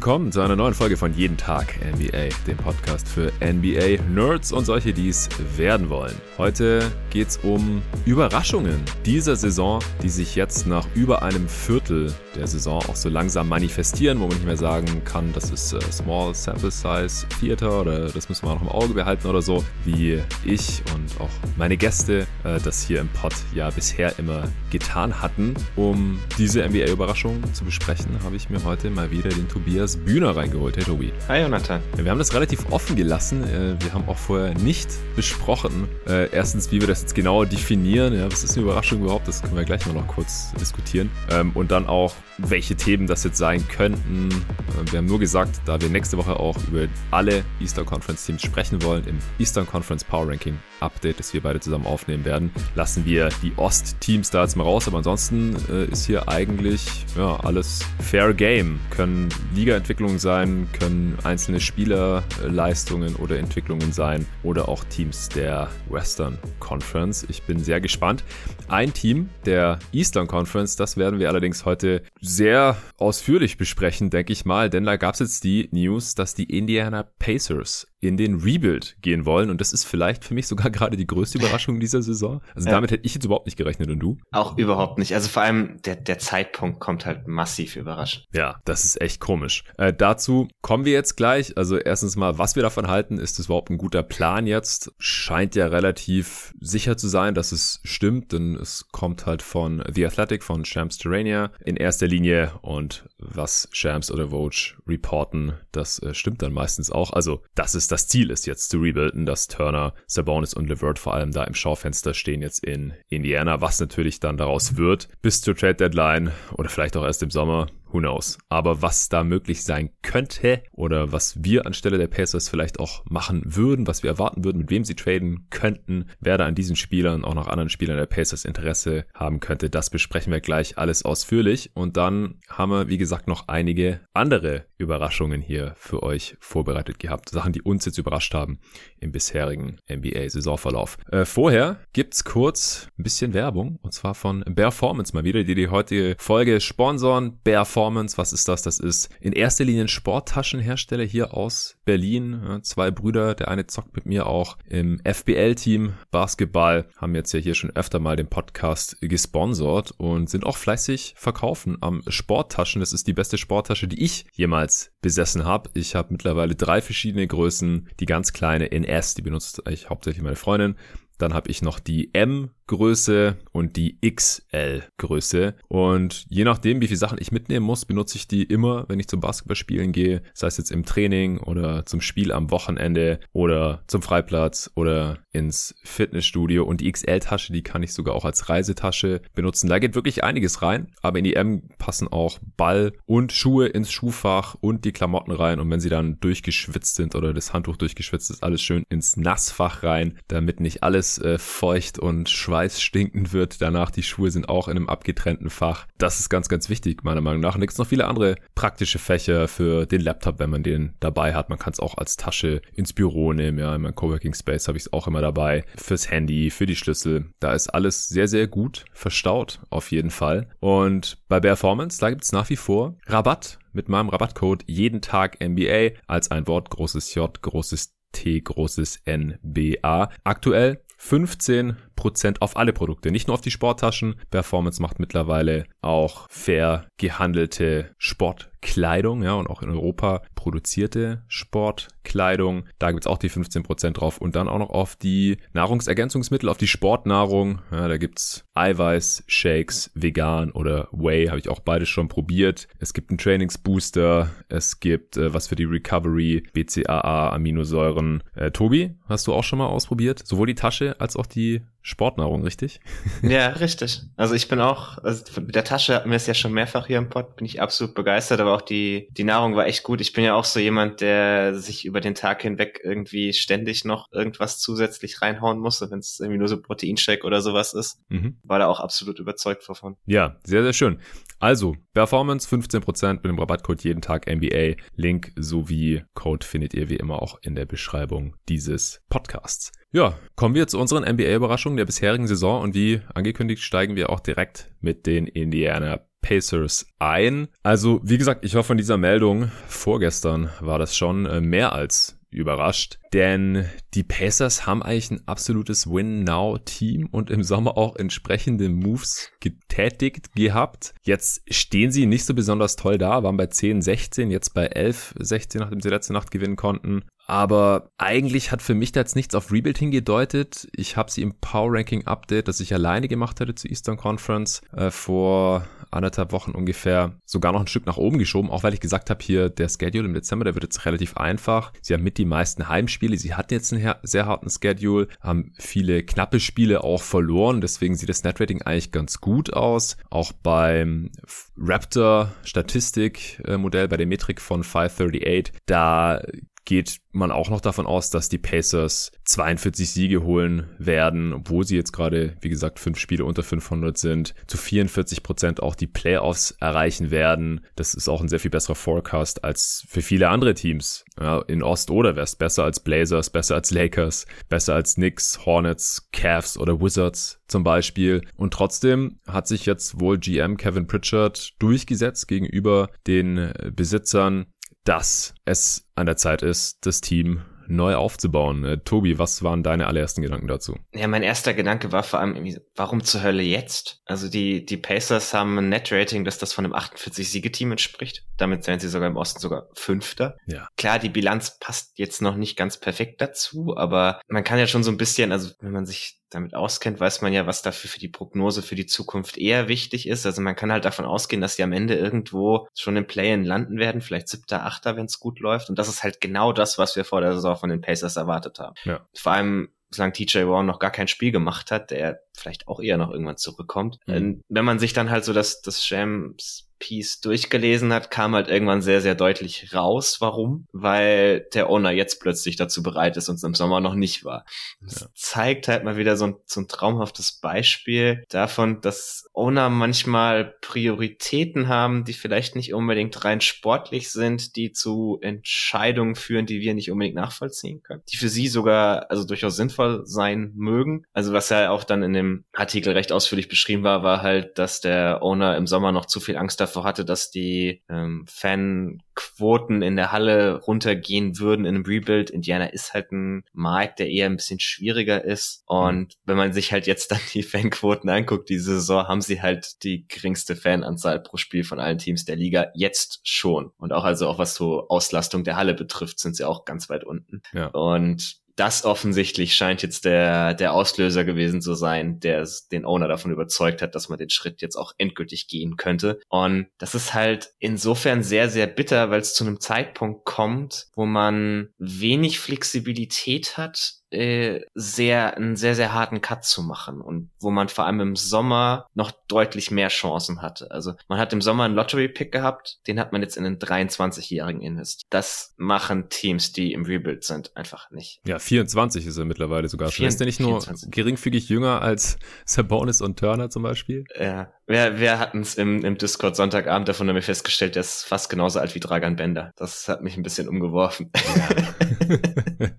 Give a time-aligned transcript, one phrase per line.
[0.00, 4.94] willkommen zu einer neuen Folge von Jeden Tag NBA, dem Podcast für NBA-Nerds und solche,
[4.94, 5.28] die es
[5.58, 6.14] werden wollen.
[6.38, 12.46] Heute geht es um Überraschungen dieser Saison, die sich jetzt nach über einem Viertel der
[12.46, 16.34] Saison auch so langsam manifestieren, wo man nicht mehr sagen kann, das ist äh, Small
[16.34, 20.82] Sample Size Theater oder das müssen wir noch im Auge behalten oder so, wie ich
[20.94, 21.28] und auch
[21.58, 25.54] meine Gäste äh, das hier im Pod ja bisher immer getan hatten.
[25.76, 30.36] Um diese NBA-Überraschungen zu besprechen, habe ich mir heute mal wieder den Tobias Tobias Bühner
[30.36, 30.76] reingeholt.
[30.76, 31.12] Hey Tobi.
[31.28, 31.80] Hi Jonathan.
[31.96, 33.42] Wir haben das relativ offen gelassen.
[33.44, 38.14] Äh, wir haben auch vorher nicht besprochen, äh, erstens, wie wir das jetzt genau definieren.
[38.14, 39.26] Ja, was ist eine Überraschung überhaupt?
[39.26, 41.10] Das können wir gleich mal noch kurz diskutieren.
[41.30, 44.28] Ähm, und dann auch, welche Themen das jetzt sein könnten.
[44.28, 48.42] Äh, wir haben nur gesagt, da wir nächste Woche auch über alle Eastern Conference Teams
[48.42, 53.04] sprechen wollen, im Eastern Conference Power Ranking Update, das wir beide zusammen aufnehmen werden, lassen
[53.04, 54.86] wir die Ost-Teams da jetzt mal raus.
[54.88, 55.56] Aber ansonsten
[55.90, 58.80] ist hier eigentlich ja, alles Fair Game.
[58.90, 66.38] Können Liga Ligaentwicklungen sein, können einzelne Spielerleistungen oder Entwicklungen sein oder auch Teams der Western
[66.58, 67.24] Conference.
[67.28, 68.24] Ich bin sehr gespannt.
[68.66, 74.44] Ein Team der Eastern Conference, das werden wir allerdings heute sehr ausführlich besprechen, denke ich
[74.44, 78.96] mal, denn da gab es jetzt die News, dass die Indiana Pacers in den Rebuild
[79.02, 79.50] gehen wollen.
[79.50, 82.40] Und das ist vielleicht für mich sogar gerade die größte Überraschung dieser Saison.
[82.54, 82.74] Also ja.
[82.74, 84.18] damit hätte ich jetzt überhaupt nicht gerechnet und du?
[84.32, 85.14] Auch überhaupt nicht.
[85.14, 88.26] Also vor allem der, der Zeitpunkt kommt halt massiv überraschend.
[88.32, 89.64] Ja, das ist echt komisch.
[89.76, 91.56] Äh, dazu kommen wir jetzt gleich.
[91.56, 94.92] Also erstens mal, was wir davon halten, ist das überhaupt ein guter Plan jetzt?
[94.98, 100.06] Scheint ja relativ sicher zu sein, dass es stimmt, denn es kommt halt von The
[100.06, 104.50] Athletic, von Shams Terrania in erster Linie und was Shams oder Vogue
[104.86, 107.12] reporten, das äh, stimmt dann meistens auch.
[107.12, 111.14] Also das ist das Ziel ist jetzt zu rebuilden, dass Turner, Sabonis und LeVert vor
[111.14, 115.56] allem da im Schaufenster stehen jetzt in Indiana, was natürlich dann daraus wird bis zur
[115.56, 118.38] Trade Deadline oder vielleicht auch erst im Sommer who knows.
[118.48, 123.42] Aber was da möglich sein könnte oder was wir anstelle der Pacers vielleicht auch machen
[123.44, 127.24] würden, was wir erwarten würden, mit wem sie traden könnten, wer da an diesen Spielern,
[127.24, 131.70] auch noch anderen Spielern der Pacers Interesse haben könnte, das besprechen wir gleich alles ausführlich.
[131.74, 137.28] Und dann haben wir, wie gesagt, noch einige andere Überraschungen hier für euch vorbereitet gehabt.
[137.28, 138.60] Sachen, die uns jetzt überrascht haben
[139.00, 140.98] im bisherigen NBA-Saisonverlauf.
[141.10, 145.68] Äh, vorher gibt's kurz ein bisschen Werbung und zwar von Performance mal wieder, die die
[145.68, 147.38] heutige Folge sponsoren.
[147.42, 148.62] Performance was ist das?
[148.62, 152.60] Das ist in erster Linie ein Sporttaschenhersteller hier aus Berlin.
[152.62, 157.54] Zwei Brüder, der eine zockt mit mir auch im FBL-Team Basketball, haben jetzt ja hier
[157.54, 162.80] schon öfter mal den Podcast gesponsert und sind auch fleißig verkaufen am Sporttaschen.
[162.80, 165.70] Das ist die beste Sporttasche, die ich jemals besessen habe.
[165.74, 167.88] Ich habe mittlerweile drei verschiedene Größen.
[168.00, 170.76] Die ganz kleine in S, die benutzt eigentlich hauptsächlich meine Freundin.
[171.18, 175.54] Dann habe ich noch die M Größe und die XL Größe.
[175.66, 179.08] Und je nachdem, wie viele Sachen ich mitnehmen muss, benutze ich die immer, wenn ich
[179.08, 184.02] zum Basketballspielen gehe, sei es jetzt im Training oder zum Spiel am Wochenende oder zum
[184.02, 186.62] Freiplatz oder ins Fitnessstudio.
[186.62, 189.68] Und die XL-Tasche, die kann ich sogar auch als Reisetasche benutzen.
[189.68, 193.90] Da geht wirklich einiges rein, aber in die M passen auch Ball und Schuhe ins
[193.90, 195.58] Schuhfach und die Klamotten rein.
[195.58, 199.82] Und wenn sie dann durchgeschwitzt sind oder das Handtuch durchgeschwitzt ist, alles schön ins Nassfach
[199.82, 203.90] rein, damit nicht alles äh, feucht und schweißt Schweiß stinkend wird danach.
[203.90, 205.86] Die Schuhe sind auch in einem abgetrennten Fach.
[205.96, 207.54] Das ist ganz, ganz wichtig, meiner Meinung nach.
[207.54, 211.48] Und es noch viele andere praktische Fächer für den Laptop, wenn man den dabei hat.
[211.48, 213.58] Man kann es auch als Tasche ins Büro nehmen.
[213.58, 215.64] Ja, in meinem Coworking Space habe ich es auch immer dabei.
[215.78, 217.30] Fürs Handy, für die Schlüssel.
[217.40, 220.50] Da ist alles sehr, sehr gut verstaut, auf jeden Fall.
[220.60, 225.38] Und bei Performance, da gibt es nach wie vor Rabatt mit meinem Rabattcode jeden Tag
[225.40, 230.10] MBA als ein Wort großes J, großes T, großes N, B, A.
[230.24, 234.14] Aktuell 15 Prozent auf alle Produkte, nicht nur auf die Sporttaschen.
[234.30, 242.64] Performance macht mittlerweile auch fair gehandelte Sportkleidung, ja, und auch in Europa produzierte Sportkleidung.
[242.78, 246.66] Da gibt's auch die 15% drauf und dann auch noch auf die Nahrungsergänzungsmittel, auf die
[246.66, 247.60] Sportnahrung.
[247.70, 252.66] Ja, da gibt's Eiweiß, Shakes, vegan oder Whey, habe ich auch beides schon probiert.
[252.78, 258.22] Es gibt einen Trainingsbooster, es gibt äh, was für die Recovery, BCAA, Aminosäuren.
[258.34, 260.26] Äh, Tobi, hast du auch schon mal ausprobiert?
[260.26, 262.80] Sowohl die Tasche als auch die Sportnahrung, richtig?
[263.22, 264.02] Ja, richtig.
[264.16, 266.98] Also ich bin auch, also mit der Tasche hatten wir es ja schon mehrfach hier
[266.98, 270.00] im Pod, bin ich absolut begeistert, aber auch die, die Nahrung war echt gut.
[270.00, 274.08] Ich bin ja auch so jemand, der sich über den Tag hinweg irgendwie ständig noch
[274.12, 278.00] irgendwas zusätzlich reinhauen muss, wenn es irgendwie nur so Proteinshake oder sowas ist.
[278.08, 278.38] Mhm.
[278.44, 279.96] War da auch absolut überzeugt davon.
[280.06, 281.00] Ja, sehr, sehr schön.
[281.38, 284.74] Also, Performance 15% mit dem Rabattcode jeden Tag NBA.
[284.94, 289.72] Link sowie Code findet ihr wie immer auch in der Beschreibung dieses Podcasts.
[289.92, 294.20] Ja, kommen wir zu unseren NBA-Überraschungen der bisherigen Saison und wie angekündigt steigen wir auch
[294.20, 297.48] direkt mit den Indiana Pacers ein.
[297.64, 302.20] Also, wie gesagt, ich war von dieser Meldung vorgestern war das schon äh, mehr als
[302.30, 303.64] überrascht, denn
[303.94, 310.94] die Pacers haben eigentlich ein absolutes Win-Now-Team und im Sommer auch entsprechende Moves getätigt gehabt.
[311.02, 315.14] Jetzt stehen sie nicht so besonders toll da, waren bei 10, 16, jetzt bei 11,
[315.18, 317.02] 16, nachdem sie letzte Nacht gewinnen konnten.
[317.30, 320.66] Aber eigentlich hat für mich da jetzt nichts auf Rebuild hingedeutet.
[320.74, 324.62] Ich habe sie im Power Ranking Update, das ich alleine gemacht hatte zur Eastern Conference,
[324.72, 328.80] äh, vor anderthalb Wochen ungefähr sogar noch ein Stück nach oben geschoben, auch weil ich
[328.80, 331.72] gesagt habe, hier der Schedule im Dezember, der wird jetzt relativ einfach.
[331.80, 336.02] Sie haben mit die meisten Heimspiele, sie hatten jetzt einen sehr harten Schedule, haben viele
[336.02, 339.96] knappe Spiele auch verloren, deswegen sieht das Netrating eigentlich ganz gut aus.
[340.10, 341.12] Auch beim
[341.56, 346.20] Raptor Statistik Modell bei der Metrik von 538, da
[346.70, 351.74] geht man auch noch davon aus, dass die Pacers 42 Siege holen werden, obwohl sie
[351.74, 356.52] jetzt gerade, wie gesagt, fünf Spiele unter 500 sind, zu 44 Prozent auch die Playoffs
[356.60, 357.66] erreichen werden.
[357.74, 361.64] Das ist auch ein sehr viel besserer Forecast als für viele andere Teams ja, in
[361.64, 362.38] Ost oder West.
[362.38, 368.22] Besser als Blazers, besser als Lakers, besser als Knicks, Hornets, Cavs oder Wizards zum Beispiel.
[368.36, 374.46] Und trotzdem hat sich jetzt wohl GM Kevin Pritchard durchgesetzt gegenüber den Besitzern
[374.84, 378.64] dass es an der Zeit ist, das Team neu aufzubauen.
[378.64, 380.76] Äh, Tobi, was waren deine allerersten Gedanken dazu?
[380.92, 384.02] Ja, mein erster Gedanke war vor allem, warum zur Hölle jetzt?
[384.04, 388.24] Also die, die Pacers haben ein Net-Rating, dass das von einem 48-Siege-Team entspricht.
[388.36, 390.36] Damit wären sie sogar im Osten sogar Fünfter.
[390.46, 390.68] Ja.
[390.76, 394.82] Klar, die Bilanz passt jetzt noch nicht ganz perfekt dazu, aber man kann ja schon
[394.82, 397.98] so ein bisschen, also wenn man sich damit auskennt, weiß man ja, was dafür für
[397.98, 400.24] die Prognose für die Zukunft eher wichtig ist.
[400.26, 403.78] Also man kann halt davon ausgehen, dass die am Ende irgendwo schon im Play-in landen
[403.78, 405.68] werden, vielleicht siebter, achter, wenn es gut läuft.
[405.68, 408.58] Und das ist halt genau das, was wir vor der Saison von den Pacers erwartet
[408.60, 408.74] haben.
[408.84, 409.00] Ja.
[409.14, 412.96] Vor allem solange TJ Warren noch gar kein Spiel gemacht hat, der vielleicht auch eher
[412.96, 413.98] noch irgendwann zurückkommt.
[414.06, 414.42] Mhm.
[414.48, 418.82] Wenn man sich dann halt so das, das Shams Piece durchgelesen hat, kam halt irgendwann
[418.82, 420.66] sehr, sehr deutlich raus, warum.
[420.72, 424.44] Weil der Owner jetzt plötzlich dazu bereit ist und es im Sommer noch nicht war.
[424.80, 425.06] Das ja.
[425.14, 431.68] zeigt halt mal wieder so ein, so ein traumhaftes Beispiel davon, dass Owner manchmal Prioritäten
[431.68, 436.90] haben, die vielleicht nicht unbedingt rein sportlich sind, die zu Entscheidungen führen, die wir nicht
[436.90, 438.02] unbedingt nachvollziehen können.
[438.10, 441.04] Die für sie sogar, also durchaus sinnvoll sein mögen.
[441.12, 444.80] Also was ja auch dann in dem Artikel recht ausführlich beschrieben war, war halt, dass
[444.80, 449.96] der Owner im Sommer noch zu viel Angst davor hatte, dass die ähm, Fanquoten in
[449.96, 452.30] der Halle runtergehen würden in einem Rebuild.
[452.30, 455.62] Indiana ist halt ein Markt, der eher ein bisschen schwieriger ist.
[455.66, 459.82] Und wenn man sich halt jetzt dann die Fanquoten anguckt, diese Saison haben sie halt
[459.84, 463.72] die geringste Fananzahl pro Spiel von allen Teams der Liga jetzt schon.
[463.78, 467.04] Und auch also auch was so Auslastung der Halle betrifft, sind sie auch ganz weit
[467.04, 467.42] unten.
[467.52, 467.66] Ja.
[467.66, 473.30] Und das offensichtlich scheint jetzt der, der Auslöser gewesen zu sein, der den Owner davon
[473.30, 476.20] überzeugt hat, dass man den Schritt jetzt auch endgültig gehen könnte.
[476.28, 481.06] Und das ist halt insofern sehr, sehr bitter, weil es zu einem Zeitpunkt kommt, wo
[481.06, 487.50] man wenig Flexibilität hat, äh, sehr, einen sehr, sehr harten Cut zu machen und wo
[487.50, 490.70] man vor allem im Sommer noch deutlich mehr Chancen hatte.
[490.70, 494.60] Also man hat im Sommer einen Lottery-Pick gehabt, den hat man jetzt in einen 23-Jährigen
[494.62, 495.06] investiert.
[495.10, 498.20] Das machen Teams, die im Rebuild sind, einfach nicht.
[498.26, 499.90] Ja, 24 ist er mittlerweile sogar.
[499.90, 500.90] 4, ist er nicht nur 24.
[500.90, 504.04] geringfügig jünger als Sabonis und Turner zum Beispiel?
[504.18, 508.04] Ja, wer, wer hat uns im, im Discord Sonntagabend davon haben wir festgestellt, der ist
[508.04, 509.52] fast genauso alt wie Dragan Bender.
[509.56, 511.10] Das hat mich ein bisschen umgeworfen.
[511.36, 512.20] Ja.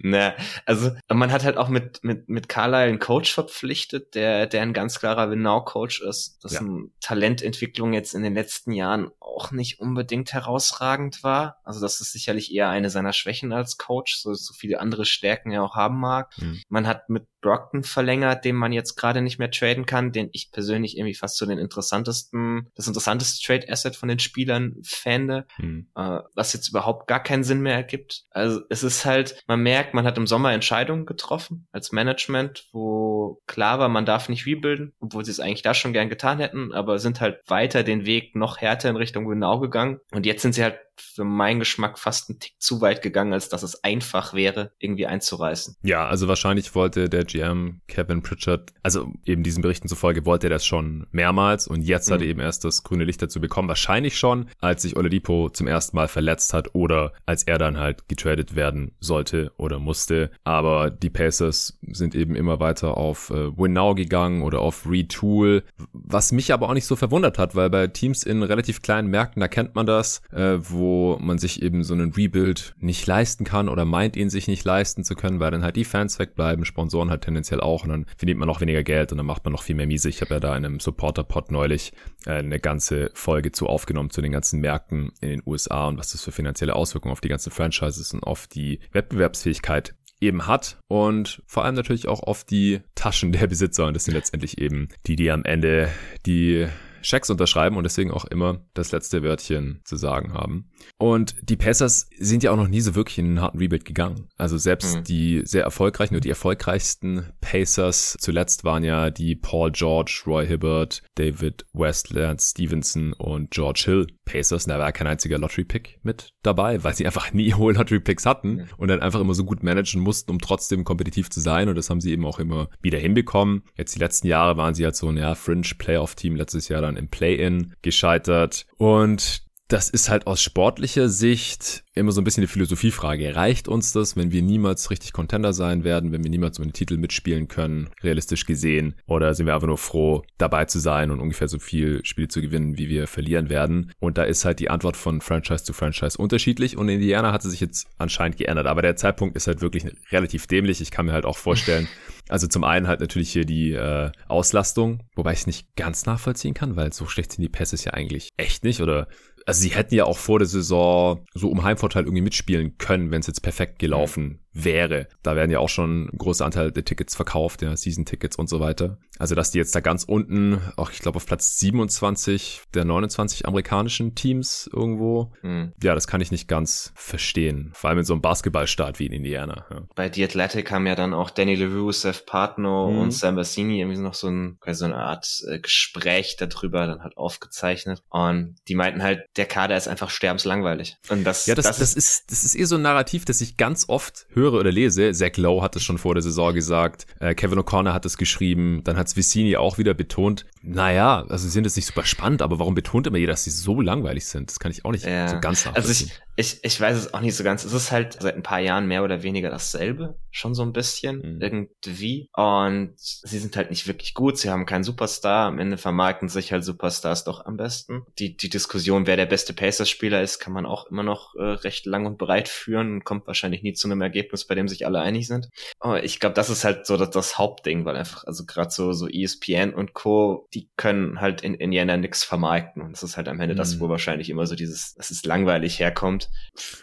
[0.00, 4.62] naja, also man hat halt auch mit, mit, mit Carlyle einen Coach verpflichtet, der, der
[4.62, 6.38] ein ganz klarer Win-Now-Coach ist.
[6.42, 6.62] Das ja.
[7.00, 11.58] Talententwicklung jetzt in den letzten Jahren auch nicht unbedingt herausragend war.
[11.62, 15.50] Also das ist sicherlich eher eine seiner Schwächen als Coach, so, so viele andere Stärken
[15.52, 16.32] er auch haben mag.
[16.38, 16.62] Mhm.
[16.68, 20.50] Man hat mit Brockton verlängert, den man jetzt gerade nicht mehr traden kann, den ich
[20.50, 25.88] persönlich irgendwie fast zu den interessantesten, das interessanteste Trade-Asset von den Spielern fände, mhm.
[25.94, 28.24] äh, was jetzt überhaupt gar keinen Sinn mehr ergibt.
[28.30, 33.40] Also es ist halt, man merkt, man hat im Sommer Entscheidungen getroffen als Management, wo
[33.46, 36.72] klar war, man darf nicht rebuilden, obwohl sie es eigentlich da schon gern getan hätten,
[36.72, 40.00] aber sind halt weiter den Weg noch härter in Richtung Winnow gegangen.
[40.12, 43.48] Und jetzt sind sie halt für meinen Geschmack fast einen Tick zu weit gegangen, als
[43.48, 45.76] dass es einfach wäre, irgendwie einzureißen.
[45.82, 50.50] Ja, also wahrscheinlich wollte der GM Kevin Pritchard, also eben diesen Berichten zufolge wollte er
[50.50, 52.14] das schon mehrmals und jetzt mhm.
[52.14, 53.68] hat er eben erst das grüne Licht dazu bekommen.
[53.68, 58.08] Wahrscheinlich schon, als sich Oladipo zum ersten Mal verletzt hat oder als er dann halt
[58.08, 60.30] getradet werden sollte oder musste.
[60.44, 65.62] Aber die Pacers sind eben immer weiter auf äh, Win Now gegangen oder auf Retool,
[65.92, 69.40] was mich aber auch nicht so verwundert hat, weil bei Teams in relativ kleinen Märkten,
[69.40, 73.68] da kennt man das, äh, wo man sich eben so einen Rebuild nicht leisten kann
[73.68, 77.10] oder meint ihn sich nicht leisten zu können, weil dann halt die Fans wegbleiben, Sponsoren
[77.10, 77.84] halt tendenziell auch.
[77.84, 80.08] Und dann verdient man noch weniger Geld und dann macht man noch viel mehr miese.
[80.08, 81.92] Ich habe ja da in einem Supporter-Pod neulich
[82.26, 86.12] äh, eine ganze Folge zu aufgenommen zu den ganzen Märkten in den USA und was
[86.12, 90.78] das für finanzielle Auswirkungen auf die ganzen Franchises und auf die Wettbewerbsfähigkeit eben hat.
[90.88, 93.86] Und vor allem natürlich auch auf die Taschen der Besitzer.
[93.86, 95.88] Und das sind letztendlich eben die, die am Ende
[96.26, 96.66] die
[97.02, 100.70] Schecks unterschreiben und deswegen auch immer das letzte Wörtchen zu sagen haben.
[100.98, 104.28] Und die Pacers sind ja auch noch nie so wirklich in einen harten Rebuild gegangen.
[104.36, 105.04] Also selbst mhm.
[105.04, 111.02] die sehr erfolgreichen oder die erfolgreichsten Pacers zuletzt waren ja die Paul George, Roy Hibbert,
[111.14, 114.66] David Westland, Stevenson und George Hill Pacers.
[114.66, 118.88] Da war kein einziger Lottery-Pick mit dabei, weil sie einfach nie hohe Lottery-Picks hatten und
[118.88, 121.68] dann einfach immer so gut managen mussten, um trotzdem kompetitiv zu sein.
[121.68, 123.62] Und das haben sie eben auch immer wieder hinbekommen.
[123.76, 126.36] Jetzt die letzten Jahre waren sie halt so ein ja, Fringe-Playoff-Team.
[126.36, 128.66] Letztes Jahr dann im Play-In gescheitert.
[128.76, 133.36] Und das ist halt aus sportlicher Sicht immer so ein bisschen eine Philosophiefrage.
[133.36, 136.72] Reicht uns das, wenn wir niemals richtig Contender sein werden, wenn wir niemals um den
[136.72, 138.94] Titel mitspielen können, realistisch gesehen?
[139.06, 142.40] Oder sind wir einfach nur froh, dabei zu sein und ungefähr so viel Spiele zu
[142.40, 143.92] gewinnen, wie wir verlieren werden?
[143.98, 147.60] Und da ist halt die Antwort von Franchise zu Franchise unterschiedlich und Indiana hat sich
[147.60, 148.66] jetzt anscheinend geändert.
[148.66, 150.80] Aber der Zeitpunkt ist halt wirklich relativ dämlich.
[150.80, 151.88] Ich kann mir halt auch vorstellen,
[152.28, 156.54] also zum einen halt natürlich hier die äh, Auslastung, wobei ich es nicht ganz nachvollziehen
[156.54, 158.80] kann, weil so schlecht sind die Passes ja eigentlich echt nicht.
[158.80, 159.08] Oder
[159.48, 163.20] also sie hätten ja auch vor der Saison so um Heimvorteil irgendwie mitspielen können, wenn
[163.20, 165.08] es jetzt perfekt gelaufen wäre.
[165.22, 168.60] Da werden ja auch schon ein großer Anteil der Tickets verkauft, ja, Season-Tickets und so
[168.60, 168.98] weiter.
[169.18, 173.46] Also, dass die jetzt da ganz unten, auch ich glaube auf Platz 27 der 29
[173.46, 175.72] amerikanischen Teams irgendwo, mhm.
[175.82, 177.72] ja, das kann ich nicht ganz verstehen.
[177.74, 179.66] Vor allem in so einem Basketballstaat wie in Indiana.
[179.70, 179.82] Ja.
[179.94, 182.98] Bei The Athletic haben ja dann auch Danny LeRoux, Seth Partno mhm.
[182.98, 187.16] und Sam Bassini irgendwie noch so, ein, so eine Art äh, Gespräch darüber dann halt
[187.16, 188.02] aufgezeichnet.
[188.08, 190.96] Und die meinten halt, der Kader ist einfach sterbenslangweilig.
[191.08, 193.56] Und das, ja, das, das, das ist, das ist eh so ein Narrativ, das ich
[193.56, 195.12] ganz oft höre oder lese.
[195.12, 197.06] Zach Lowe hat es schon vor der Saison gesagt.
[197.20, 198.82] Äh, Kevin O'Connor hat es geschrieben.
[198.84, 200.46] Dann hat es Vicini auch wieder betont.
[200.62, 203.50] Naja, also sie sind jetzt nicht super spannend, aber warum betont immer jeder, dass sie
[203.50, 204.50] so langweilig sind?
[204.50, 205.28] Das kann ich auch nicht ja.
[205.28, 205.90] so ganz nachvollziehen.
[205.90, 207.64] Also ich, ich, ich weiß es auch nicht so ganz.
[207.64, 210.20] Es ist halt seit ein paar Jahren mehr oder weniger dasselbe.
[210.30, 211.16] Schon so ein bisschen.
[211.16, 211.42] Mhm.
[211.42, 212.30] Irgendwie.
[212.32, 214.38] Und sie sind halt nicht wirklich gut.
[214.38, 215.48] Sie haben keinen Superstar.
[215.48, 218.04] Am Ende vermarkten sich halt Superstars doch am besten.
[218.20, 221.86] Die, die Diskussion, wer der beste Pacers-Spieler ist, kann man auch immer noch äh, recht
[221.86, 225.00] lang und breit führen und kommt wahrscheinlich nie zu einem Ergebnis, bei dem sich alle
[225.00, 225.48] einig sind.
[225.80, 228.92] Aber ich glaube, das ist halt so das, das Hauptding, weil einfach, also gerade so,
[228.92, 232.80] so ESPN und Co., die können halt in Indiana nix vermarkten.
[232.80, 233.58] Und das ist halt am Ende mhm.
[233.58, 236.27] das, wo wahrscheinlich immer so dieses, dass es langweilig herkommt.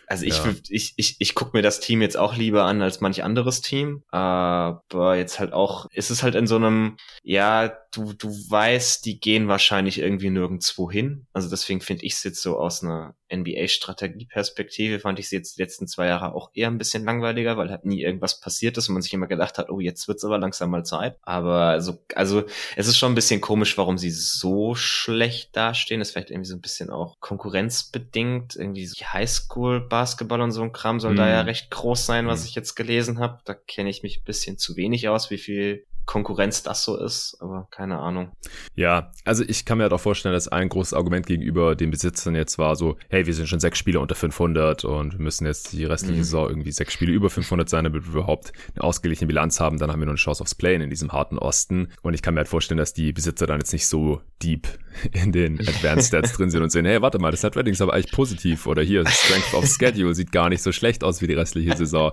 [0.08, 0.54] Also ich, ja.
[0.70, 4.04] ich, ich, ich gucke mir das Team jetzt auch lieber an als manch anderes Team.
[4.10, 9.20] Aber jetzt halt auch, ist es halt in so einem, ja, du, du weißt, die
[9.20, 11.28] gehen wahrscheinlich irgendwie nirgendwo hin.
[11.34, 15.62] Also deswegen finde ich es jetzt so aus einer NBA-Strategieperspektive fand ich sie jetzt die
[15.62, 18.94] letzten zwei Jahre auch eher ein bisschen langweiliger, weil halt nie irgendwas passiert ist und
[18.94, 21.18] man sich immer gedacht hat, oh, jetzt wird's aber langsam mal Zeit.
[21.24, 22.44] Aber also, also
[22.76, 26.00] es ist schon ein bisschen komisch, warum sie so schlecht dastehen.
[26.00, 28.56] Das ist vielleicht irgendwie so ein bisschen auch konkurrenzbedingt.
[28.56, 31.18] Irgendwie so Highschool-Basketball und so ein Kram soll mm.
[31.18, 31.50] da ja mhm.
[31.50, 32.48] recht groß sein, was mm.
[32.48, 33.40] ich jetzt gelesen habe.
[33.46, 37.38] Da kenne ich mich ein bisschen zu wenig aus, wie viel Konkurrenz das so ist,
[37.40, 38.32] aber keine Ahnung.
[38.76, 42.36] Ja, also ich kann mir halt auch vorstellen, dass ein großes Argument gegenüber den Besitzern
[42.36, 45.86] jetzt war so, hey, wir sind schon sechs Spiele unter 500 und müssen jetzt die
[45.86, 46.24] restliche mhm.
[46.24, 49.92] Saison irgendwie sechs Spiele über 500 sein, damit wir überhaupt eine ausgeglichene Bilanz haben, dann
[49.92, 52.42] haben wir nur eine Chance aufs Play in diesem harten Osten und ich kann mir
[52.42, 54.68] halt vorstellen, dass die Besitzer dann jetzt nicht so deep
[55.12, 57.82] in den Advanced Stats drin sind und sehen, hey, warte mal, das Net Rating ist
[57.82, 61.28] aber eigentlich positiv oder hier, Strength of Schedule sieht gar nicht so schlecht aus wie
[61.28, 62.12] die restliche Saison.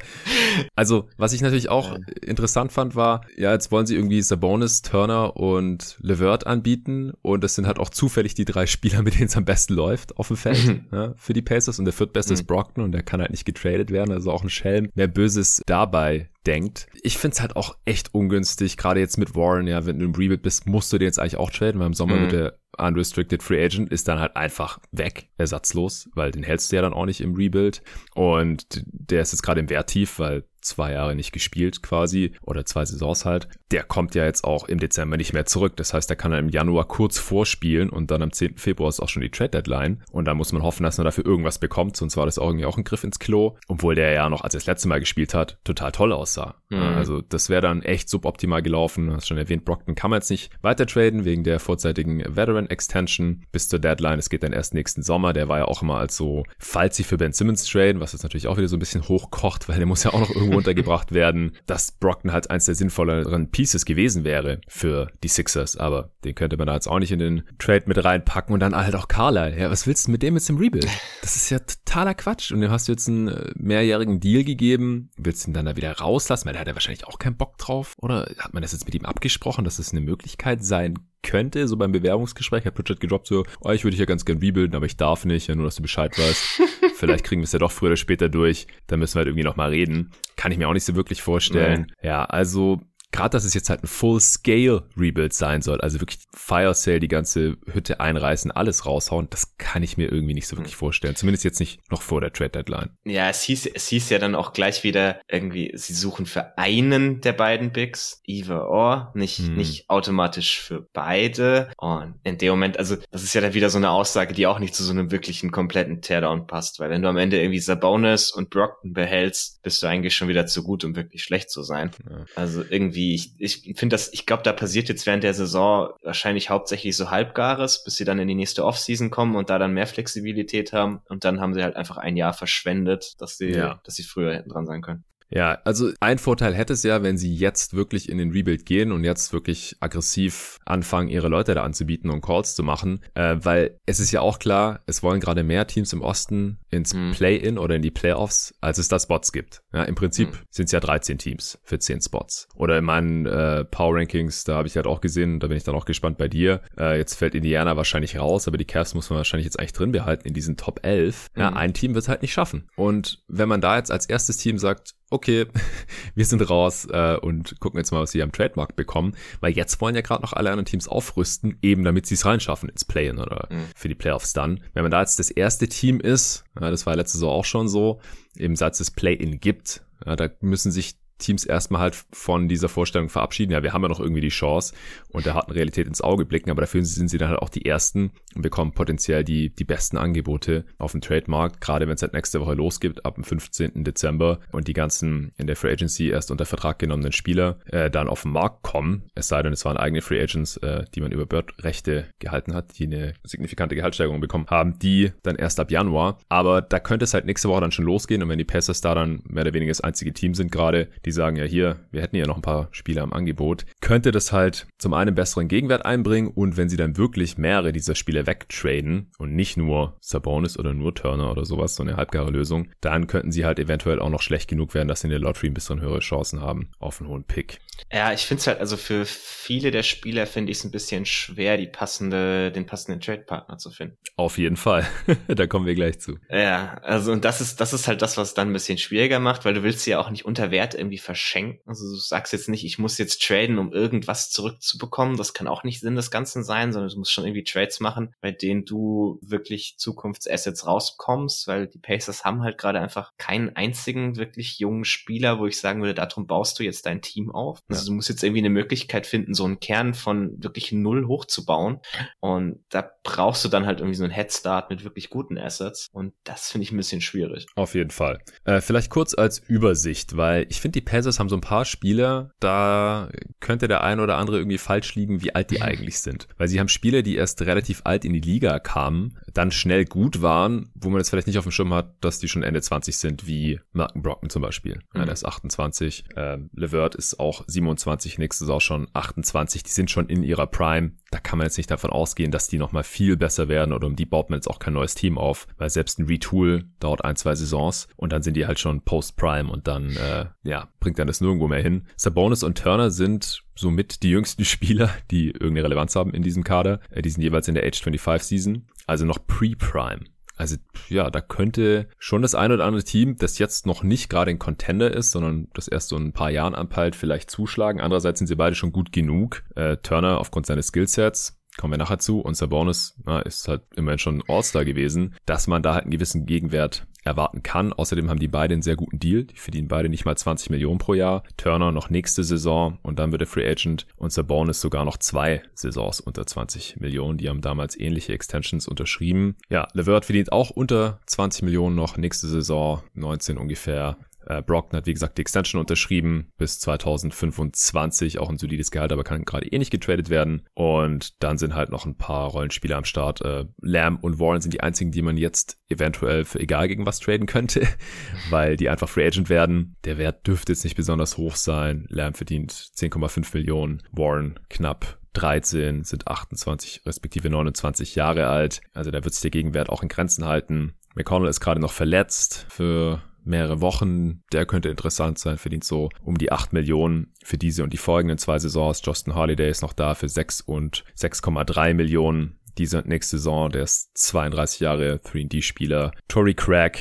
[0.75, 4.83] Also, was ich natürlich auch interessant fand, war, ja, jetzt wollen wollen sie irgendwie Sabonis,
[4.83, 9.27] Turner und Levert anbieten und das sind halt auch zufällig die drei Spieler, mit denen
[9.27, 10.85] es am besten läuft auf dem Feld mhm.
[10.93, 12.35] ja, für die Pacers und der viertbeste mhm.
[12.35, 14.89] ist Brockton und der kann halt nicht getradet werden, also auch ein Schelm.
[14.95, 16.87] Mehr Böses dabei denkt.
[17.03, 20.43] Ich find's halt auch echt ungünstig, gerade jetzt mit Warren, ja, wenn du im Rebuild
[20.43, 22.21] bist, musst du den jetzt eigentlich auch traden, weil im Sommer mhm.
[22.21, 26.77] wird der Unrestricted Free Agent ist dann halt einfach weg, ersatzlos, weil den hältst du
[26.77, 27.83] ja dann auch nicht im Rebuild
[28.15, 32.85] und der ist jetzt gerade im Werttief, weil zwei Jahre nicht gespielt quasi oder zwei
[32.85, 33.49] Saisons halt.
[33.71, 35.77] Der kommt ja jetzt auch im Dezember nicht mehr zurück.
[35.77, 38.57] Das heißt, der kann dann im Januar kurz vorspielen und dann am 10.
[38.59, 41.27] Februar ist auch schon die Trade Deadline und da muss man hoffen, dass man dafür
[41.27, 44.31] irgendwas bekommt, sonst war das auch irgendwie auch ein Griff ins Klo, obwohl der ja
[44.31, 46.55] noch, als er das letzte Mal gespielt hat, total toll aussah.
[46.71, 46.79] Mhm.
[46.79, 49.09] Also das wäre dann echt suboptimal gelaufen.
[49.09, 52.62] Du hast schon erwähnt, Brockton kann man jetzt nicht weiter traden wegen der vorzeitigen Veteran
[52.69, 54.19] Extension bis zur Deadline.
[54.19, 55.33] Es geht dann erst nächsten Sommer.
[55.33, 58.23] Der war ja auch immer als so, falls sie für Ben Simmons traden, was jetzt
[58.23, 60.53] natürlich auch wieder so ein bisschen hochkocht, weil der muss ja auch noch irgendwo Leistung
[60.53, 65.77] runtergebracht werden, dass Brockton halt eins der sinnvolleren Pieces gewesen wäre für die Sixers.
[65.77, 68.75] Aber den könnte man da jetzt auch nicht in den Trade mit reinpacken und dann
[68.77, 69.59] halt auch Carlyle.
[69.59, 70.89] Ja, was willst du mit dem jetzt im Rebuild?
[71.21, 72.53] Das ist ja totaler Quatsch.
[72.53, 75.11] Und dem hast du jetzt einen äh, mehrjährigen Deal gegeben.
[75.17, 76.47] Willst du ihn dann da wieder rauslassen?
[76.47, 77.95] Weil da hat er wahrscheinlich auch keinen Bock drauf.
[77.99, 81.69] Oder hat man das jetzt mit ihm abgesprochen, dass es das eine Möglichkeit sein könnte,
[81.69, 84.77] so beim Bewerbungsgespräch, hat Pritchard gedroppt so, oh, ich würde dich ja ganz gern rebuilden,
[84.77, 86.63] aber ich darf nicht, ja, nur dass du Bescheid weißt.
[86.97, 89.45] Vielleicht kriegen wir es ja doch früher oder später durch, dann müssen wir halt irgendwie
[89.45, 90.11] nochmal reden.
[90.37, 91.87] Kann ich mir auch nicht so wirklich vorstellen.
[92.03, 92.09] Nee.
[92.09, 92.81] Ja, also
[93.13, 97.57] gerade, dass es jetzt halt ein Full-Scale-Rebuild sein soll, also wirklich Fire Sale, die ganze
[97.67, 100.79] Hütte einreißen, alles raushauen, das kann ich mir irgendwie nicht so wirklich hm.
[100.79, 101.17] vorstellen.
[101.17, 102.91] Zumindest jetzt nicht noch vor der Trade-Deadline.
[103.05, 107.21] Ja, es hieß, es hieß ja dann auch gleich wieder irgendwie, sie suchen für einen
[107.21, 109.55] der beiden Bigs, either or, nicht, hm.
[109.55, 111.71] nicht automatisch für beide.
[111.77, 114.59] Und in dem Moment, also das ist ja dann wieder so eine Aussage, die auch
[114.59, 118.31] nicht zu so einem wirklichen kompletten Teardown passt, weil wenn du am Ende irgendwie Sabonis
[118.31, 121.91] und Brockton behältst, bist du eigentlich schon wieder zu gut, um wirklich schlecht zu sein.
[122.09, 122.25] Ja.
[122.37, 125.91] Also irgendwie irgendwie, ich, ich finde das, ich glaube, da passiert jetzt während der Saison
[126.03, 129.75] wahrscheinlich hauptsächlich so Halbgares, bis sie dann in die nächste Offseason kommen und da dann
[129.75, 133.81] mehr Flexibilität haben und dann haben sie halt einfach ein Jahr verschwendet, dass sie, ja.
[133.85, 135.05] dass sie früher hätten dran sein können.
[135.35, 138.93] Ja, also ein Vorteil hätte es ja, wenn sie jetzt wirklich in den Rebuild gehen
[138.93, 143.81] und jetzt wirklich aggressiv anfangen, ihre Leute da anzubieten und Calls zu machen, äh, weil
[143.87, 147.13] es ist ja auch klar, es wollen gerade mehr Teams im Osten ins mhm.
[147.13, 149.63] Play-In oder in die Playoffs, als es da Spots gibt.
[149.73, 150.39] Ja, im Prinzip mhm.
[150.51, 152.49] sind es ja 13 Teams für 10 Spots.
[152.55, 155.65] Oder in meinen äh, Power Rankings, da habe ich halt auch gesehen, da bin ich
[155.65, 156.61] dann auch gespannt bei dir.
[156.79, 159.93] Äh, jetzt fällt Indiana wahrscheinlich raus, aber die Cavs muss man wahrscheinlich jetzt eigentlich drin
[159.93, 161.29] behalten in diesen Top 11.
[161.35, 161.41] Mhm.
[161.41, 162.69] Ja, ein Team wird es halt nicht schaffen.
[162.77, 165.22] Und wenn man da jetzt als erstes Team sagt, okay,
[166.15, 169.81] wir sind raus äh, und gucken jetzt mal, was sie am Trademark bekommen, weil jetzt
[169.81, 173.19] wollen ja gerade noch alle anderen Teams aufrüsten, eben damit sie es reinschaffen ins Play-In
[173.19, 173.67] oder mhm.
[173.75, 174.61] für die Playoffs dann.
[174.75, 177.69] Wenn man da jetzt das erste Team ist, ja, das war letzte Saison auch schon
[177.69, 178.01] so,
[178.37, 183.09] eben seit es Play-In gibt, ja, da müssen sich Teams erstmal halt von dieser Vorstellung
[183.09, 183.53] verabschieden.
[183.53, 184.75] Ja, wir haben ja noch irgendwie die Chance
[185.09, 187.65] und der harten Realität ins Auge blicken, aber dafür sind sie dann halt auch die
[187.65, 192.13] Ersten und bekommen potenziell die, die besten Angebote auf dem Trademark, gerade wenn es halt
[192.13, 193.85] nächste Woche losgeht, ab dem 15.
[193.85, 198.09] Dezember und die ganzen in der Free Agency erst unter Vertrag genommenen Spieler äh, dann
[198.09, 199.05] auf den Markt kommen.
[199.15, 202.79] Es sei denn, es waren eigene Free Agents, äh, die man über Bird-Rechte gehalten hat,
[202.79, 206.19] die eine signifikante Gehaltssteigerung bekommen haben, die dann erst ab Januar.
[206.29, 208.95] Aber da könnte es halt nächste Woche dann schon losgehen und wenn die Pacers da
[208.95, 212.01] dann mehr oder weniger das einzige Team sind gerade, die die sagen ja hier, wir
[212.01, 215.85] hätten ja noch ein paar Spieler im Angebot, könnte das halt zum einen besseren Gegenwert
[215.85, 220.73] einbringen und wenn sie dann wirklich mehrere dieser Spieler wegtraden und nicht nur Sabonis oder
[220.73, 224.23] nur Turner oder sowas, so eine halbgare Lösung, dann könnten sie halt eventuell auch noch
[224.23, 227.11] schlecht genug werden, dass sie in der Lottery ein bisschen höhere Chancen haben auf einen
[227.11, 227.59] hohen Pick.
[227.93, 231.05] Ja, ich finde es halt, also für viele der Spieler finde ich es ein bisschen
[231.05, 233.97] schwer, die passende, den passenden Trade-Partner zu finden.
[234.17, 234.87] Auf jeden Fall.
[235.29, 236.19] da kommen wir gleich zu.
[236.31, 239.45] Ja, also und das ist, das ist halt das, was dann ein bisschen schwieriger macht,
[239.45, 241.61] weil du willst sie ja auch nicht unter Wert irgendwie verschenken.
[241.67, 245.17] Also du sagst jetzt nicht, ich muss jetzt traden, um irgendwas zurückzubekommen.
[245.17, 248.15] Das kann auch nicht Sinn des Ganzen sein, sondern du musst schon irgendwie Trades machen,
[248.21, 254.17] bei denen du wirklich Zukunftsassets rauskommst, weil die Pacers haben halt gerade einfach keinen einzigen
[254.17, 257.61] wirklich jungen Spieler, wo ich sagen würde, darum baust du jetzt dein Team auf.
[257.69, 261.81] Also du musst jetzt irgendwie eine Möglichkeit finden, so einen Kern von wirklich null hochzubauen.
[262.21, 265.89] Und da brauchst du dann halt irgendwie so einen Headstart mit wirklich guten Assets.
[265.93, 267.47] Und das finde ich ein bisschen schwierig.
[267.57, 268.19] Auf jeden Fall.
[268.45, 272.33] Äh, vielleicht kurz als Übersicht, weil ich finde, die Pacers haben so ein paar Spieler,
[272.41, 273.09] da
[273.41, 276.29] könnte der eine oder andere irgendwie falsch liegen, wie alt die eigentlich sind.
[276.37, 280.23] Weil sie haben Spieler, die erst relativ alt in die Liga kamen, dann schnell gut
[280.23, 282.97] waren, wo man jetzt vielleicht nicht auf dem Schirm hat, dass die schon Ende 20
[282.97, 284.77] sind, wie Malcolm Brocken zum Beispiel.
[284.93, 285.01] Mhm.
[285.01, 286.05] Ja, der ist 28.
[286.17, 289.63] Ähm, Levert ist auch 27, nächstes auch schon 28.
[289.63, 290.93] Die sind schon in ihrer Prime.
[291.13, 293.97] Da kann man jetzt nicht davon ausgehen, dass die nochmal viel besser werden oder um
[293.97, 297.17] die baut man jetzt auch kein neues Team auf, weil selbst ein Retool dauert ein,
[297.17, 301.07] zwei Saisons und dann sind die halt schon Post-Prime und dann, äh, ja, bringt dann
[301.07, 301.87] das nirgendwo mehr hin.
[301.97, 306.81] Sabonis und Turner sind somit die jüngsten Spieler, die irgendeine Relevanz haben in diesem Kader.
[306.91, 310.05] Äh, die sind jeweils in der Age 25 Season, also noch Pre-Prime.
[310.43, 310.57] Also
[310.89, 314.41] ja, da könnte schon das eine oder andere Team, das jetzt noch nicht gerade ein
[314.41, 317.81] Contender ist, sondern das erst so ein paar Jahren anpeilt, vielleicht zuschlagen.
[317.81, 319.45] Andererseits sind sie beide schon gut genug.
[319.55, 324.01] Äh, Turner aufgrund seines Skillsets, kommen wir nachher zu, und Sabonis na, ist halt immerhin
[324.01, 327.73] schon All-Star gewesen, dass man da halt einen gewissen Gegenwert erwarten kann.
[327.73, 329.25] Außerdem haben die beide einen sehr guten Deal.
[329.25, 331.23] Die verdienen beide nicht mal 20 Millionen pro Jahr.
[331.37, 335.43] Turner noch nächste Saison und dann wird er Free Agent und Sabonis sogar noch zwei
[335.55, 337.19] Saisons unter 20 Millionen.
[337.19, 339.37] Die haben damals ähnliche Extensions unterschrieben.
[339.49, 344.87] Ja, Levert verdient auch unter 20 Millionen noch nächste Saison, 19 ungefähr Äh, Brockton hat,
[344.87, 349.59] wie gesagt, die Extension unterschrieben bis 2025, auch ein solides Gehalt, aber kann gerade eh
[349.59, 350.47] nicht getradet werden.
[350.55, 353.23] Und dann sind halt noch ein paar Rollenspieler am Start.
[353.23, 357.01] Äh, Lamb und Warren sind die einzigen, die man jetzt eventuell für egal gegen was
[357.01, 357.67] traden könnte,
[358.31, 359.77] weil die einfach Free Agent werden.
[359.85, 361.87] Der Wert dürfte jetzt nicht besonders hoch sein.
[361.89, 368.61] Lamb verdient 10,5 Millionen, Warren knapp 13, sind 28 respektive 29 Jahre alt.
[368.73, 370.75] Also da wird sich der Gegenwert auch in Grenzen halten.
[370.95, 374.23] McConnell ist gerade noch verletzt für mehrere Wochen.
[374.33, 378.19] Der könnte interessant sein, verdient so um die 8 Millionen für diese und die folgenden
[378.19, 378.83] zwei Saisons.
[378.85, 383.51] Justin Holiday ist noch da für 6 und 6,3 Millionen diese und nächste Saison.
[383.51, 385.93] Der ist 32 Jahre 3D-Spieler.
[386.09, 386.79] Tory Craig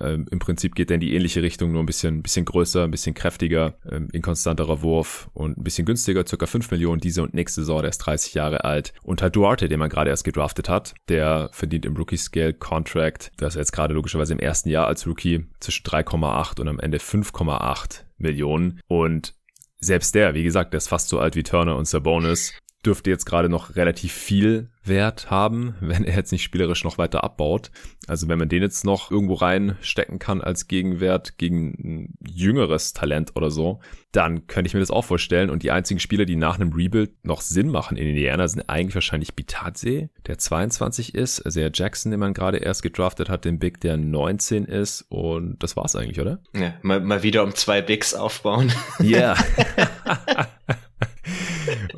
[0.00, 2.90] ähm, Im Prinzip geht er in die ähnliche Richtung, nur ein bisschen, bisschen größer, ein
[2.90, 7.62] bisschen kräftiger, ähm, inkonstanterer Wurf und ein bisschen günstiger, circa 5 Millionen diese und nächste
[7.62, 8.92] Saison, der ist 30 Jahre alt.
[9.02, 13.58] Und halt Duarte, den man gerade erst gedraftet hat, der verdient im Rookie-Scale-Contract, das ist
[13.58, 18.80] jetzt gerade logischerweise im ersten Jahr als Rookie, zwischen 3,8 und am Ende 5,8 Millionen.
[18.86, 19.34] Und
[19.78, 22.52] selbst der, wie gesagt, der ist fast so alt wie Turner und Sabonis
[22.84, 27.22] dürfte jetzt gerade noch relativ viel Wert haben, wenn er jetzt nicht spielerisch noch weiter
[27.22, 27.70] abbaut.
[28.06, 33.32] Also wenn man den jetzt noch irgendwo reinstecken kann als Gegenwert gegen ein jüngeres Talent
[33.36, 33.80] oder so,
[34.12, 35.50] dann könnte ich mir das auch vorstellen.
[35.50, 38.94] Und die einzigen Spieler, die nach einem Rebuild noch Sinn machen in Indiana, sind eigentlich
[38.94, 43.58] wahrscheinlich Bitadze, der 22 ist, also der Jackson, den man gerade erst gedraftet hat, den
[43.58, 45.02] Big, der 19 ist.
[45.08, 46.42] Und das war's eigentlich, oder?
[46.54, 48.72] Ja, mal, mal wieder um zwei Bigs aufbauen.
[48.98, 49.36] Ja.
[49.76, 50.48] Yeah.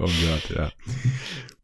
[0.02, 0.72] oh Gott, ja.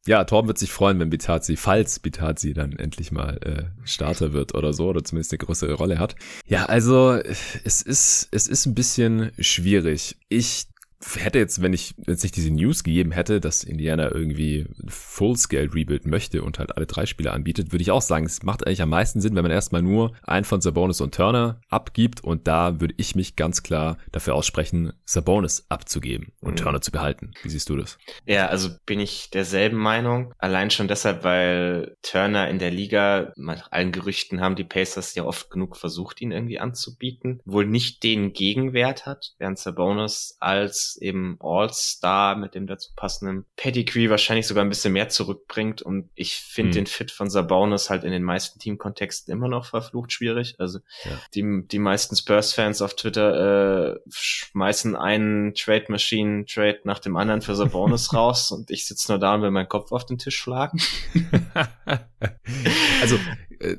[0.06, 4.54] Ja, Torben wird sich freuen, wenn Bitazi, falls Bitazi dann endlich mal äh, Starter wird
[4.54, 6.16] oder so, oder zumindest eine größere Rolle hat.
[6.46, 10.16] Ja, also es ist, es ist ein bisschen schwierig.
[10.30, 10.68] Ich
[11.14, 16.06] hätte jetzt, wenn ich jetzt nicht diese News gegeben hätte, dass Indiana irgendwie Full-Scale Rebuild
[16.06, 18.90] möchte und halt alle drei Spieler anbietet, würde ich auch sagen, es macht eigentlich am
[18.90, 22.94] meisten Sinn, wenn man erstmal nur einen von Sabonis und Turner abgibt und da würde
[22.96, 26.56] ich mich ganz klar dafür aussprechen, Sabonis abzugeben und mhm.
[26.56, 27.32] Turner zu behalten.
[27.42, 27.98] Wie siehst du das?
[28.26, 30.34] Ja, also bin ich derselben Meinung.
[30.38, 35.24] Allein schon deshalb, weil Turner in der Liga, nach allen Gerüchten haben die Pacers ja
[35.24, 41.36] oft genug versucht, ihn irgendwie anzubieten, wohl nicht den Gegenwert hat, während Sabonis als eben
[41.40, 45.82] All-Star mit dem dazu passenden Pedigree wahrscheinlich sogar ein bisschen mehr zurückbringt.
[45.82, 46.74] Und ich finde hm.
[46.74, 50.56] den Fit von Sabonis halt in den meisten Teamkontexten immer noch verflucht schwierig.
[50.58, 51.10] Also ja.
[51.34, 57.42] die, die meisten Spurs-Fans auf Twitter äh, schmeißen einen Trade Machine Trade nach dem anderen
[57.42, 60.36] für Sabonis raus und ich sitze nur da und will meinen Kopf auf den Tisch
[60.36, 60.80] schlagen.
[63.00, 63.18] also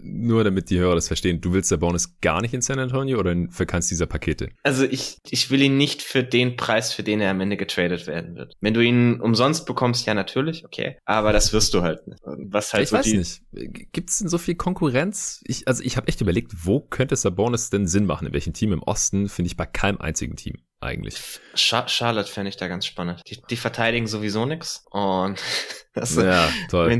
[0.02, 3.20] nur damit die Hörer das verstehen, du willst der Bonus gar nicht in San Antonio
[3.20, 4.50] oder für keins dieser Pakete?
[4.64, 8.08] Also ich, ich will ihn nicht für den Preis, für den er am Ende getradet
[8.08, 8.56] werden wird.
[8.62, 12.22] Wenn du ihn umsonst bekommst, ja natürlich, okay, aber das wirst du halt nicht.
[12.24, 13.42] Was halt ich so weiß nicht.
[13.92, 15.42] Gibt es denn so viel Konkurrenz?
[15.46, 18.28] Ich, also ich habe echt überlegt, wo könnte Sabonis denn Sinn machen?
[18.28, 21.18] In welchem Team im Osten finde ich bei keinem einzigen Team eigentlich.
[21.56, 23.22] Charlotte fände ich da ganz spannend.
[23.28, 25.42] Die, die verteidigen sowieso nix und
[25.94, 27.00] das, ja, toll.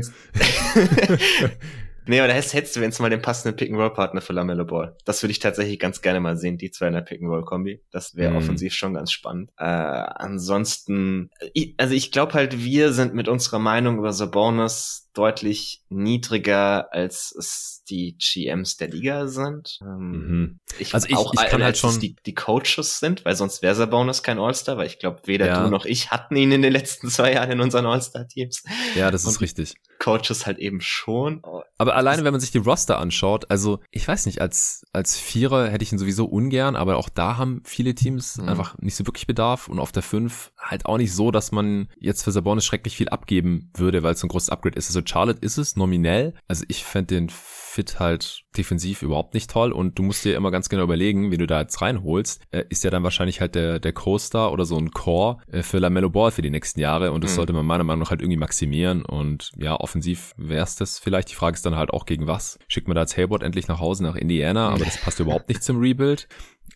[2.06, 4.96] Nee, aber da hättest du jetzt mal den passenden Pick-and-Roll-Partner für Lamello Ball.
[5.04, 7.82] Das würde ich tatsächlich ganz gerne mal sehen, die zwei in der Pick-and-Roll-Kombi.
[7.90, 8.36] Das wäre mm.
[8.36, 9.50] offensiv schon ganz spannend.
[9.58, 15.82] Äh, ansonsten, ich, also ich glaube halt, wir sind mit unserer Meinung über Sabonis deutlich
[15.88, 19.78] niedriger, als es die GMs der Liga sind.
[19.82, 20.60] Ähm, mhm.
[20.78, 23.74] Ich, also ich, auch, ich kann halt schon die, die Coaches sind, weil sonst wäre
[23.74, 25.64] Sabonis kein All-Star, weil ich glaube, weder ja.
[25.64, 28.62] du noch ich hatten ihn in den letzten zwei Jahren in unseren All-Star-Teams.
[28.94, 29.74] Ja, das ist Und richtig.
[29.98, 31.42] Coaches halt eben schon.
[31.78, 35.68] Aber alleine, wenn man sich die Roster anschaut, also ich weiß nicht, als, als Vierer
[35.68, 38.48] hätte ich ihn sowieso ungern, aber auch da haben viele Teams mhm.
[38.48, 41.88] einfach nicht so wirklich Bedarf und auf der Fünf halt auch nicht so, dass man
[41.98, 44.88] jetzt für Sabonis schrecklich viel abgeben würde, weil es so ein großes Upgrade ist.
[44.88, 46.34] Also Charlotte ist es nominell.
[46.48, 50.50] Also ich fände den Fit halt defensiv überhaupt nicht toll und du musst dir immer
[50.50, 53.78] ganz genau überlegen, wie du da jetzt reinholst, äh, ist ja dann wahrscheinlich halt der,
[53.78, 57.22] der Co-Star oder so ein Core äh, für LaMelo Ball für die nächsten Jahre und
[57.22, 57.36] das mhm.
[57.36, 61.30] sollte man meiner Meinung nach halt irgendwie maximieren und ja, offensiv wäre es das vielleicht.
[61.30, 62.58] Die Frage ist dann halt auch gegen was.
[62.66, 65.62] Schickt man da jetzt Hayward endlich nach Hause nach Indiana, aber das passt überhaupt nicht
[65.62, 66.26] zum Rebuild.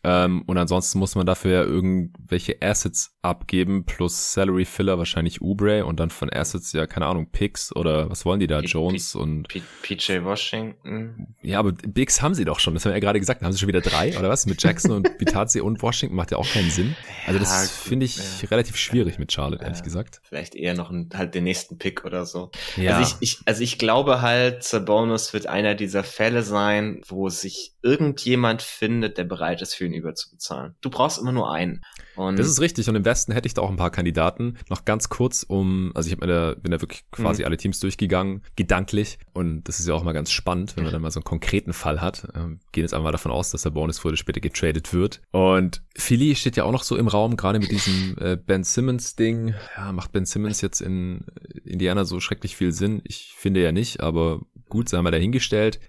[0.05, 5.87] Ähm, und ansonsten muss man dafür ja irgendwelche Assets abgeben, plus Salary Filler, wahrscheinlich Ubre
[5.87, 9.13] und dann von Assets, ja, keine Ahnung, Picks oder was wollen die da, P Jones
[9.13, 11.35] P und P PJ Washington.
[11.43, 13.59] Ja, aber Bigs haben sie doch schon, das haben wir ja gerade gesagt, haben sie
[13.59, 14.45] schon wieder drei, oder was?
[14.45, 16.95] Mit Jackson und Bitazzi und Washington macht ja auch keinen Sinn.
[17.27, 18.49] Also das ja, finde ich ja.
[18.51, 20.21] relativ schwierig mit Charlotte, ja, ehrlich gesagt.
[20.23, 22.51] Vielleicht eher noch ein, halt den nächsten Pick oder so.
[22.77, 22.99] Ja.
[22.99, 27.74] Also ich, ich, also ich glaube halt, Bonus wird einer dieser Fälle sein, wo sich
[27.85, 30.75] irgendjemand findet, der bereit ist, für ihn überzubezahlen.
[30.81, 31.83] Du brauchst immer nur einen.
[32.17, 32.89] Und das ist richtig.
[32.89, 34.57] Und im Westen hätte ich da auch ein paar Kandidaten.
[34.71, 37.47] Noch ganz kurz um, also ich hab mir da, bin da wirklich quasi mhm.
[37.47, 39.19] alle Teams durchgegangen, gedanklich.
[39.35, 41.75] Und das ist ja auch mal ganz spannend, wenn man dann mal so einen konkreten
[41.75, 42.27] Fall hat.
[42.35, 45.21] Ähm, gehen jetzt einmal davon aus, dass der Bonus früher oder später getradet wird.
[45.33, 49.55] Und Philly steht ja auch noch so im Raum, gerade mit diesem äh, Ben Simmons-Ding.
[49.77, 51.27] Ja, macht Ben Simmons jetzt in
[51.65, 53.03] Indiana so schrecklich viel Sinn?
[53.05, 55.81] Ich finde ja nicht, aber gut, sei mal dahingestellt.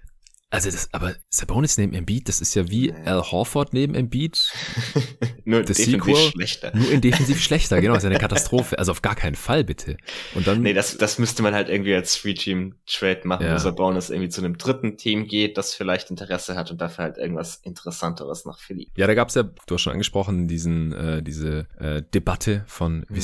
[0.48, 4.52] Also das, aber Sabonis neben Embiid, das ist ja wie Al Horford neben Embiid.
[5.44, 6.72] nur das defensiv Sequel, schlechter.
[6.72, 8.78] Nur in defensiv schlechter, genau, das ist eine Katastrophe.
[8.78, 9.96] Also auf gar keinen Fall, bitte.
[10.36, 10.62] Und dann.
[10.62, 13.54] Nee, das, das müsste man halt irgendwie als Three-Team-Trade machen, ja.
[13.54, 17.18] wo Sabonis irgendwie zu einem dritten Team geht, das vielleicht Interesse hat und dafür halt
[17.18, 18.92] irgendwas Interessanteres nach Philly.
[18.96, 23.14] Ja, da gab's ja, du hast schon angesprochen, diesen, äh, diese äh, Debatte von mhm.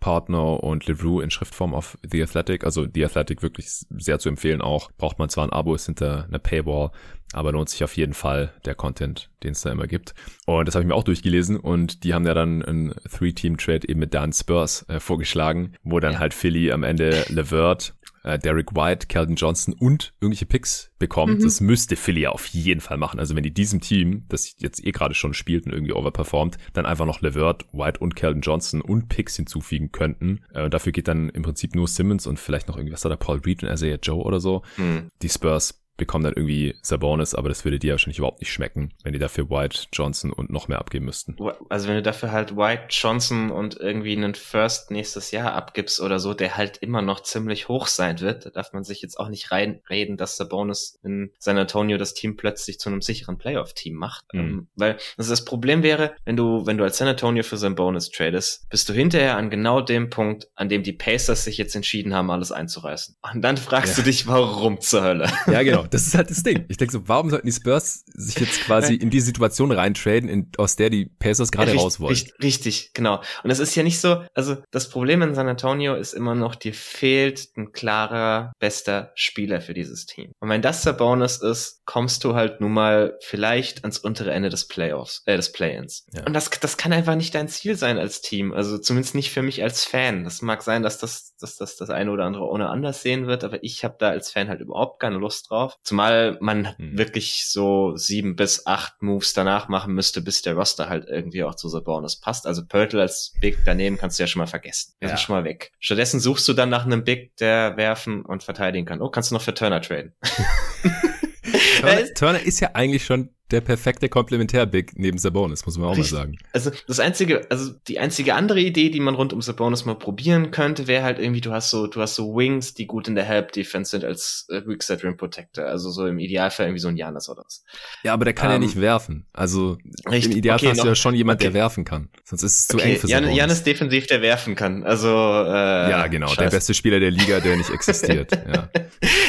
[0.00, 2.64] Partner und LeRoux in Schriftform auf The Athletic.
[2.64, 4.90] Also The Athletic wirklich sehr zu empfehlen auch.
[4.92, 6.90] Braucht man zwar ein Abo, ist hinter einer Paywall,
[7.32, 10.14] aber lohnt sich auf jeden Fall der Content, den es da immer gibt.
[10.46, 14.00] Und das habe ich mir auch durchgelesen und die haben ja dann ein Three-Team-Trade eben
[14.00, 16.18] mit Dan Spurs äh, vorgeschlagen, wo dann ja.
[16.18, 21.40] halt Philly am Ende Levert äh, Derek White, Calvin Johnson und irgendwelche Picks bekommt.
[21.40, 21.42] Mhm.
[21.42, 23.18] Das müsste Philly ja auf jeden Fall machen.
[23.18, 26.86] Also wenn die diesem Team, das jetzt eh gerade schon spielt und irgendwie overperformt, dann
[26.86, 30.40] einfach noch Levert, White und Calvin Johnson und Picks hinzufügen könnten.
[30.54, 33.62] Äh, dafür geht dann im Prinzip nur Simmons und vielleicht noch irgendwas da Paul Reed
[33.62, 34.62] und Isaiah Joe oder so.
[34.76, 35.08] Mhm.
[35.20, 39.12] Die Spurs bekommen dann irgendwie Sabonis, aber das würde dir wahrscheinlich überhaupt nicht schmecken, wenn
[39.12, 41.36] die dafür White, Johnson und noch mehr abgeben müssten.
[41.68, 46.18] Also wenn du dafür halt White, Johnson und irgendwie einen First nächstes Jahr abgibst oder
[46.18, 49.28] so, der halt immer noch ziemlich hoch sein wird, da darf man sich jetzt auch
[49.28, 54.24] nicht reinreden, dass Sabonis in San Antonio das Team plötzlich zu einem sicheren Playoff-Team macht.
[54.32, 54.40] Mhm.
[54.40, 58.10] Ähm, weil also das Problem wäre, wenn du, wenn du als San Antonio für Sabonis
[58.10, 62.14] tradest, bist du hinterher an genau dem Punkt, an dem die Pacers sich jetzt entschieden
[62.14, 63.16] haben, alles einzureißen.
[63.32, 64.02] Und dann fragst ja.
[64.02, 65.30] du dich, warum zur Hölle?
[65.46, 65.81] Ja, genau.
[65.90, 66.64] Das ist halt das Ding.
[66.68, 70.50] Ich denke so, warum sollten die Spurs sich jetzt quasi in die Situation reintraden, in,
[70.58, 72.10] aus der die Pacers gerade raus wollen?
[72.10, 73.20] Richtig, richtig, genau.
[73.42, 76.54] Und es ist ja nicht so, also das Problem in San Antonio ist immer noch,
[76.54, 80.32] dir fehlt ein klarer, bester Spieler für dieses Team.
[80.40, 84.48] Und wenn das der Bonus ist, kommst du halt nun mal vielleicht ans untere Ende
[84.48, 86.06] des Playoffs, äh, des Play-ins.
[86.12, 86.24] Ja.
[86.26, 88.52] Und das, das kann einfach nicht dein Ziel sein als Team.
[88.52, 90.24] Also zumindest nicht für mich als Fan.
[90.24, 93.44] Das mag sein, dass das, dass das das eine oder andere ohne anders sehen wird,
[93.44, 95.71] aber ich habe da als Fan halt überhaupt keine Lust drauf.
[95.82, 96.98] Zumal Mal man hm.
[96.98, 101.54] wirklich so sieben bis acht Moves danach machen müsste, bis der Roster halt irgendwie auch
[101.54, 102.46] zu Sabonis passt.
[102.46, 104.94] Also Pörtl als Big daneben kannst du ja schon mal vergessen.
[105.00, 105.14] Der ja.
[105.14, 105.72] ist schon mal weg.
[105.78, 109.00] Stattdessen suchst du dann nach einem Big, der werfen und verteidigen kann.
[109.00, 110.12] Oh, kannst du noch für Turner traden.
[111.80, 116.12] Turner, Turner ist ja eigentlich schon der perfekte Komplementär-Big neben Sabonis, muss man auch Richtig.
[116.12, 116.38] mal sagen.
[116.52, 120.50] Also das einzige, also die einzige andere Idee, die man rund um Sabonis mal probieren
[120.50, 123.24] könnte, wäre halt irgendwie, du hast so, du hast so Wings, die gut in der
[123.24, 125.66] Help-Defense sind als äh, Weak Set Rim Protector.
[125.66, 127.62] Also so im Idealfall irgendwie so ein Janis oder was.
[128.02, 129.26] Ja, aber der kann um, ja ähm, nicht werfen.
[129.32, 129.78] Also
[130.10, 131.52] richtig, im Idealfall okay, hast noch, du ja schon jemand, okay.
[131.52, 132.08] der werfen kann.
[132.24, 133.38] Sonst ist es zu okay, eng für Jan, Sabonis.
[133.38, 134.84] Janis defensiv, der werfen kann.
[134.84, 136.28] Also äh, Ja, genau.
[136.28, 136.40] Scheiße.
[136.40, 138.32] Der beste Spieler der Liga, der nicht existiert.
[138.32, 138.70] ja.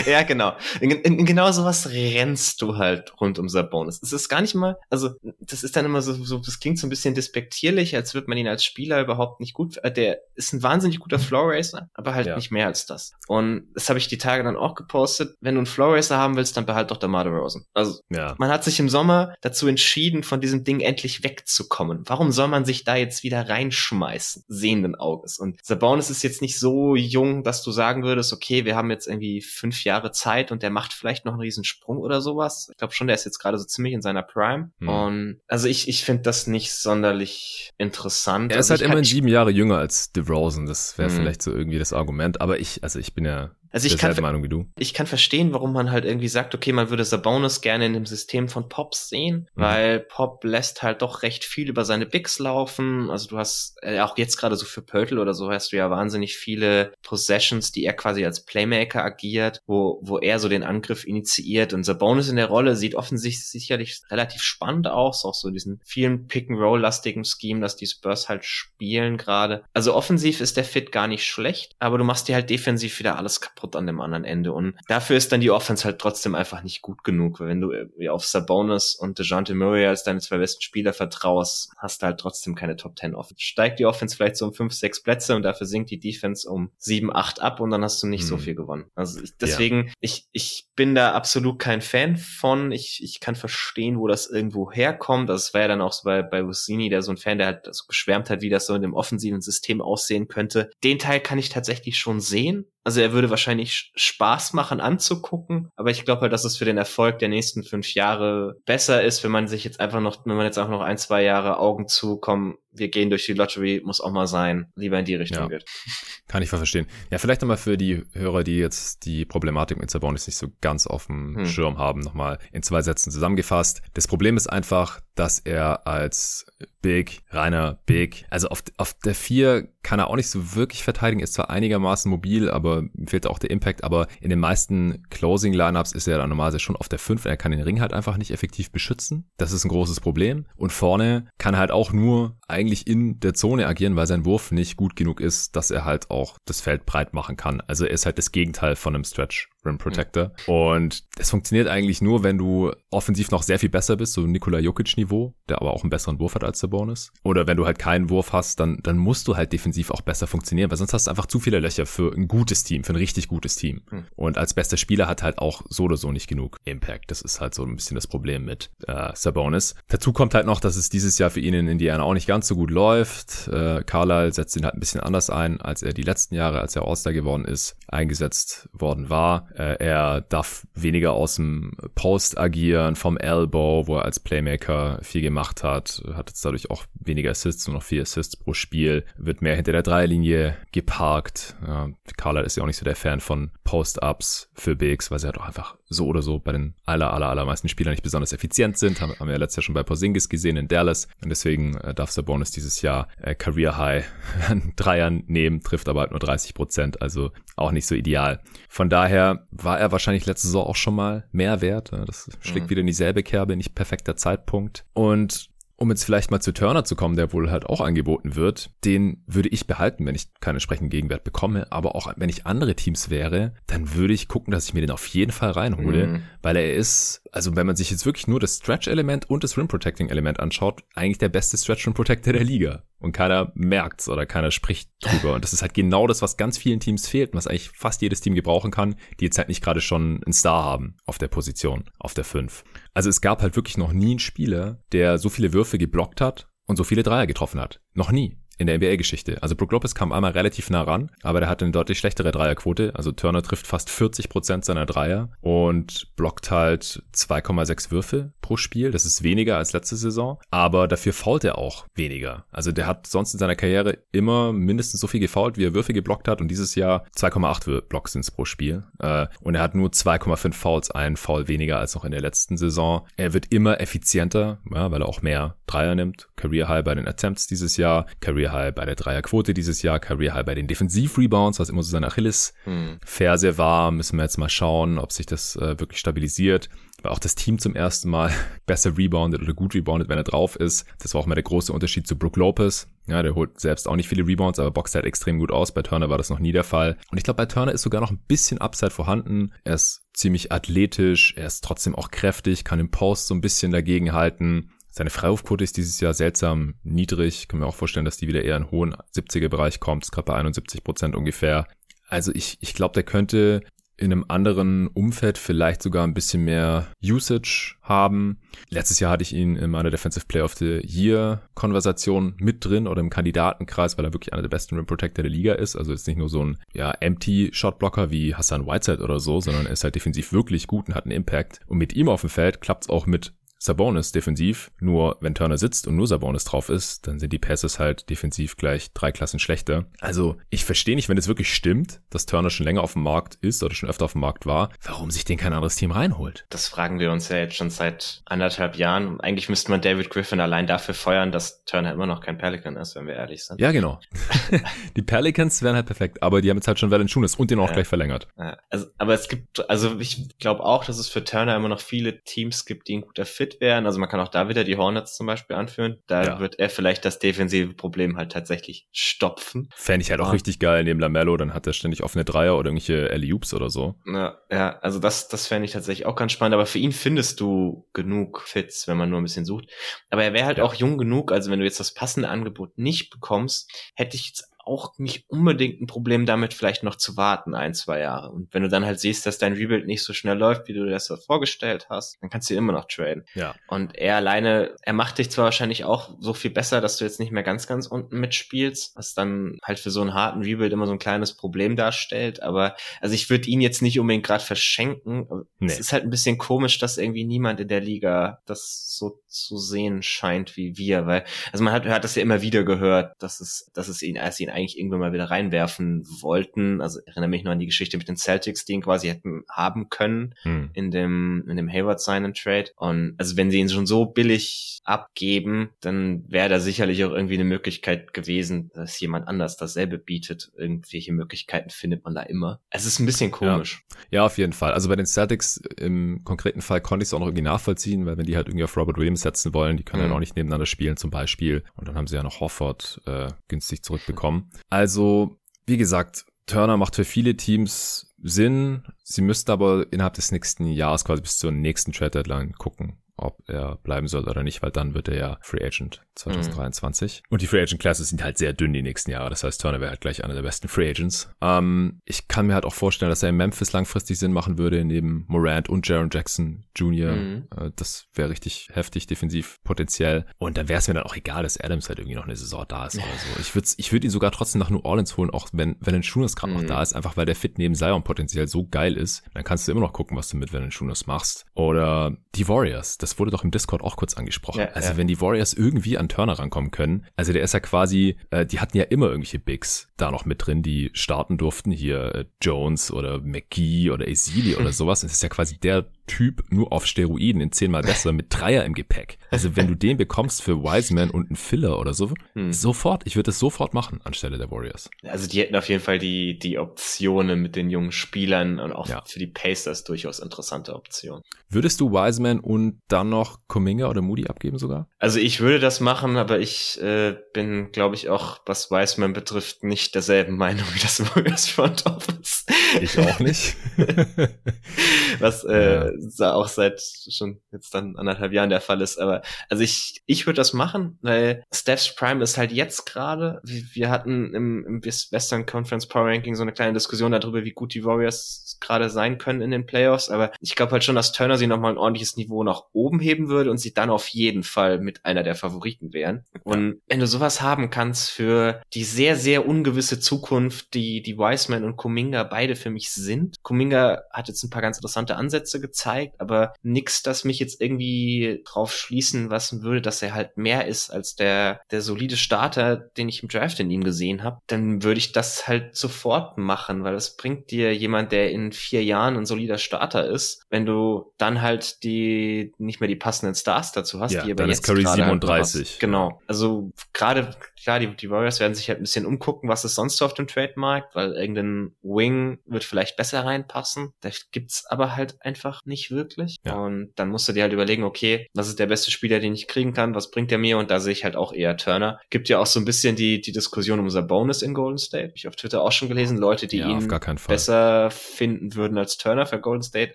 [0.06, 0.56] ja, genau.
[0.80, 4.00] In, in, in genau sowas rennst du halt rund um Sabonis.
[4.02, 6.88] Es ist gar nicht mal, also das ist dann immer so, so das klingt so
[6.88, 10.54] ein bisschen despektierlich, als würde man ihn als Spieler überhaupt nicht gut, äh, der ist
[10.54, 12.36] ein wahnsinnig guter Floor Racer, aber halt ja.
[12.36, 13.14] nicht mehr als das.
[13.28, 15.36] Und das habe ich die Tage dann auch gepostet.
[15.42, 17.66] Wenn du einen Floor Racer haben willst, dann behalt doch der Marder Rosen.
[17.74, 18.36] Also ja.
[18.38, 22.04] man hat sich im Sommer dazu entschieden, von diesem Ding endlich wegzukommen.
[22.06, 25.40] Warum soll man sich da jetzt wieder reinschmeißen, sehenden Auges?
[25.40, 29.08] Und Sabonis ist jetzt nicht so jung, dass du sagen würdest, okay, wir haben jetzt
[29.08, 32.68] irgendwie fünf Jahre Zeit und der macht vielleicht noch einen riesen Sprung oder sowas.
[32.72, 34.72] Ich glaube schon, der ist jetzt gerade so ziemlich in seiner Prime.
[34.80, 34.90] Hm.
[34.90, 38.52] Und also ich, ich finde das nicht sonderlich interessant.
[38.52, 40.68] Er ist also halt immerhin sieben Jahre jünger als DeRozan.
[40.68, 41.16] Das wäre hm.
[41.16, 42.42] vielleicht so irgendwie das Argument.
[42.42, 44.68] Aber ich, also ich bin ja also ich kann, Meinung wie du.
[44.78, 48.06] ich kann verstehen, warum man halt irgendwie sagt, okay, man würde Sabonis gerne in dem
[48.06, 49.62] System von Pops sehen, mhm.
[49.62, 53.10] weil Pop lässt halt doch recht viel über seine Bigs laufen.
[53.10, 55.90] Also du hast äh, auch jetzt gerade so für Pörtl oder so hast du ja
[55.90, 61.04] wahnsinnig viele Possessions, die er quasi als Playmaker agiert, wo, wo er so den Angriff
[61.04, 61.74] initiiert.
[61.74, 66.28] Und Sabonis in der Rolle sieht offensichtlich sicherlich relativ spannend aus, auch so diesen vielen
[66.28, 69.64] Pick-and-Roll-lastigen Scheme, dass die Spurs halt spielen gerade.
[69.74, 73.18] Also offensiv ist der Fit gar nicht schlecht, aber du machst dir halt defensiv wieder
[73.18, 74.54] alles kaputt kaputt an dem anderen Ende.
[74.54, 77.40] Und dafür ist dann die Offense halt trotzdem einfach nicht gut genug.
[77.40, 77.72] Weil wenn du
[78.10, 82.56] auf Sabonis und DeJounte Murray als deine zwei besten Spieler vertraust, hast du halt trotzdem
[82.56, 83.42] keine Top 10 Offense.
[83.42, 86.72] Steigt die Offense vielleicht so um fünf, sechs Plätze und dafür sinkt die Defense um
[86.78, 88.28] sieben, acht ab und dann hast du nicht hm.
[88.28, 88.86] so viel gewonnen.
[88.96, 89.94] Also ich, deswegen, ja.
[90.02, 92.72] ich, ich bin da absolut kein Fan von.
[92.72, 95.30] Ich, ich kann verstehen, wo das irgendwo herkommt.
[95.30, 97.68] Das war ja dann auch so bei, bei Rossini, der so ein Fan, der halt
[97.72, 100.70] so geschwärmt hat, wie das so in dem offensiven System aussehen könnte.
[100.84, 102.66] Den Teil kann ich tatsächlich schon sehen.
[102.84, 106.78] Also er würde wahrscheinlich Spaß machen anzugucken, aber ich glaube halt, dass es für den
[106.78, 110.46] Erfolg der nächsten fünf Jahre besser ist, wenn man sich jetzt einfach noch, wenn man
[110.46, 114.12] jetzt auch noch ein, zwei Jahre Augen zukommen, wir gehen durch die Lottery, muss auch
[114.12, 115.48] mal sein, lieber in die Richtung ja.
[115.48, 115.66] geht.
[116.28, 116.88] Kann ich verstehen.
[117.12, 120.88] Ja, vielleicht nochmal für die Hörer, die jetzt die Problematik mit Sabonis nicht so ganz
[120.88, 121.46] auf dem hm.
[121.46, 123.82] Schirm haben, nochmal in zwei Sätzen zusammengefasst.
[123.94, 126.46] Das Problem ist einfach, dass er als
[126.82, 131.22] Big, reiner Big, also auf, auf der 4 kann er auch nicht so wirklich verteidigen,
[131.22, 136.08] ist zwar einigermaßen mobil, aber fehlt auch der Impact, aber in den meisten Closing-Lineups ist
[136.08, 138.72] er dann normalerweise schon auf der 5, er kann den Ring halt einfach nicht effektiv
[138.72, 139.30] beschützen.
[139.38, 140.46] Das ist ein großes Problem.
[140.56, 144.52] Und vorne kann er halt auch nur eigentlich in der Zone agieren, weil sein Wurf
[144.52, 147.62] nicht gut genug ist, dass er halt auch das Feld breit machen kann.
[147.62, 150.32] Also er ist halt das Gegenteil von einem Stretch Rim Protector.
[150.48, 150.54] Mhm.
[150.54, 154.60] Und es funktioniert eigentlich nur, wenn du offensiv noch sehr viel besser bist, so Nikola
[154.60, 157.12] Jokic Niveau, der aber auch einen besseren Wurf hat als der Bonus.
[157.24, 160.28] Oder wenn du halt keinen Wurf hast, dann, dann musst du halt defensiv auch besser
[160.28, 162.98] funktionieren, weil sonst hast du einfach zu viele Löcher für ein gutes Team, für ein
[162.98, 163.82] richtig gutes Team.
[163.90, 164.06] Mhm.
[164.16, 167.12] Und als bester Spieler hat halt auch so oder so nicht genug Impact.
[167.12, 169.76] Das ist halt so ein bisschen das Problem mit äh, Sabonis.
[169.88, 172.48] Dazu kommt halt noch, dass es dieses Jahr für ihn in Indiana auch nicht ganz
[172.48, 173.48] so gut läuft.
[173.48, 176.76] Äh, Carlisle setzt ihn halt ein bisschen anders ein, als er die letzten Jahre, als
[176.76, 179.48] er All-Star geworden ist, eingesetzt worden war.
[179.56, 185.22] Äh, er darf weniger aus dem Post agieren, vom Elbow, wo er als Playmaker viel
[185.22, 189.42] gemacht hat, hat jetzt dadurch auch weniger Assists, nur noch vier Assists pro Spiel, wird
[189.42, 191.56] mehr hinter der Dreierlinie geparkt.
[191.66, 195.28] Ja, Carla ist ja auch nicht so der Fan von Post-Ups für Bigs, weil sie
[195.28, 198.78] halt auch einfach so oder so bei den aller, aller, allermeisten Spielern nicht besonders effizient
[198.78, 199.00] sind.
[199.02, 201.08] Haben, haben wir ja letztes Jahr schon bei Porzingis gesehen in Dallas.
[201.22, 204.06] Und deswegen äh, darf Sabonis dieses Jahr äh, Career High
[204.50, 208.42] an Dreiern nehmen, trifft aber halt nur 30 Prozent, also auch nicht so ideal.
[208.70, 211.92] Von daher war er wahrscheinlich letzte Saison auch schon mal mehr wert.
[211.92, 212.70] Das schlägt mhm.
[212.70, 214.86] wieder in dieselbe Kerbe, nicht perfekter Zeitpunkt.
[214.94, 218.72] Und um jetzt vielleicht mal zu Turner zu kommen, der wohl halt auch angeboten wird,
[218.86, 221.72] den würde ich behalten, wenn ich keinen entsprechenden Gegenwert bekomme.
[221.72, 224.92] Aber auch wenn ich andere Teams wäre, dann würde ich gucken, dass ich mir den
[224.92, 226.24] auf jeden Fall reinhole, mhm.
[226.42, 230.40] weil er ist, also wenn man sich jetzt wirklich nur das Stretch-Element und das Rim-Protecting-Element
[230.40, 232.84] anschaut, eigentlich der beste Stretch-Rim-Protector der Liga.
[233.00, 235.34] Und keiner merkt's oder keiner spricht drüber.
[235.34, 238.02] Und das ist halt genau das, was ganz vielen Teams fehlt und was eigentlich fast
[238.02, 241.28] jedes Team gebrauchen kann, die jetzt halt nicht gerade schon einen Star haben auf der
[241.28, 242.64] Position, auf der 5.
[242.94, 246.50] Also es gab halt wirklich noch nie einen Spieler, der so viele Würfe geblockt hat
[246.66, 247.82] und so viele Dreier getroffen hat.
[247.94, 249.42] Noch nie in der NBA-Geschichte.
[249.42, 252.94] Also Brook Lopez kam einmal relativ nah ran, aber der hatte eine deutlich schlechtere Dreierquote.
[252.96, 258.92] Also Turner trifft fast 40 Prozent seiner Dreier und blockt halt 2,6 Würfe pro Spiel.
[258.92, 262.46] Das ist weniger als letzte Saison, aber dafür fault er auch weniger.
[262.52, 265.94] Also der hat sonst in seiner Karriere immer mindestens so viel gefault, wie er Würfe
[265.94, 268.84] geblockt hat und dieses Jahr 2,8 Blocks sind pro Spiel.
[269.00, 272.58] Äh, und er hat nur 2,5 Fouls, ein Foul weniger als noch in der letzten
[272.58, 273.08] Saison.
[273.18, 276.30] Er wird immer effizienter, weil er auch mehr Dreier nimmt.
[276.36, 280.34] Career High bei den Attempts dieses Jahr, Career High bei der Dreierquote dieses Jahr, Career
[280.34, 283.58] High bei den Defensiv-Rebounds, was immer so seine Achilles-Ferse hm.
[283.58, 283.92] war.
[283.92, 286.70] Müssen wir jetzt mal schauen, ob sich das äh, wirklich stabilisiert
[287.04, 288.32] weil auch das Team zum ersten Mal
[288.66, 290.86] besser reboundet oder gut reboundet, wenn er drauf ist.
[291.00, 292.88] Das war auch mal der große Unterschied zu Brook Lopez.
[293.08, 295.74] Ja, der holt selbst auch nicht viele Rebounds, aber boxt halt extrem gut aus.
[295.74, 296.98] Bei Turner war das noch nie der Fall.
[297.12, 299.52] Und ich glaube, bei Turner ist sogar noch ein bisschen Upside vorhanden.
[299.66, 303.72] Er ist ziemlich athletisch, er ist trotzdem auch kräftig, kann im Post so ein bisschen
[303.72, 304.72] dagegen halten.
[304.96, 307.48] Seine Freiwurfquote ist dieses Jahr seltsam niedrig.
[307.48, 310.04] Kann mir auch vorstellen, dass die wieder eher in hohen 70er Bereich kommt.
[310.04, 311.68] Ist gerade bei 71 Prozent ungefähr.
[312.10, 313.62] Also ich, ich glaube, der könnte
[313.98, 318.38] in einem anderen Umfeld vielleicht sogar ein bisschen mehr Usage haben.
[318.70, 322.88] Letztes Jahr hatte ich ihn in meiner Defensive Player of the Year Konversation mit drin
[322.88, 325.76] oder im Kandidatenkreis, weil er wirklich einer der besten Rim Protector der Liga ist.
[325.76, 329.66] Also ist nicht nur so ein ja, empty Shotblocker wie Hassan Whiteside oder so, sondern
[329.66, 331.62] er ist halt defensiv wirklich gut und hat einen Impact.
[331.66, 334.72] Und mit ihm auf dem Feld klappt es auch mit Sabonis defensiv.
[334.80, 338.58] Nur wenn Turner sitzt und nur Sabonis drauf ist, dann sind die Passes halt defensiv
[338.58, 339.86] gleich drei Klassen schlechter.
[340.02, 343.36] Also ich verstehe nicht, wenn es wirklich stimmt, dass Turner schon länger auf dem Markt
[343.36, 346.46] ist oder schon öfter auf dem Markt war, warum sich den kein anderes Team reinholt.
[346.50, 349.22] Das fragen wir uns ja jetzt schon seit anderthalb Jahren.
[349.22, 352.96] Eigentlich müsste man David Griffin allein dafür feuern, dass Turner immer noch kein Pelican ist,
[352.96, 353.62] wenn wir ehrlich sind.
[353.62, 354.02] Ja, genau.
[354.98, 357.68] die Pelicans wären halt perfekt, aber die haben jetzt halt schon Valanciunas und den auch
[357.68, 357.74] ja.
[357.76, 358.28] gleich verlängert.
[358.38, 358.58] Ja.
[358.70, 362.22] Also, aber es gibt, also ich glaube auch, dass es für Turner immer noch viele
[362.24, 363.86] Teams gibt, die ein guter Fit fit werden.
[363.86, 365.98] Also man kann auch da wieder die Hornets zum Beispiel anführen.
[366.08, 366.40] Da ja.
[366.40, 369.70] wird er vielleicht das defensive Problem halt tatsächlich stopfen.
[369.76, 370.32] Fände ich halt auch ja.
[370.32, 373.96] richtig geil neben Lamello, dann hat er ständig offene Dreier oder irgendwelche alley oder so.
[374.06, 376.54] Ja, ja also das, das fände ich tatsächlich auch ganz spannend.
[376.54, 379.66] Aber für ihn findest du genug Fits, wenn man nur ein bisschen sucht.
[380.10, 380.64] Aber er wäre halt ja.
[380.64, 384.53] auch jung genug, also wenn du jetzt das passende Angebot nicht bekommst, hätte ich jetzt
[384.66, 388.30] auch nicht unbedingt ein Problem damit, vielleicht noch zu warten, ein, zwei Jahre.
[388.32, 390.86] Und wenn du dann halt siehst, dass dein Rebuild nicht so schnell läuft, wie du
[390.86, 393.26] dir das vorgestellt hast, dann kannst du immer noch traden.
[393.34, 393.56] Ja.
[393.68, 397.20] Und er alleine, er macht dich zwar wahrscheinlich auch so viel besser, dass du jetzt
[397.20, 400.88] nicht mehr ganz, ganz unten mitspielst, was dann halt für so einen harten Rebuild immer
[400.88, 402.42] so ein kleines Problem darstellt.
[402.42, 405.28] Aber also ich würde ihn jetzt nicht unbedingt gerade verschenken.
[405.60, 405.68] Nee.
[405.68, 409.58] Es ist halt ein bisschen komisch, dass irgendwie niemand in der Liga das so zu
[409.58, 413.40] sehen scheint wie wir, weil also man hat, hat das ja immer wieder gehört, dass
[413.40, 416.82] es, dass es ihn, als ihn eigentlich irgendwann mal wieder reinwerfen wollten.
[416.82, 419.90] Also erinnere mich nur an die Geschichte mit den Celtics, die ihn quasi hätten haben
[419.90, 420.70] können hm.
[420.74, 422.72] in dem in dem Hayward Sign and Trade.
[422.76, 427.36] Und also wenn sie ihn schon so billig abgeben, dann wäre da sicherlich auch irgendwie
[427.36, 430.52] eine Möglichkeit gewesen, dass jemand anders dasselbe bietet.
[430.58, 432.60] Irgendwelche Möglichkeiten findet man da immer.
[432.70, 433.86] Es ist ein bisschen komisch.
[433.90, 433.98] Ja.
[434.12, 434.74] ja, auf jeden Fall.
[434.74, 438.18] Also bei den Celtics im konkreten Fall konnte ich es auch noch irgendwie nachvollziehen, weil
[438.18, 440.10] wenn die halt irgendwie auf Robert Williams setzen wollen, die können mhm.
[440.10, 441.64] ja auch nicht nebeneinander spielen zum Beispiel.
[441.76, 444.43] Und dann haben sie ja noch Hofford äh, günstig zurückbekommen.
[444.70, 448.84] Also, wie gesagt, Turner macht für viele Teams Sinn.
[449.04, 453.42] Sie müssten aber innerhalb des nächsten Jahres quasi bis zur nächsten Trade Deadline gucken, ob
[453.48, 457.24] er bleiben soll oder nicht, weil dann wird er ja Free Agent 2023.
[457.24, 457.34] Mhm.
[457.34, 459.30] Und die Free Agent Classes sind halt sehr dünn die nächsten Jahre.
[459.30, 461.30] Das heißt, Turner wäre halt gleich einer der besten Free Agents.
[461.42, 464.84] Ähm, ich kann mir halt auch vorstellen, dass er in Memphis langfristig Sinn machen würde,
[464.84, 467.14] neben Morant und Jaron Jackson Jr.
[467.14, 467.48] Mhm.
[467.58, 470.26] Äh, das wäre richtig heftig defensiv potenziell.
[470.38, 472.66] Und dann wäre es mir dann auch egal, dass Adams halt irgendwie noch eine Saison
[472.68, 473.40] da ist oder so.
[473.40, 476.04] Ich würde ich würd ihn sogar trotzdem nach New Orleans holen, auch wenn, wenn ein
[476.04, 476.60] Schunas gerade mhm.
[476.60, 479.24] noch da ist, einfach weil der Fit neben Zion potenziell so geil ist.
[479.34, 481.46] Dann kannst du immer noch gucken, was du mit Van Schunas machst.
[481.54, 482.98] Oder die Warriors.
[482.98, 484.60] Das wurde doch im Discord auch kurz angesprochen.
[484.60, 484.98] Ja, also ja.
[484.98, 488.60] wenn die Warriors irgendwie an Turner rankommen können, also der ist ja quasi, äh, die
[488.60, 491.72] hatten ja immer irgendwelche Bigs da noch mit drin, die starten durften.
[491.72, 495.02] Hier äh, Jones oder McGee oder Ezili oder sowas.
[495.02, 498.74] Das ist ja quasi der Typ nur auf Steroiden in zehnmal besser mit Dreier im
[498.74, 499.18] Gepäck.
[499.32, 502.52] Also wenn du den bekommst für Wiseman und einen Filler oder so, hm.
[502.52, 504.90] sofort, ich würde es sofort machen anstelle der Warriors.
[505.04, 508.88] Also die hätten auf jeden Fall die, die Optionen mit den jungen Spielern und auch
[508.88, 509.02] ja.
[509.06, 511.24] für die Pacers durchaus interessante Optionen.
[511.50, 514.90] Würdest du Wiseman und dann noch Kuminga oder Moody abgeben sogar?
[515.00, 519.64] Also ich würde das machen, aber ich äh, bin, glaube ich, auch, was Wiseman betrifft,
[519.64, 522.33] nicht derselben Meinung wie das Warriors Front Office.
[522.82, 523.56] Ich auch nicht.
[525.20, 526.34] was äh, ja.
[526.34, 529.00] auch seit schon jetzt dann anderthalb Jahren der Fall ist.
[529.00, 533.42] Aber also ich, ich würde das machen, weil Steph's Prime ist halt jetzt gerade.
[533.44, 537.74] Wir hatten im, im Western Conference Power Ranking so eine kleine Diskussion darüber, wie gut
[537.74, 540.10] die Warriors gerade sein können in den Playoffs.
[540.10, 543.30] Aber ich glaube halt schon, dass Turner sie nochmal ein ordentliches Niveau nach oben heben
[543.30, 546.26] würde und sie dann auf jeden Fall mit einer der Favoriten wären.
[546.44, 551.64] Und wenn du sowas haben kannst für die sehr, sehr ungewisse Zukunft, die die Wiseman
[551.64, 553.44] und Kuminga beide für mich sind.
[553.44, 558.42] Kuminga hat jetzt ein paar ganz interessante Ansätze gezeigt, aber nix, das mich jetzt irgendwie
[558.46, 563.10] drauf schließen lassen würde, dass er halt mehr ist als der, der solide Starter, den
[563.10, 566.94] ich im Draft in ihm gesehen habe, dann würde ich das halt sofort machen, weil
[566.94, 571.42] das bringt dir jemand, der in vier Jahren ein solider Starter ist, wenn du dann
[571.42, 575.72] halt die nicht mehr die passenden Stars dazu hast, ja, die aber jetzt Curry 37.
[575.72, 576.22] Halt genau.
[576.28, 579.98] Also gerade klar, die, die Warriors werden sich halt ein bisschen umgucken, was es sonst
[579.98, 583.94] so auf dem Trademarkt, weil irgendein Wing wird vielleicht besser reinpassen.
[584.02, 586.38] Da gibt's aber halt einfach nicht wirklich.
[586.46, 586.56] Ja.
[586.56, 589.48] Und dann musst du dir halt überlegen, okay, was ist der beste Spieler, den ich
[589.48, 589.96] kriegen kann?
[589.96, 590.58] Was bringt der mir?
[590.58, 592.00] Und da sehe ich halt auch eher Turner.
[592.10, 595.10] Gibt ja auch so ein bisschen die, die Diskussion um unser Bonus in Golden State.
[595.10, 596.18] Hab ich auf Twitter auch schon gelesen.
[596.18, 596.88] Leute, die ja, ihn
[597.28, 599.94] besser finden würden als Turner für Golden State,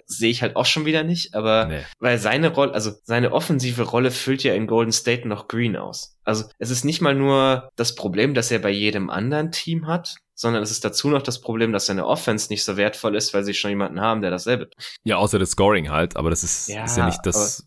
[0.06, 1.34] sehe ich halt auch schon wieder nicht.
[1.34, 1.82] Aber nee.
[1.98, 6.17] weil seine Rolle, also seine offensive Rolle füllt ja in Golden State noch Green aus.
[6.28, 10.16] Also es ist nicht mal nur das Problem, dass er bei jedem anderen Team hat,
[10.34, 13.44] sondern es ist dazu noch das Problem, dass seine Offense nicht so wertvoll ist, weil
[13.44, 14.68] sie schon jemanden haben, der dasselbe.
[15.04, 17.66] Ja, außer das Scoring halt, aber das ist ja, ist ja nicht das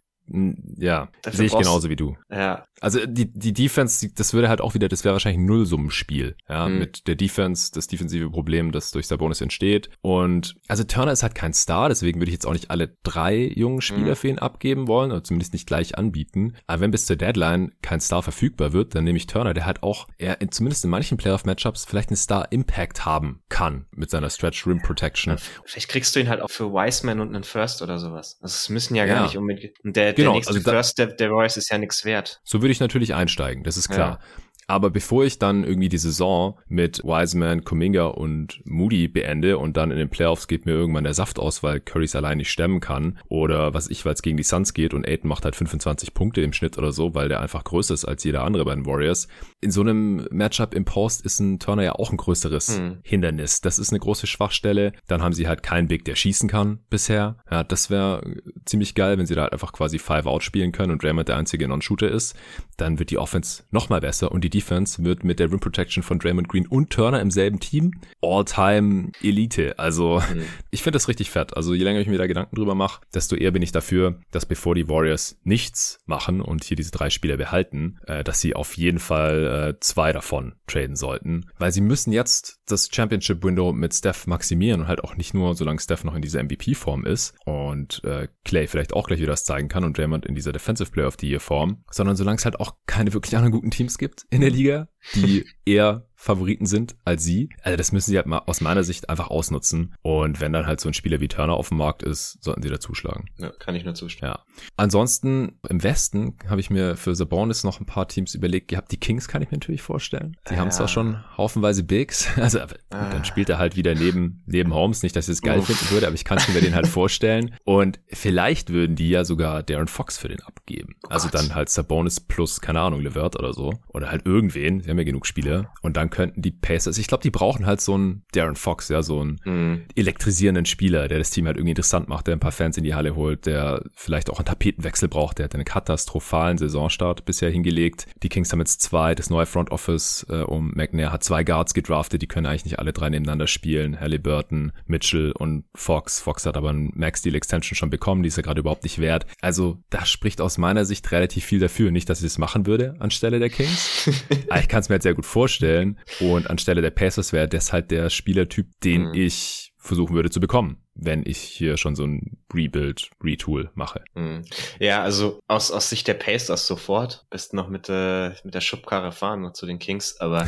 [0.78, 2.16] ja, sehe ich genauso wie du.
[2.30, 2.68] Ja.
[2.82, 6.68] Also die, die Defense, das würde halt auch wieder, das wäre wahrscheinlich ein Nullsummenspiel, ja,
[6.68, 6.80] mhm.
[6.80, 9.90] mit der Defense, das defensive Problem, das durch Sabonis entsteht.
[10.02, 13.38] Und also Turner ist halt kein Star, deswegen würde ich jetzt auch nicht alle drei
[13.56, 14.16] jungen Spieler mhm.
[14.16, 16.56] für ihn abgeben wollen, oder zumindest nicht gleich anbieten.
[16.66, 19.84] Aber wenn bis zur Deadline kein Star verfügbar wird, dann nehme ich Turner, der halt
[19.84, 24.66] auch, er in, zumindest in manchen Playoff-Matchups vielleicht einen Star-Impact haben kann mit seiner Stretch
[24.66, 25.38] Rim Protection.
[25.66, 28.40] Vielleicht kriegst du ihn halt auch für Wiseman und einen First oder sowas.
[28.42, 29.24] Also es müssen ja gar ja.
[29.24, 29.74] nicht unbedingt.
[29.84, 32.42] Der, genau, der nächste also da, First der, der Royce ist ja nichts wert.
[32.44, 34.20] So würde ich natürlich einsteigen, das ist klar.
[34.22, 34.42] Ja.
[34.72, 39.92] Aber bevor ich dann irgendwie die Saison mit Wiseman, Kuminga und Moody beende und dann
[39.92, 43.20] in den Playoffs geht mir irgendwann der Saft aus, weil Currys allein nicht stemmen kann
[43.28, 46.40] oder was ich, weil es gegen die Suns geht und Aiden macht halt 25 Punkte
[46.40, 49.28] im Schnitt oder so, weil der einfach größer ist als jeder andere bei den Warriors.
[49.60, 53.00] In so einem Matchup im Post ist ein Turner ja auch ein größeres hm.
[53.04, 53.60] Hindernis.
[53.60, 54.94] Das ist eine große Schwachstelle.
[55.10, 57.36] Dann haben sie halt keinen Big, der schießen kann bisher.
[57.52, 58.24] Ja, das wäre
[58.64, 61.36] ziemlich geil, wenn sie da halt einfach quasi Five Out spielen können und Raymond der
[61.36, 62.38] einzige Non-Shooter ist.
[62.78, 66.04] Dann wird die Offense noch mal besser und die Defense wird mit der Rim Protection
[66.04, 69.78] von Draymond Green und Turner im selben Team All-Time Elite.
[69.80, 70.44] Also mhm.
[70.72, 71.58] ich finde das richtig fett.
[71.58, 74.46] Also je länger ich mir da Gedanken drüber mache, desto eher bin ich dafür, dass
[74.46, 78.78] bevor die Warriors nichts machen und hier diese drei Spieler behalten, äh, dass sie auf
[78.78, 83.94] jeden Fall äh, zwei davon traden sollten, weil sie müssen jetzt das Championship Window mit
[83.94, 88.04] Steph maximieren und halt auch nicht nur, solange Steph noch in dieser MVP-Form ist und
[88.04, 91.08] äh, Clay vielleicht auch gleich wieder das zeigen kann und Draymond in dieser Defensive Player
[91.08, 94.26] of the Year Form, sondern solange es halt auch keine wirklich anderen guten Teams gibt
[94.30, 97.50] in der Liga, die eher Favoriten sind als sie.
[97.64, 99.96] Also das müssen sie halt mal aus meiner Sicht einfach ausnutzen.
[100.04, 102.70] Und wenn dann halt so ein Spieler wie Turner auf dem Markt ist, sollten sie
[102.70, 103.26] da zuschlagen.
[103.40, 104.32] Ja, kann ich nur zustimmen.
[104.32, 104.46] Ja.
[104.78, 108.92] Ansonsten im Westen habe ich mir für Sabonis noch ein paar Teams überlegt gehabt.
[108.92, 110.38] Die Kings kann ich mir natürlich vorstellen.
[110.48, 110.60] Die ja.
[110.60, 112.68] haben zwar schon haufenweise Bigs, also ah.
[112.92, 115.02] dann spielt er halt wieder neben, neben Holmes.
[115.02, 115.66] Nicht, dass ich es geil Uff.
[115.66, 117.56] finden würde, aber ich kann es mir den halt vorstellen.
[117.64, 120.94] Und vielleicht würden die ja sogar Darren Fox für den abgeben.
[121.06, 123.74] Oh also dann halt Sabonis plus, keine Ahnung, Levert oder so.
[123.88, 124.82] Oder halt irgendwen.
[124.82, 125.74] Sie haben ja genug Spieler.
[125.82, 129.02] Und dann könnten die Pacers, ich glaube, die brauchen halt so einen Darren Fox, ja,
[129.02, 129.82] so einen mhm.
[129.96, 132.94] elektrisierenden Spieler, der das Team halt irgendwie interessant macht, der ein paar Fans in die
[132.94, 138.08] Halle holt, der vielleicht auch einen Tapetenwechsel braucht, der hat einen katastrophalen Saisonstart bisher hingelegt.
[138.24, 141.74] Die Kings haben jetzt zwei, das neue Front Office äh, um McNair hat zwei Guards
[141.74, 146.22] gedraftet, die können eigentlich nicht alle drei nebeneinander spielen, Halliburton, Mitchell und Fox.
[146.22, 149.00] Fox hat aber einen Max Deal Extension schon bekommen, die ist ja gerade überhaupt nicht
[149.00, 149.26] wert.
[149.42, 151.92] Also das spricht aus meiner Sicht relativ viel dafür.
[151.92, 154.10] Nicht, dass ich das machen würde anstelle der Kings,
[154.50, 157.74] aber ich kann es mir halt sehr gut vorstellen und anstelle der Pacers wäre das
[157.74, 159.14] halt der Spielertyp, den mhm.
[159.14, 164.04] ich versuchen würde zu bekommen wenn ich hier schon so ein Rebuild, Retool mache.
[164.14, 164.44] Mhm.
[164.80, 167.26] Ja, also aus, aus Sicht der Pacers sofort.
[167.30, 170.48] Besten noch mit, äh, mit der Schubkarre fahren zu den Kings, aber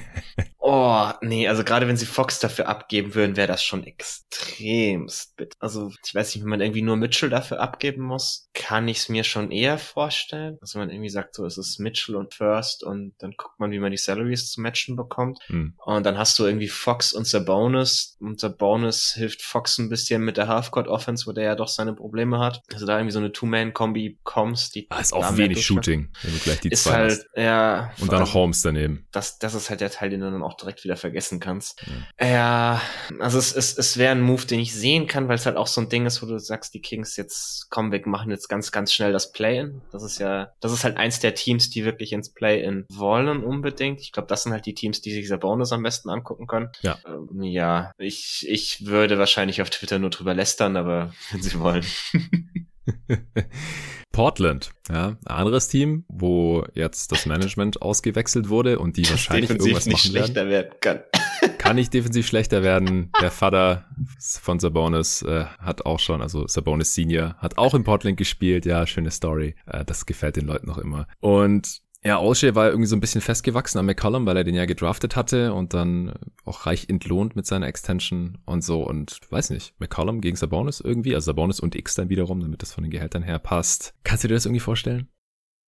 [0.68, 5.54] Oh, nee, also gerade wenn sie Fox dafür abgeben würden, wäre das schon extremst bitter.
[5.60, 9.08] Also ich weiß nicht, wenn man irgendwie nur Mitchell dafür abgeben muss, kann ich es
[9.08, 10.58] mir schon eher vorstellen.
[10.60, 13.78] Also man irgendwie sagt, so es ist Mitchell und First und dann guckt man, wie
[13.78, 15.38] man die Salaries zu matchen bekommt.
[15.46, 15.74] Hm.
[15.84, 20.36] Und dann hast du irgendwie Fox und Sabonis und Sabonis hilft Fox ein bisschen mit
[20.36, 22.62] der Halfcourt Offense, wo der ja doch seine Probleme hat.
[22.74, 26.40] Also da irgendwie so eine Two-Man-Kombi kommst, die ah, ist auch wenig Shooting, wenn du
[26.40, 27.26] gleich die ist zwei halt, hast.
[27.36, 27.92] ja.
[28.00, 29.06] Und dann noch Holmes daneben.
[29.12, 31.84] Das, das ist halt der Teil, den du dann auch direkt wieder vergessen kannst.
[32.20, 32.82] Ja, ja
[33.20, 35.66] also es, es, es wäre ein Move, den ich sehen kann, weil es halt auch
[35.66, 38.72] so ein Ding ist, wo du sagst, die Kings jetzt kommen weg, machen jetzt ganz,
[38.72, 39.82] ganz schnell das Play-In.
[39.92, 44.00] Das ist ja, das ist halt eins der Teams, die wirklich ins Play-In wollen unbedingt.
[44.00, 46.70] Ich glaube, das sind halt die Teams, die sich dieser Bonus am besten angucken können.
[46.82, 46.98] Ja.
[47.06, 51.84] Ähm, ja, ich, ich würde wahrscheinlich auf Twitter nur drüber lästern, aber wenn sie wollen.
[54.16, 59.84] Portland, ja, ein anderes Team, wo jetzt das Management ausgewechselt wurde und die wahrscheinlich irgendwas
[59.84, 60.48] machen werden.
[60.48, 61.00] werden kann.
[61.58, 63.12] kann nicht defensiv schlechter werden.
[63.20, 63.84] Der Vater
[64.18, 68.64] von Sabonis äh, hat auch schon, also Sabonis Senior, hat auch in Portland gespielt.
[68.64, 69.54] Ja, schöne Story.
[69.66, 71.06] Äh, das gefällt den Leuten noch immer.
[71.20, 74.64] Und ja, Olsche war irgendwie so ein bisschen festgewachsen an McCollum, weil er den ja
[74.64, 79.74] gedraftet hatte und dann auch reich entlohnt mit seiner Extension und so und weiß nicht,
[79.80, 83.24] McCollum gegen Sabonis irgendwie, also Sabonis und X dann wiederum, damit das von den Gehältern
[83.24, 83.92] her passt.
[84.04, 85.08] Kannst du dir das irgendwie vorstellen?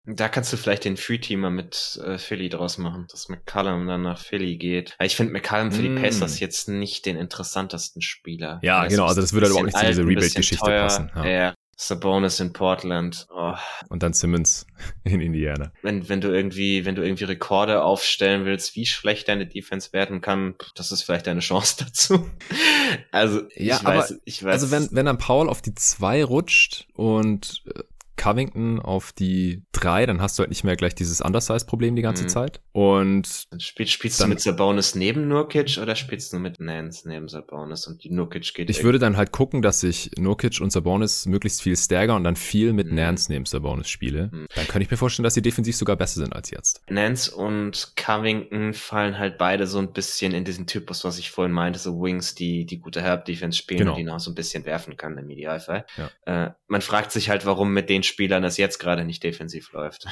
[0.06, 4.18] Da kannst du vielleicht den Free-Teamer mit äh, Philly draus machen, dass McCallum dann nach
[4.18, 4.96] Philly geht.
[5.02, 5.96] Ich finde McCallum für mm.
[5.96, 8.60] die Pacers jetzt nicht den interessantesten Spieler.
[8.62, 11.10] Ja, genau, also das würde halt überhaupt nicht zu dieser Rebuild-Geschichte passen.
[11.16, 11.26] Ja.
[11.26, 11.54] ja.
[11.80, 13.28] Sabonis in Portland.
[13.32, 13.54] Oh.
[13.88, 14.66] Und dann Simmons
[15.04, 15.72] in Indiana.
[15.82, 20.20] Wenn, wenn du irgendwie, wenn du irgendwie Rekorde aufstellen willst, wie schlecht deine Defense werden
[20.20, 22.28] kann, das ist vielleicht deine Chance dazu.
[23.12, 24.62] Also, ja, ich weiß, ich weiß.
[24.62, 27.82] Also wenn, wenn dann Paul auf die zwei rutscht und äh,
[28.18, 32.24] Covington auf die drei, dann hast du halt nicht mehr gleich dieses Undersize-Problem die ganze
[32.24, 32.28] mhm.
[32.28, 32.60] Zeit.
[32.72, 37.28] Und Spiel, spielst dann, du mit Sabonis neben Nurkic oder spielst du mit Nance neben
[37.28, 38.68] Sabonis und die Nurkic geht?
[38.68, 42.36] Ich würde dann halt gucken, dass ich Nurkic und Sabonis möglichst viel stagger und dann
[42.36, 42.96] viel mit mhm.
[42.96, 44.30] Nance neben Sabonis spiele.
[44.32, 44.46] Mhm.
[44.54, 46.82] Dann könnte ich mir vorstellen, dass sie defensiv sogar besser sind als jetzt.
[46.90, 51.52] Nance und Covington fallen halt beide so ein bisschen in diesen Typus, was ich vorhin
[51.52, 53.92] meinte, so Wings, die die gute Herb-Defense spielen genau.
[53.92, 55.86] und die noch so ein bisschen werfen kann im Idealfall.
[55.96, 56.46] Ja.
[56.46, 60.06] Äh, man fragt sich halt, warum mit den Spielern das jetzt gerade nicht defensiv läuft.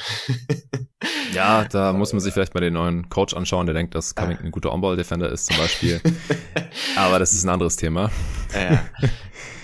[1.33, 4.45] ja, da muss man sich vielleicht mal den neuen Coach anschauen, der denkt, dass Covington
[4.45, 6.01] ein guter On-Ball-Defender ist zum Beispiel.
[6.95, 8.11] Aber das ist ein anderes Thema.
[8.53, 8.85] Ja.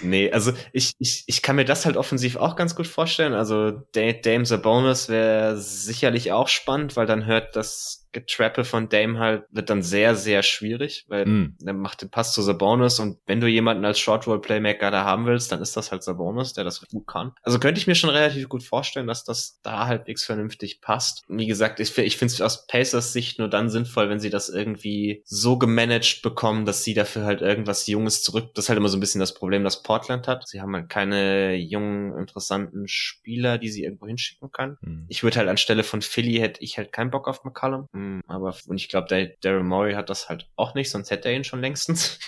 [0.02, 3.34] Nee, also ich, ich, ich kann mir das halt offensiv auch ganz gut vorstellen.
[3.34, 9.44] Also Dame Bonus wäre sicherlich auch spannend, weil dann hört das Getrappe von Dame halt
[9.52, 11.58] wird dann sehr, sehr schwierig, weil mm.
[11.66, 15.04] er macht den Pass zu Sabonis und wenn du jemanden als Short Roll Playmaker da
[15.04, 17.34] haben willst, dann ist das halt Sabonis, der das gut kann.
[17.42, 21.24] Also könnte ich mir schon relativ gut vorstellen, dass das da halbwegs vernünftig passt.
[21.28, 24.50] Wie gesagt, ich, ich finde es aus Pacers Sicht nur dann sinnvoll, wenn sie das
[24.50, 28.90] irgendwie so gemanagt bekommen, dass sie dafür halt irgendwas Junges zurück, das ist halt immer
[28.90, 30.47] so ein bisschen das Problem Problem, das Portland hat.
[30.47, 34.78] Sie haben halt keine jungen, interessanten Spieler, die sie irgendwo hinschicken kann.
[34.82, 35.05] Mhm.
[35.07, 37.88] Ich würde halt anstelle von Philly hätte ich halt keinen Bock auf McCollum.
[37.91, 41.30] Mhm, aber und ich glaube, der Daryl Morey hat das halt auch nicht, sonst hätte
[41.30, 42.20] er ihn schon längstens.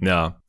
[0.00, 0.40] ja.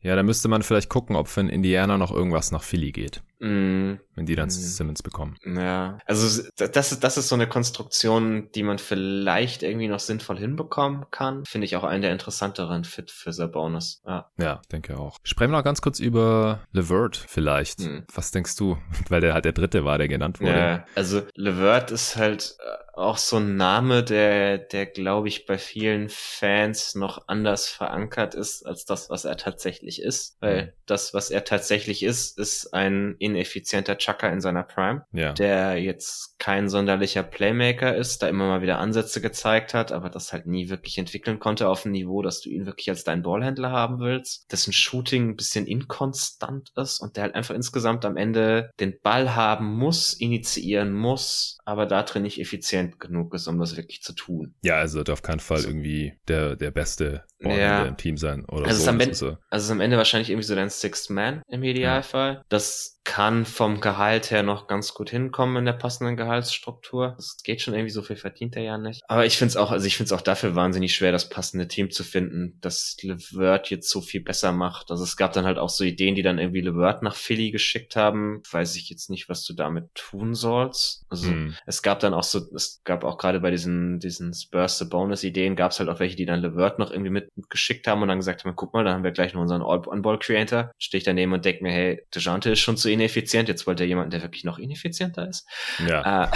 [0.00, 3.22] Ja, da müsste man vielleicht gucken, ob von Indiana noch irgendwas nach Philly geht.
[3.44, 4.00] Mm.
[4.14, 4.50] Wenn die dann mm.
[4.50, 5.36] Simmons bekommen.
[5.44, 10.38] Ja, also das ist, das ist so eine Konstruktion, die man vielleicht irgendwie noch sinnvoll
[10.38, 11.44] hinbekommen kann.
[11.44, 14.00] Finde ich auch einen der interessanteren Fit für Sabonis.
[14.06, 15.18] Ja, ja denke auch.
[15.24, 17.80] Sprechen wir noch ganz kurz über Levert vielleicht.
[17.80, 18.04] Mm.
[18.14, 18.78] Was denkst du?
[19.10, 20.56] Weil der halt der dritte war, der genannt wurde.
[20.56, 25.58] Ja, also Levert ist halt äh, auch so ein Name, der, der glaube ich bei
[25.58, 30.36] vielen Fans noch anders verankert ist als das, was er tatsächlich ist.
[30.40, 30.72] Weil mhm.
[30.86, 35.32] das, was er tatsächlich ist, ist ein ineffizienter Chucker in seiner Prime, ja.
[35.32, 40.32] der jetzt kein sonderlicher Playmaker ist, da immer mal wieder Ansätze gezeigt hat, aber das
[40.32, 43.70] halt nie wirklich entwickeln konnte auf ein Niveau, dass du ihn wirklich als deinen Ballhändler
[43.70, 48.70] haben willst, dessen Shooting ein bisschen inkonstant ist und der halt einfach insgesamt am Ende
[48.80, 53.76] den Ball haben muss, initiieren muss, aber da drin nicht effizient genug ist, um das
[53.76, 54.54] wirklich zu tun.
[54.62, 57.84] Ja, also darf keinen Fall also, irgendwie der, der beste ja.
[57.84, 58.82] im Team sein oder also so.
[58.82, 59.36] Ist am Ende, so.
[59.50, 62.34] Also ist am Ende wahrscheinlich irgendwie so dein Sixth Man im Idealfall.
[62.34, 62.44] Ja.
[62.48, 67.14] Das kann vom Gehalt her noch ganz gut hinkommen in der passenden Gehaltsstruktur.
[67.16, 69.02] Das geht schon irgendwie, so viel verdient er ja nicht.
[69.08, 71.68] Aber ich finde es auch, also ich finde es auch dafür wahnsinnig schwer, das passende
[71.68, 74.90] Team zu finden, dass LeVert jetzt so viel besser macht.
[74.90, 77.94] Also es gab dann halt auch so Ideen, die dann irgendwie LeVert nach Philly geschickt
[77.94, 78.42] haben.
[78.50, 81.04] Weiß ich jetzt nicht, was du damit tun sollst.
[81.10, 81.54] Also hm.
[81.66, 85.24] es gab dann auch so, es gab auch gerade bei diesen, diesen Spurs the Bonus
[85.24, 88.18] Ideen, gab es halt auch welche, die dann LeVert noch irgendwie mitgeschickt haben und dann
[88.18, 90.72] gesagt haben, guck mal, da haben wir gleich noch unseren On-Ball Creator.
[90.78, 93.88] Stehe ich daneben und denke mir, hey, DeJounte ist schon zu ineffizient, jetzt wollte er
[93.88, 95.46] jemanden, der wirklich noch ineffizienter ist.
[95.86, 96.24] Ja.
[96.24, 96.28] Äh,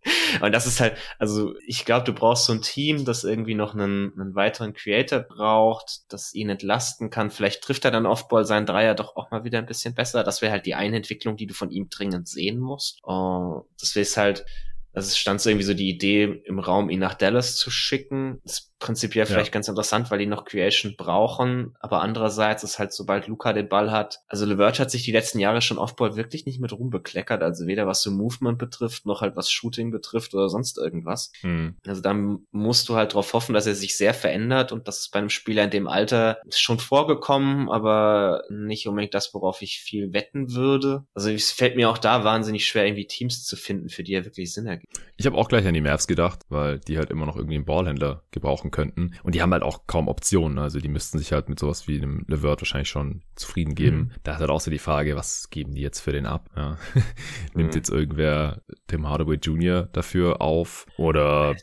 [0.40, 3.74] und das ist halt, also ich glaube, du brauchst so ein Team, das irgendwie noch
[3.74, 7.30] einen, einen weiteren Creator braucht, das ihn entlasten kann.
[7.30, 10.24] Vielleicht trifft er dann Offball seinen Dreier doch auch mal wieder ein bisschen besser.
[10.24, 13.00] Das wäre halt die eine Entwicklung, die du von ihm dringend sehen musst.
[13.06, 14.46] Uh, das wäre halt,
[14.92, 18.40] also es stand so irgendwie so die Idee im Raum, ihn nach Dallas zu schicken.
[18.44, 19.52] Das prinzipiell vielleicht ja.
[19.52, 21.74] ganz interessant, weil die noch Creation brauchen.
[21.80, 25.38] Aber andererseits ist halt, sobald Luca den Ball hat, also Levert hat sich die letzten
[25.38, 27.42] Jahre schon Offball wirklich nicht mit rumbekleckert.
[27.42, 31.32] Also weder was so Movement betrifft, noch halt was Shooting betrifft oder sonst irgendwas.
[31.40, 31.76] Hm.
[31.86, 35.12] Also dann musst du halt darauf hoffen, dass er sich sehr verändert und das ist
[35.12, 40.12] bei einem Spieler in dem Alter schon vorgekommen, aber nicht unbedingt das, worauf ich viel
[40.12, 41.04] wetten würde.
[41.14, 44.24] Also es fällt mir auch da wahnsinnig schwer, irgendwie Teams zu finden, für die er
[44.24, 44.92] wirklich Sinn ergibt.
[45.16, 47.64] Ich habe auch gleich an die Mavs gedacht, weil die halt immer noch irgendwie einen
[47.64, 49.14] Ballhändler gebrauchen könnten.
[49.22, 50.58] Und die haben halt auch kaum Optionen.
[50.58, 53.96] Also die müssten sich halt mit sowas wie einem Levert wahrscheinlich schon zufrieden geben.
[53.96, 54.10] Mhm.
[54.22, 56.50] Da ist halt auch so die Frage, was geben die jetzt für den ab?
[56.56, 56.78] Ja.
[57.54, 57.76] Nimmt mhm.
[57.76, 59.88] jetzt irgendwer Tim Hardaway Jr.
[59.92, 60.86] dafür auf?
[60.96, 61.56] Oder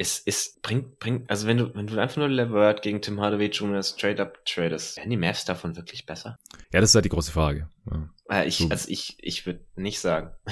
[0.00, 3.48] es, es bringt, bringt, also wenn du, wenn du einfach nur Levert gegen Tim Hardaway
[3.48, 3.82] Jr.
[3.82, 6.38] straight up tradest, werden die Mavs davon wirklich besser?
[6.72, 7.68] Ja, das ist halt die große Frage.
[7.90, 8.08] Ja.
[8.30, 10.30] Äh, ich, also ich, ich würde nicht sagen.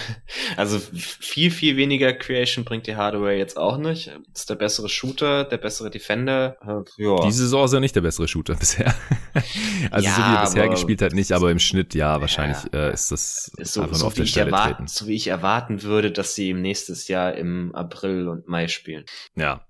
[0.57, 4.11] Also viel, viel weniger Creation bringt die Hardware jetzt auch nicht.
[4.35, 6.57] Ist der bessere Shooter, der bessere Defender.
[6.63, 7.25] Äh, ja.
[7.25, 8.95] Diese Saison ist ja nicht der bessere Shooter bisher.
[9.91, 12.89] also ja, so wie er bisher gespielt hat, nicht, aber im Schnitt ja, wahrscheinlich ja.
[12.89, 14.87] Äh, ist das so, einfach so auf der Stelle treten.
[14.87, 19.05] So wie ich erwarten würde, dass sie im nächstes Jahr im April und Mai spielen.
[19.37, 19.65] Ja.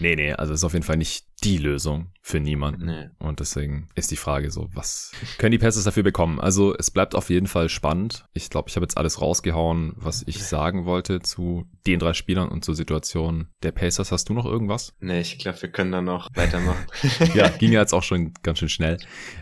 [0.00, 2.86] Nee, nee, also ist auf jeden Fall nicht die Lösung für niemanden.
[2.86, 3.08] Nee.
[3.18, 6.40] Und deswegen ist die Frage so, was können die Pacers dafür bekommen?
[6.40, 8.26] Also es bleibt auf jeden Fall spannend.
[8.32, 12.48] Ich glaube, ich habe jetzt alles rausgehauen, was ich sagen wollte zu den drei Spielern
[12.48, 14.12] und zur Situation der Pacers.
[14.12, 14.94] Hast du noch irgendwas?
[15.00, 16.86] Nee, ich glaube, wir können da noch weitermachen.
[17.34, 18.98] ja, ging ja jetzt auch schon ganz schön schnell.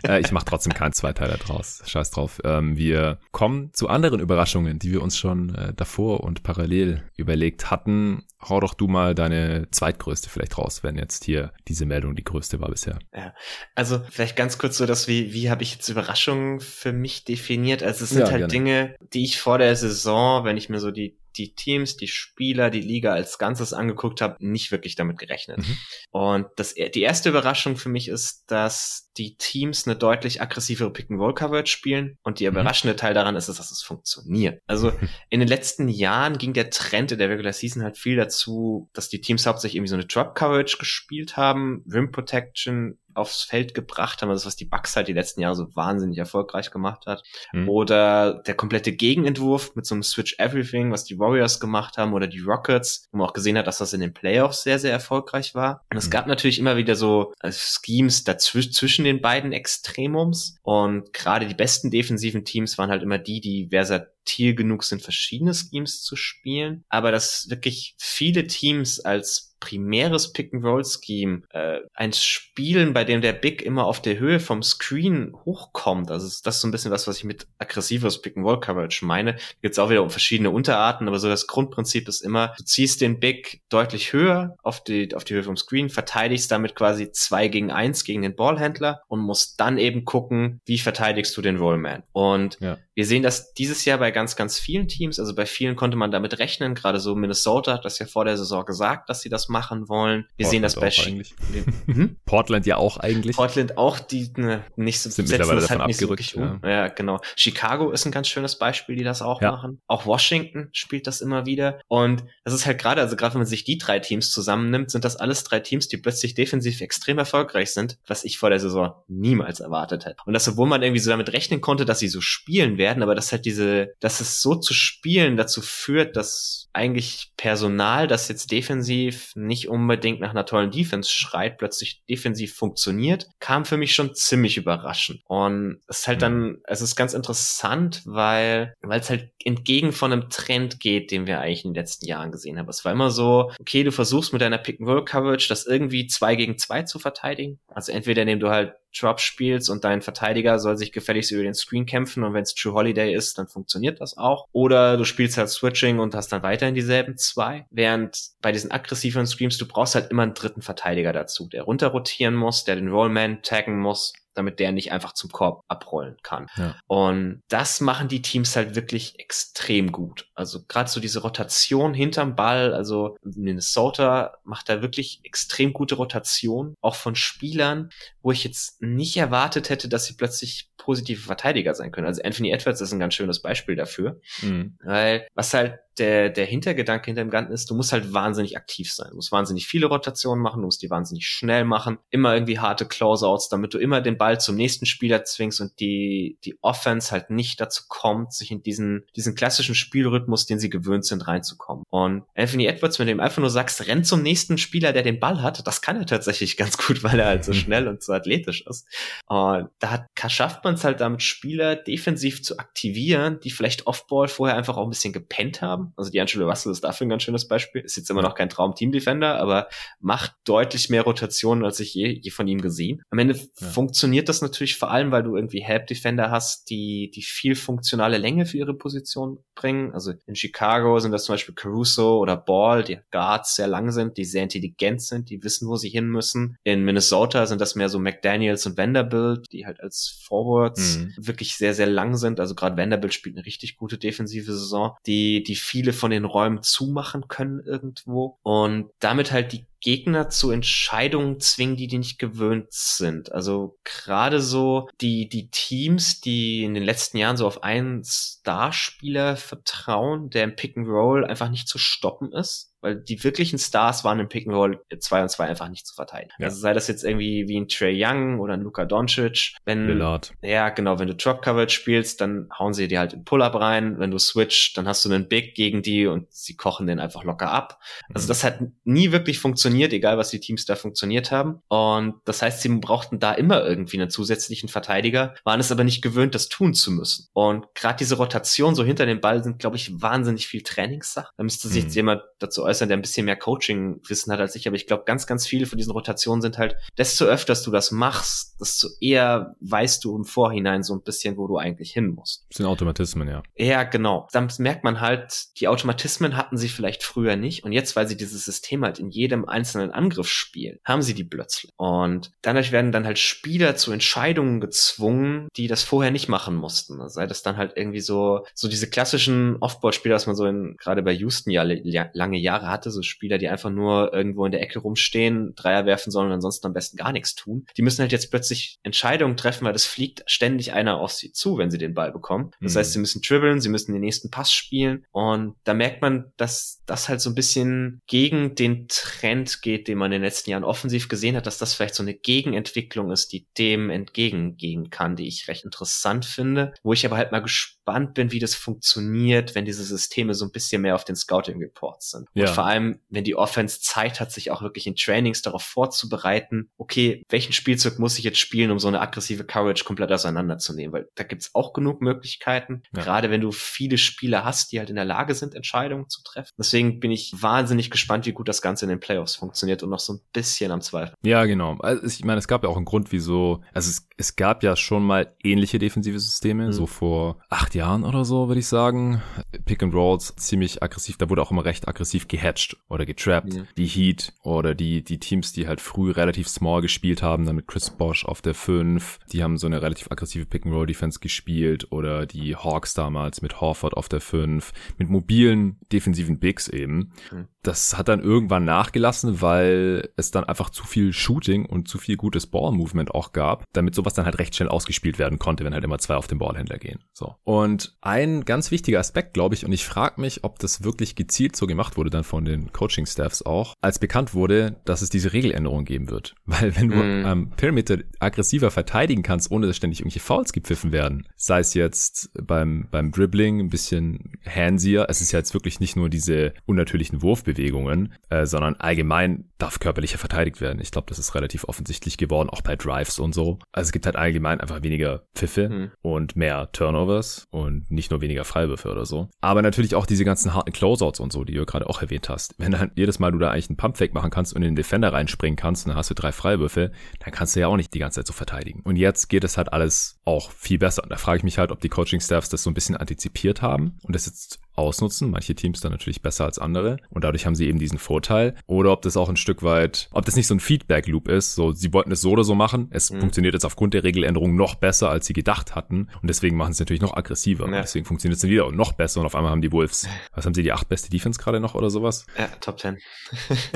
[0.07, 1.81] Äh, ich mache trotzdem keinen Zweiteiler draus.
[1.85, 2.39] Scheiß drauf.
[2.43, 7.69] Ähm, wir kommen zu anderen Überraschungen, die wir uns schon äh, davor und parallel überlegt
[7.71, 8.23] hatten.
[8.41, 12.59] Hau doch du mal deine zweitgrößte vielleicht raus, wenn jetzt hier diese Meldung die größte
[12.59, 12.99] war bisher.
[13.13, 13.33] Ja,
[13.75, 17.83] also vielleicht ganz kurz so, dass wie, wie habe ich jetzt Überraschungen für mich definiert?
[17.83, 18.51] Also es sind ja, halt gerne.
[18.51, 22.69] Dinge, die ich vor der Saison, wenn ich mir so die die Teams, die Spieler,
[22.69, 25.59] die Liga als Ganzes angeguckt habe, nicht wirklich damit gerechnet.
[25.59, 25.77] Mhm.
[26.09, 31.71] Und das, die erste Überraschung für mich ist, dass die Teams eine deutlich aggressivere Pick-and-Roll-Coverage
[31.71, 32.17] spielen.
[32.23, 32.57] Und der mhm.
[32.57, 34.61] überraschende Teil daran ist, dass es funktioniert.
[34.67, 34.91] Also
[35.29, 39.09] in den letzten Jahren ging der Trend in der Regular Season halt viel dazu, dass
[39.09, 44.29] die Teams hauptsächlich irgendwie so eine Drop-Coverage gespielt haben, Rim Protection, aufs Feld gebracht haben,
[44.29, 47.23] also was die Bucks halt die letzten Jahre so wahnsinnig erfolgreich gemacht hat.
[47.51, 47.67] Mhm.
[47.67, 52.27] Oder der komplette Gegenentwurf mit so einem Switch Everything, was die Warriors gemacht haben, oder
[52.27, 55.55] die Rockets, wo man auch gesehen hat, dass das in den Playoffs sehr, sehr erfolgreich
[55.55, 55.83] war.
[55.91, 56.11] Und es mhm.
[56.11, 60.57] gab natürlich immer wieder so also Schemes dazwischen zwischen den beiden Extremums.
[60.63, 65.01] Und gerade die besten defensiven Teams waren halt immer die, die versa subtil genug sind,
[65.01, 72.93] verschiedene Schemes zu spielen, aber dass wirklich viele Teams als primäres Pick-and-Roll-Scheme, äh, ein Spielen,
[72.93, 76.11] bei dem der Big immer auf der Höhe vom Screen hochkommt.
[76.11, 79.37] Also das ist so ein bisschen was, was ich mit aggressives Pick-and-Roll-Coverage meine.
[79.63, 83.01] Geht es auch wieder um verschiedene Unterarten, aber so das Grundprinzip ist immer, du ziehst
[83.01, 87.47] den Big deutlich höher auf die, auf die Höhe vom Screen, verteidigst damit quasi zwei
[87.47, 92.03] gegen eins gegen den Ballhändler und musst dann eben gucken, wie verteidigst du den Rollman.
[92.11, 92.77] Und ja.
[92.97, 95.19] Wir sehen das dieses Jahr bei ganz, ganz vielen Teams.
[95.19, 96.73] Also bei vielen konnte man damit rechnen.
[96.73, 100.25] Gerade so Minnesota hat das ja vor der Saison gesagt, dass sie das machen wollen.
[100.35, 101.35] Wir Portland sehen das bei eigentlich.
[101.85, 102.17] Hm?
[102.25, 103.35] Portland ja auch eigentlich.
[103.35, 106.23] Portland auch, die ne, nicht so sind mittlerweile davon halt abgerückt.
[106.23, 106.59] So um.
[106.63, 106.69] ja.
[106.69, 107.19] ja, genau.
[107.35, 109.51] Chicago ist ein ganz schönes Beispiel, die das auch ja.
[109.51, 109.79] machen.
[109.87, 111.79] Auch Washington spielt das immer wieder.
[111.87, 115.05] Und das ist halt gerade, also gerade wenn man sich die drei Teams zusammennimmt, sind
[115.05, 118.95] das alles drei Teams, die plötzlich defensiv extrem erfolgreich sind, was ich vor der Saison
[119.07, 120.17] niemals erwartet hätte.
[120.25, 123.15] Und das, obwohl man irgendwie so damit rechnen konnte, dass sie so spielen werden, aber
[123.15, 128.51] dass halt diese, dass es so zu spielen dazu führt, dass eigentlich Personal, das jetzt
[128.51, 134.15] defensiv nicht unbedingt nach einer tollen Defense schreit, plötzlich defensiv funktioniert, kam für mich schon
[134.15, 135.21] ziemlich überraschend.
[135.25, 136.61] Und es ist halt dann, mhm.
[136.63, 141.39] es ist ganz interessant, weil, weil es halt entgegen von einem Trend geht, den wir
[141.41, 142.69] eigentlich in den letzten Jahren gesehen haben.
[142.69, 146.83] Es war immer so, okay, du versuchst mit deiner Pick-and-Roll-Coverage das irgendwie zwei gegen zwei
[146.83, 147.59] zu verteidigen.
[147.67, 151.53] Also entweder indem du halt Drop spielst und dein Verteidiger soll sich gefälligst über den
[151.53, 154.47] Screen kämpfen und wenn es True Holiday ist, dann funktioniert das auch.
[154.51, 157.65] Oder du spielst halt Switching und hast dann weiterhin dieselben zwei.
[157.71, 161.87] Während bei diesen aggressiven Screams, du brauchst halt immer einen dritten Verteidiger dazu, der runter
[161.87, 166.45] rotieren muss, der den Rollman taggen muss damit der nicht einfach zum Korb abrollen kann.
[166.57, 166.75] Ja.
[166.85, 170.29] Und das machen die Teams halt wirklich extrem gut.
[170.35, 176.75] Also gerade so diese Rotation hinterm Ball, also Minnesota macht da wirklich extrem gute Rotation,
[176.81, 177.89] auch von Spielern,
[178.21, 182.07] wo ich jetzt nicht erwartet hätte, dass sie plötzlich positive Verteidiger sein können.
[182.07, 184.77] Also Anthony Edwards ist ein ganz schönes Beispiel dafür, mhm.
[184.83, 188.91] weil was halt der, der Hintergedanke hinter dem Ganzen ist, du musst halt wahnsinnig aktiv
[188.91, 189.09] sein.
[189.09, 192.85] Du musst wahnsinnig viele Rotationen machen, du musst die wahnsinnig schnell machen, immer irgendwie harte
[192.85, 197.29] Closeouts, damit du immer den Ball zum nächsten Spieler zwingst und die, die Offense halt
[197.29, 201.83] nicht dazu kommt, sich in diesen, diesen klassischen Spielrhythmus, den sie gewöhnt sind, reinzukommen.
[201.89, 205.19] Und Anthony Edwards, wenn du ihm einfach nur sagst, renn zum nächsten Spieler, der den
[205.19, 208.13] Ball hat, das kann er tatsächlich ganz gut, weil er halt so schnell und so
[208.13, 208.87] athletisch ist.
[209.27, 214.57] Und da schafft man es halt damit, Spieler defensiv zu aktivieren, die vielleicht Offball vorher
[214.57, 217.47] einfach auch ein bisschen gepennt haben also die Angelo Russell ist dafür ein ganz schönes
[217.47, 217.81] Beispiel.
[217.81, 219.67] Ist jetzt immer noch kein Traum-Team-Defender, aber
[219.99, 223.01] macht deutlich mehr Rotationen, als ich je, je von ihm gesehen.
[223.09, 223.67] Am Ende ja.
[223.67, 228.45] funktioniert das natürlich vor allem, weil du irgendwie Help-Defender hast, die, die viel funktionale Länge
[228.45, 229.93] für ihre Position bringen.
[229.93, 234.17] Also in Chicago sind das zum Beispiel Caruso oder Ball, die Guards sehr lang sind,
[234.17, 236.57] die sehr intelligent sind, die wissen, wo sie hin müssen.
[236.63, 241.13] In Minnesota sind das mehr so McDaniels und Vanderbilt, die halt als Forwards mhm.
[241.17, 242.39] wirklich sehr, sehr lang sind.
[242.39, 246.25] Also gerade Vanderbilt spielt eine richtig gute defensive Saison, die, die viel viele von den
[246.25, 248.39] Räumen zumachen können irgendwo.
[248.41, 253.31] Und damit halt die Gegner zu Entscheidungen zwingen, die die nicht gewöhnt sind.
[253.31, 259.35] Also gerade so die, die Teams, die in den letzten Jahren so auf einen Starspieler
[259.35, 264.03] vertrauen, der im Pick and Roll einfach nicht zu stoppen ist weil die wirklichen Stars
[264.03, 266.31] waren im Pick and Roll 2 und 2 einfach nicht zu verteidigen.
[266.39, 266.45] Ja.
[266.45, 270.33] Also sei das jetzt irgendwie wie ein Trey Young oder ein Luka Doncic, wenn Lillard.
[270.41, 273.99] ja genau, wenn du Drop Coverage spielst, dann hauen sie dir halt in Pull-up rein,
[273.99, 277.23] wenn du switch, dann hast du einen Big gegen die und sie kochen den einfach
[277.23, 277.79] locker ab.
[278.13, 278.29] Also mhm.
[278.29, 282.61] das hat nie wirklich funktioniert, egal was die Teams da funktioniert haben und das heißt,
[282.61, 286.73] sie brauchten da immer irgendwie einen zusätzlichen Verteidiger, waren es aber nicht gewöhnt, das tun
[286.73, 287.27] zu müssen.
[287.33, 291.31] Und gerade diese Rotation so hinter dem Ball sind, glaube ich, wahnsinnig viel Trainingssache.
[291.37, 291.87] Da müsste sich mhm.
[291.87, 294.87] jetzt jemand dazu äußern, äußern, der ein bisschen mehr Coaching-Wissen hat als ich, aber ich
[294.87, 298.87] glaube, ganz, ganz viele von diesen Rotationen sind halt, desto öfters du das machst, desto
[299.01, 302.45] eher weißt du im Vorhinein so ein bisschen, wo du eigentlich hin musst.
[302.49, 303.43] Das sind Automatismen, ja.
[303.55, 304.27] Ja, genau.
[304.31, 308.17] Dann merkt man halt, die Automatismen hatten sie vielleicht früher nicht und jetzt, weil sie
[308.17, 311.71] dieses System halt in jedem einzelnen Angriff spielen, haben sie die plötzlich.
[311.77, 317.09] Und dadurch werden dann halt Spieler zu Entscheidungen gezwungen, die das vorher nicht machen mussten.
[317.09, 321.01] Sei das dann halt irgendwie so, so diese klassischen Offboard-Spieler, was man so in, gerade
[321.01, 324.79] bei Houston ja lange Jahre hatte, so Spieler, die einfach nur irgendwo in der Ecke
[324.79, 327.65] rumstehen, Dreier werfen sollen und ansonsten am besten gar nichts tun.
[327.77, 331.57] Die müssen halt jetzt plötzlich Entscheidungen treffen, weil es fliegt ständig einer auf sie zu,
[331.57, 332.51] wenn sie den Ball bekommen.
[332.61, 332.79] Das mhm.
[332.79, 336.83] heißt, sie müssen dribbeln, sie müssen den nächsten Pass spielen und da merkt man, dass
[336.85, 340.63] das halt so ein bisschen gegen den Trend geht, den man in den letzten Jahren
[340.63, 345.27] offensiv gesehen hat, dass das vielleicht so eine Gegenentwicklung ist, die dem entgegengehen kann, die
[345.27, 349.65] ich recht interessant finde, wo ich aber halt mal gespannt bin, wie das funktioniert, wenn
[349.65, 352.27] diese Systeme so ein bisschen mehr auf den Scouting Reports sind.
[352.33, 352.47] Ja.
[352.47, 356.69] Und vor allem, wenn die Offense Zeit hat, sich auch wirklich in Trainings darauf vorzubereiten,
[356.77, 360.93] okay, welchen Spielzug muss ich jetzt spielen, um so eine aggressive Coverage komplett auseinanderzunehmen?
[360.93, 363.03] Weil da gibt's auch genug Möglichkeiten, Ja.
[363.03, 366.51] gerade wenn du viele Spieler hast, die halt in der Lage sind, Entscheidungen zu treffen.
[366.57, 369.99] Deswegen bin ich wahnsinnig gespannt, wie gut das Ganze in den Playoffs funktioniert und noch
[369.99, 371.13] so ein bisschen am Zweifel.
[371.23, 371.77] Ja, genau.
[371.79, 374.75] Also ich meine, es gab ja auch einen Grund, wieso, also es, es gab ja
[374.75, 376.73] schon mal ähnliche defensive Systeme, Mhm.
[376.73, 379.21] so vor acht Jahren oder so, würde ich sagen.
[379.65, 383.53] Pick and Rolls ziemlich aggressiv, da wurde auch immer recht aggressiv gehatcht oder getrappt.
[383.53, 383.67] Mhm.
[383.77, 387.67] Die Heat oder die, die Teams, die halt früh relativ small gespielt haben, dann mit
[387.67, 391.19] Chris Bosch auf der 5, die haben so eine relativ aggressive Pick and Roll Defense
[391.19, 397.11] gespielt oder die Hawks damals mit Horford auf der 5, mit mobilen defensiven Bigs eben.
[397.31, 397.47] Mhm.
[397.63, 402.17] Das hat dann irgendwann nachgelassen, weil es dann einfach zu viel Shooting und zu viel
[402.17, 405.83] gutes Ball-Movement auch gab, damit sowas dann halt recht schnell ausgespielt werden konnte, wenn halt
[405.83, 406.99] immer zwei auf den Ballhändler gehen.
[407.13, 407.35] So.
[407.43, 411.55] Und ein ganz wichtiger Aspekt, glaube ich, und ich frage mich, ob das wirklich gezielt
[411.55, 415.85] so gemacht wurde dann von den Coaching-Staffs auch, als bekannt wurde, dass es diese Regeländerung
[415.85, 416.35] geben wird.
[416.45, 417.25] Weil wenn du Mhm.
[417.25, 422.31] am Perimeter aggressiver verteidigen kannst, ohne dass ständig irgendwelche Fouls gepfiffen werden, sei es jetzt
[422.41, 427.21] beim, beim Dribbling ein bisschen handsier, es ist ja jetzt wirklich nicht nur diese unnatürlichen
[427.21, 430.79] Wurfbewegungen, äh, sondern allgemein allgemein darf körperlicher verteidigt werden.
[430.81, 433.59] Ich glaube, das ist relativ offensichtlich geworden, auch bei Drives und so.
[433.71, 435.91] Also es gibt halt allgemein einfach weniger Pfiffe Mhm.
[436.01, 439.29] und mehr Turnovers und nicht nur weniger Freiwürfe oder so.
[439.41, 442.53] Aber natürlich auch diese ganzen harten Closeouts und so, die du gerade auch erwähnt hast.
[442.57, 445.11] Wenn dann jedes Mal du da eigentlich einen Pumpfake machen kannst und in den Defender
[445.13, 447.99] reinspringen kannst und dann hast du drei Freiwürfe, dann kannst du ja auch nicht die
[447.99, 448.81] ganze Zeit so verteidigen.
[448.83, 451.03] Und jetzt geht es halt alles auch viel besser.
[451.03, 453.97] Und da frage ich mich halt, ob die Coaching-Staffs das so ein bisschen antizipiert haben
[454.03, 455.31] und das jetzt ausnutzen.
[455.31, 456.97] Manche Teams dann natürlich besser als andere.
[457.09, 458.53] Und dadurch haben sie eben diesen Vorteil.
[458.67, 461.55] Oder ob das auch ein Stück weit, ob das nicht so ein Feedback-Loop ist.
[461.55, 462.89] So, sie wollten es so oder so machen.
[462.91, 463.21] Es Mhm.
[463.21, 466.09] funktioniert jetzt aufgrund der Regeländerung noch besser, als sie gedacht hatten.
[466.21, 467.65] Und deswegen machen sie es natürlich noch aggressiver.
[467.69, 467.81] Ja.
[467.81, 469.21] deswegen funktioniert es dann wieder und noch besser.
[469.21, 471.75] Und auf einmal haben die Wolves, was haben sie, die acht beste Defense gerade noch
[471.75, 472.25] oder sowas?
[472.37, 472.97] Ja, Top 10.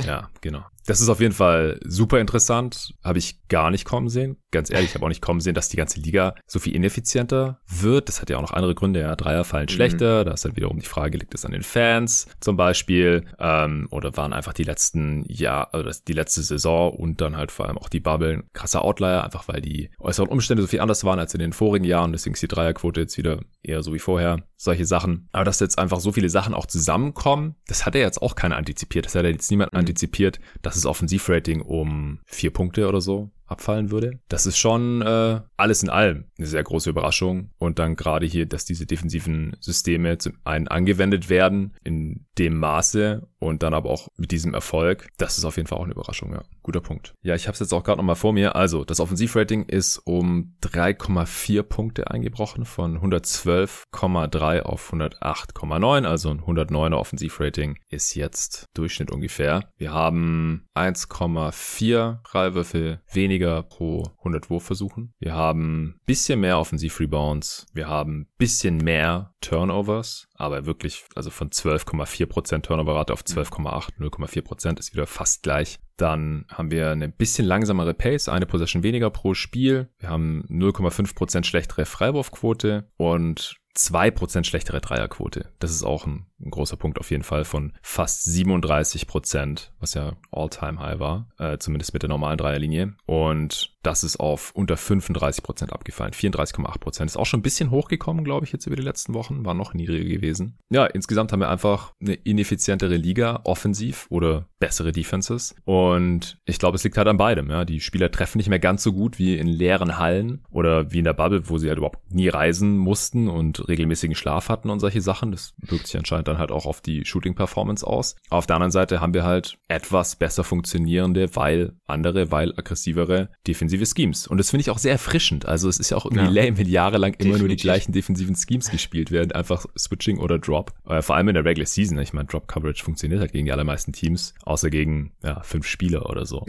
[0.05, 0.65] Ja, genau.
[0.87, 2.93] Das ist auf jeden Fall super interessant.
[3.03, 4.37] Habe ich gar nicht kommen sehen.
[4.51, 7.59] Ganz ehrlich, ich habe auch nicht kommen sehen, dass die ganze Liga so viel ineffizienter
[7.67, 8.07] wird.
[8.09, 8.99] Das hat ja auch noch andere Gründe.
[8.99, 9.73] Ja, Dreier fallen Mhm.
[9.73, 10.25] schlechter.
[10.25, 13.25] Da ist dann wiederum die Frage, liegt es an den Fans zum Beispiel?
[13.39, 17.67] Ähm, oder waren einfach die letzten Jahr, also die letzte Saison und dann halt vor
[17.67, 21.03] allem auch die Bubble ein krasser Outlier, einfach weil die äußeren Umstände so viel anders
[21.03, 22.11] waren als in den vorigen Jahren.
[22.11, 24.37] Deswegen ist die Dreierquote jetzt wieder eher so wie vorher.
[24.63, 25.27] Solche Sachen.
[25.31, 28.57] Aber dass jetzt einfach so viele Sachen auch zusammenkommen, das hat ja jetzt auch keiner
[28.57, 29.07] antizipiert.
[29.07, 29.79] Das hat ja jetzt niemand Mhm.
[29.79, 34.19] antizipiert, dass das Offensivrating um vier Punkte oder so abfallen würde.
[34.29, 37.51] Das ist schon äh, alles in allem eine sehr große Überraschung.
[37.57, 43.27] Und dann gerade hier, dass diese defensiven Systeme zum einen angewendet werden in dem Maße
[43.39, 45.09] und dann aber auch mit diesem Erfolg.
[45.17, 46.43] Das ist auf jeden Fall auch eine Überraschung, ja.
[46.63, 47.15] Guter Punkt.
[47.23, 48.55] Ja, ich habe es jetzt auch gerade nochmal vor mir.
[48.55, 56.05] Also, das Offensivrating ist um 3,4 Punkte eingebrochen von 112,3 auf 108,9.
[56.05, 59.71] Also ein 109er Offensivrating ist jetzt Durchschnitt ungefähr.
[59.77, 65.13] Wir haben 1,4 Freiwürfe weniger pro 100 Wurfversuchen.
[65.19, 67.65] Wir haben bisschen mehr Offensivrebounds.
[67.73, 74.93] Wir haben bisschen mehr Turnovers, aber wirklich, also von 12,4% Turnoverrate auf 12,8, 0,4% ist
[74.93, 75.79] wieder fast gleich.
[75.97, 79.89] Dann haben wir eine bisschen langsamere Pace, eine Possession weniger pro Spiel.
[79.99, 85.51] Wir haben 0,5% schlechtere Freiwurfquote und 2% schlechtere Dreierquote.
[85.59, 90.13] Das ist auch ein, ein, großer Punkt auf jeden Fall von fast 37%, was ja
[90.31, 92.93] All-Time-High war, äh, zumindest mit der normalen Dreierlinie.
[93.05, 96.13] Und das ist auf unter 35% abgefallen.
[96.13, 99.43] 34,8% ist auch schon ein bisschen hochgekommen, glaube ich, jetzt über die letzten Wochen.
[99.45, 100.57] War noch niedriger gewesen.
[100.69, 105.55] Ja, insgesamt haben wir einfach eine ineffizientere Liga, offensiv oder bessere Defenses.
[105.65, 107.49] Und ich glaube, es liegt halt an beidem.
[107.49, 110.99] Ja, die Spieler treffen nicht mehr ganz so gut wie in leeren Hallen oder wie
[110.99, 114.79] in der Bubble, wo sie halt überhaupt nie reisen mussten und regelmäßigen Schlaf hatten und
[114.79, 115.31] solche Sachen.
[115.31, 118.15] Das wirkt sich anscheinend dann halt auch auf die Shooting-Performance aus.
[118.29, 123.85] Auf der anderen Seite haben wir halt etwas besser funktionierende, weil andere, weil aggressivere defensive
[123.85, 124.27] Schemes.
[124.27, 125.45] Und das finde ich auch sehr erfrischend.
[125.45, 126.43] Also es ist ja auch irgendwie ja.
[126.43, 127.39] lame, wenn jahrelang immer Definitiv.
[127.39, 129.31] nur die gleichen defensiven Schemes gespielt werden.
[129.31, 130.73] Einfach Switching oder Drop.
[130.87, 131.97] Äh, vor allem in der Regular Season.
[131.99, 136.09] Ich meine, Drop Coverage funktioniert halt gegen die allermeisten Teams, außer gegen ja, fünf Spieler
[136.09, 136.45] oder so.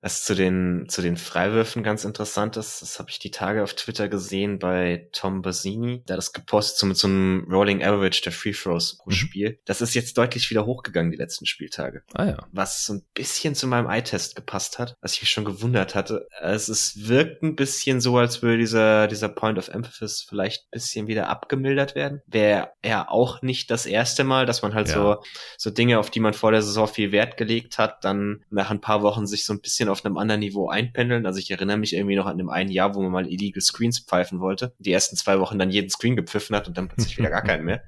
[0.00, 3.74] Was zu den, zu den Freiwürfen ganz interessant ist, das habe ich die Tage auf
[3.74, 8.32] Twitter gesehen bei Tom Basini, der das gepostet so mit so einem Rolling Average der
[8.32, 9.21] Free Throws pro Mhm.
[9.26, 9.58] Spiel.
[9.64, 12.02] Das ist jetzt deutlich wieder hochgegangen die letzten Spieltage.
[12.14, 12.46] Ah ja.
[12.52, 16.26] Was so ein bisschen zu meinem Eye-Test gepasst hat, was ich mich schon gewundert hatte.
[16.40, 20.70] Es ist, wirkt ein bisschen so, als würde dieser, dieser Point of Emphasis vielleicht ein
[20.72, 22.20] bisschen wieder abgemildert werden.
[22.26, 24.94] Wäre ja auch nicht das erste Mal, dass man halt ja.
[24.94, 25.22] so,
[25.56, 28.80] so Dinge, auf die man vor der Saison viel Wert gelegt hat, dann nach ein
[28.80, 31.26] paar Wochen sich so ein bisschen auf einem anderen Niveau einpendeln.
[31.26, 34.00] Also ich erinnere mich irgendwie noch an dem einen Jahr, wo man mal Illegal Screens
[34.00, 34.74] pfeifen wollte.
[34.78, 37.64] Die ersten zwei Wochen dann jeden Screen gepfiffen hat und dann plötzlich wieder gar keinen
[37.64, 37.82] mehr.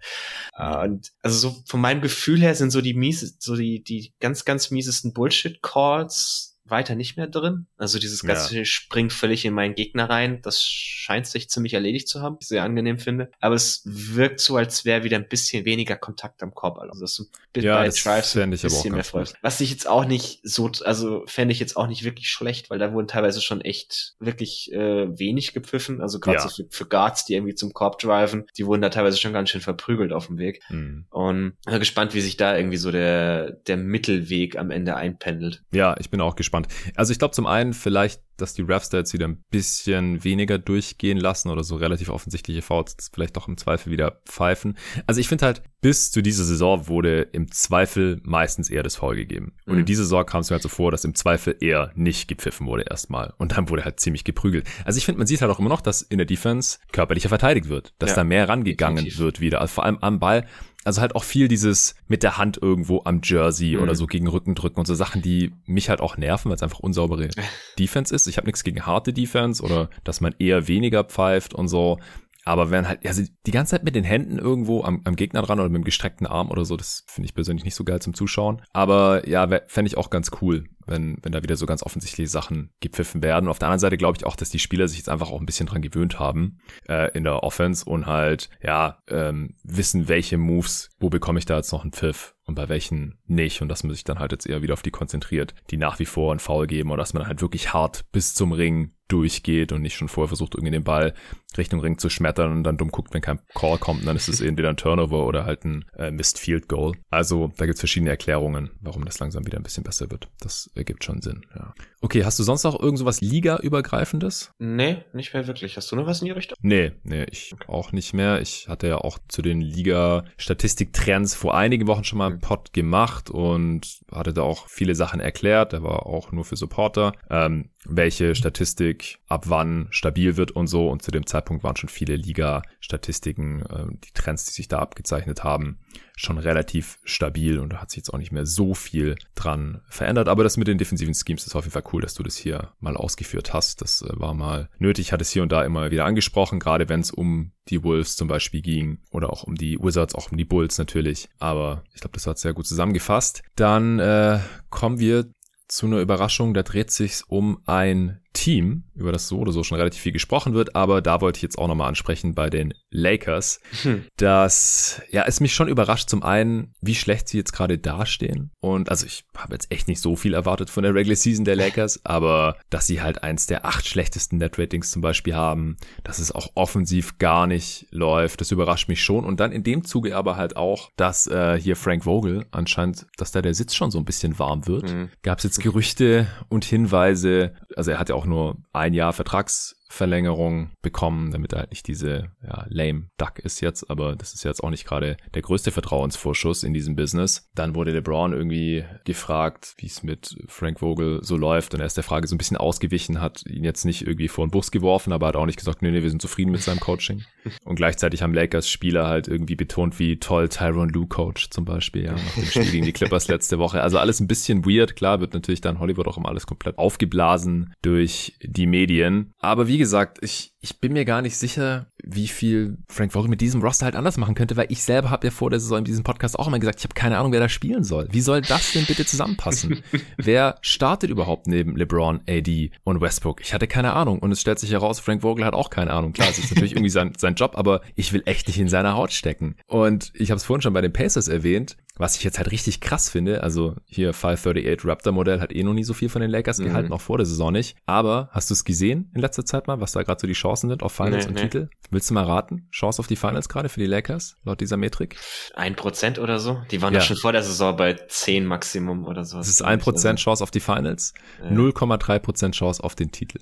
[0.57, 4.45] Und also so von meinem Gefühl her sind so die miese, so die, die ganz,
[4.45, 7.67] ganz miesesten Bullshit-Calls weiter nicht mehr drin.
[7.77, 8.65] Also dieses ganze ja.
[8.65, 10.41] springt völlig in meinen Gegner rein.
[10.43, 13.31] Das scheint sich ziemlich erledigt zu haben, ich sehr angenehm finde.
[13.41, 16.79] Aber es wirkt so, als wäre wieder ein bisschen weniger Kontakt am Korb.
[16.79, 19.35] Also das ist ein ja, bei Drives ein bisschen mehr freut.
[19.43, 22.79] Was ich jetzt auch nicht so, also fände ich jetzt auch nicht wirklich schlecht, weil
[22.79, 26.01] da wurden teilweise schon echt wirklich äh, wenig gepfiffen.
[26.01, 26.49] Also gerade ja.
[26.49, 29.51] so für, für, Guards, die irgendwie zum Korb driven, die wurden da teilweise schon ganz
[29.51, 30.63] schön verprügelt auf dem Weg.
[30.71, 31.07] Mhm.
[31.11, 35.63] Und bin gespannt, wie sich da irgendwie so der, der Mittelweg am Ende einpendelt.
[35.73, 36.69] Ja, ich bin auch gespannt gespannt.
[36.95, 40.59] Also ich glaube zum einen vielleicht, dass die Refs da jetzt wieder ein bisschen weniger
[40.59, 44.77] durchgehen lassen oder so relativ offensichtliche Fouls vielleicht doch im Zweifel wieder pfeifen.
[45.07, 49.17] Also ich finde halt, bis zu dieser Saison wurde im Zweifel meistens eher das Foul
[49.17, 49.53] gegeben.
[49.67, 49.81] Und mhm.
[49.81, 52.67] in dieser Saison kam es mir halt so vor, dass im Zweifel eher nicht gepfiffen
[52.67, 53.35] wurde erstmal.
[53.39, 54.67] Und dann wurde halt ziemlich geprügelt.
[54.85, 57.69] Also ich finde, man sieht halt auch immer noch, dass in der Defense körperlicher verteidigt
[57.69, 57.95] wird.
[57.99, 59.21] Dass ja, da mehr rangegangen definitiv.
[59.21, 59.61] wird wieder.
[59.61, 60.47] Also vor allem am Ball
[60.85, 63.83] also halt auch viel dieses mit der Hand irgendwo am Jersey mhm.
[63.83, 66.63] oder so gegen Rücken drücken und so Sachen, die mich halt auch nerven, weil es
[66.63, 67.29] einfach unsaubere
[67.79, 68.27] Defense ist.
[68.27, 71.99] Ich habe nichts gegen harte Defense oder dass man eher weniger pfeift und so.
[72.47, 75.59] Aber wenn halt, also die ganze Zeit mit den Händen irgendwo am, am Gegner dran
[75.59, 78.13] oder mit dem gestreckten Arm oder so, das finde ich persönlich nicht so geil zum
[78.13, 78.61] Zuschauen.
[78.73, 82.71] Aber ja, fände ich auch ganz cool, wenn, wenn da wieder so ganz offensichtliche Sachen
[82.81, 83.47] gepfiffen werden.
[83.47, 85.41] Und auf der anderen Seite glaube ich auch, dass die Spieler sich jetzt einfach auch
[85.41, 86.59] ein bisschen dran gewöhnt haben
[86.89, 91.57] äh, in der Offense und halt, ja, ähm, wissen, welche Moves, wo bekomme ich da
[91.57, 94.47] jetzt noch einen Pfiff und bei welchen nicht und dass man sich dann halt jetzt
[94.47, 97.27] eher wieder auf die konzentriert, die nach wie vor einen Foul geben oder dass man
[97.27, 101.15] halt wirklich hart bis zum Ring durchgeht und nicht schon vorher versucht, irgendwie den Ball
[101.57, 104.41] Richtung Ring zu schmettern und dann dumm guckt, wenn kein Call kommt, dann ist es
[104.41, 106.95] entweder ein Turnover oder halt ein äh, Missed Field Goal.
[107.11, 110.29] Also da gibt's verschiedene Erklärungen, warum das langsam wieder ein bisschen besser wird.
[110.41, 111.75] Das ergibt schon Sinn, ja.
[112.05, 114.53] Okay, hast du sonst noch irgend sowas Liga-übergreifendes?
[114.59, 115.79] Nee, nicht mehr wirklich.
[115.79, 116.59] Hast du noch was in die Richtung?
[116.61, 117.65] Nee, nee, ich okay.
[117.67, 118.43] auch nicht mehr.
[118.43, 123.31] Ich hatte ja auch zu den Liga-Statistik-Trends vor einigen Wochen schon mal einen Pod gemacht
[123.31, 125.73] und hatte da auch viele Sachen erklärt.
[125.73, 127.15] Der war auch nur für Supporter.
[127.31, 130.91] Ähm, welche Statistik ab wann stabil wird und so.
[130.91, 135.43] Und zu dem Zeitpunkt waren schon viele Liga-Statistiken, äh, die Trends, die sich da abgezeichnet
[135.43, 135.79] haben,
[136.17, 140.29] schon relativ stabil und da hat sich jetzt auch nicht mehr so viel dran verändert.
[140.29, 142.73] Aber das mit den defensiven Schemes ist auf jeden Fall cool, dass du das hier
[142.81, 143.81] mal ausgeführt hast.
[143.81, 147.01] Das äh, war mal nötig, hat es hier und da immer wieder angesprochen, gerade wenn
[147.01, 150.45] es um die Wolves zum Beispiel ging oder auch um die Wizards, auch um die
[150.45, 151.29] Bulls natürlich.
[151.39, 153.43] Aber ich glaube, das hat sehr gut zusammengefasst.
[153.57, 154.39] Dann äh,
[154.71, 155.27] kommen wir
[155.67, 156.55] zu einer Überraschung.
[156.55, 160.53] Da dreht sich um ein Team, über das so oder so schon relativ viel gesprochen
[160.53, 164.05] wird, aber da wollte ich jetzt auch nochmal ansprechen bei den Lakers, hm.
[164.17, 168.51] dass, ja, es mich schon überrascht, zum einen, wie schlecht sie jetzt gerade dastehen.
[168.61, 171.57] Und also ich habe jetzt echt nicht so viel erwartet von der Regular Season der
[171.57, 176.19] Lakers, aber dass sie halt eins der acht schlechtesten Net Ratings zum Beispiel haben, dass
[176.19, 179.25] es auch offensiv gar nicht läuft, das überrascht mich schon.
[179.25, 183.33] Und dann in dem Zuge aber halt auch, dass äh, hier Frank Vogel anscheinend, dass
[183.33, 184.93] da der Sitz schon so ein bisschen warm wird.
[184.93, 185.11] Mhm.
[185.23, 189.77] Gab es jetzt Gerüchte und Hinweise, also er hat ja auch nur ein Jahr Vertrags
[189.95, 194.43] Verlängerung bekommen, damit er halt nicht diese ja, lame Duck ist jetzt, aber das ist
[194.43, 197.49] jetzt auch nicht gerade der größte Vertrauensvorschuss in diesem Business.
[197.55, 201.97] Dann wurde LeBron irgendwie gefragt, wie es mit Frank Vogel so läuft und er ist
[201.97, 205.13] der Frage so ein bisschen ausgewichen, hat ihn jetzt nicht irgendwie vor den Bus geworfen,
[205.13, 207.23] aber hat auch nicht gesagt, nee, nee, wir sind zufrieden mit seinem Coaching.
[207.65, 212.07] Und gleichzeitig haben Lakers Spieler halt irgendwie betont, wie toll Tyron Lue Coach zum Beispiel,
[212.07, 213.83] ja, nach dem Spiel gegen die Clippers letzte Woche.
[213.83, 217.75] Also alles ein bisschen weird, klar, wird natürlich dann Hollywood auch immer alles komplett aufgeblasen
[217.83, 219.33] durch die Medien.
[219.39, 219.84] Aber wie gesagt,
[220.23, 223.97] ich, ich bin mir gar nicht sicher, wie viel Frank Vogel mit diesem Roster halt
[223.97, 226.49] anders machen könnte, weil ich selber habe ja vor der Saison in diesem Podcast auch
[226.49, 228.09] immer gesagt, ich habe keine Ahnung, wer da spielen soll.
[228.11, 229.83] Wie soll das denn bitte zusammenpassen?
[230.17, 233.43] wer startet überhaupt neben LeBron, AD und Westbrook?
[233.43, 236.15] Ich hatte keine Ahnung und es stellt sich heraus, Frank Vogel hat auch keine Ahnung.
[236.15, 238.95] Klar, es ist natürlich irgendwie sein, sein Job, aber ich will echt nicht in seiner
[238.95, 239.57] Haut stecken.
[239.67, 242.81] Und ich habe es vorhin schon bei den Pacers erwähnt, was ich jetzt halt richtig
[242.81, 246.31] krass finde, also hier 538 Raptor Modell hat eh noch nie so viel von den
[246.31, 246.65] Lakers mhm.
[246.65, 247.77] gehalten, auch vor der Saison nicht.
[247.87, 250.54] Aber hast du es gesehen in letzter Zeit mal, was da gerade so die Chance
[250.55, 251.43] Chancen sind auf Finals nee, und nee.
[251.43, 251.69] Titel?
[251.91, 252.69] Willst du mal raten?
[252.71, 255.17] Chance auf die Finals gerade für die Lakers, laut dieser Metrik?
[255.55, 256.63] Ein Prozent oder so?
[256.71, 257.01] Die waren ja.
[257.01, 259.39] doch schon vor der Saison bei zehn Maximum oder so.
[259.39, 261.51] Das ist ein Prozent Chance auf die Finals, ja.
[261.51, 263.41] 0,3 Prozent Chance auf den Titel.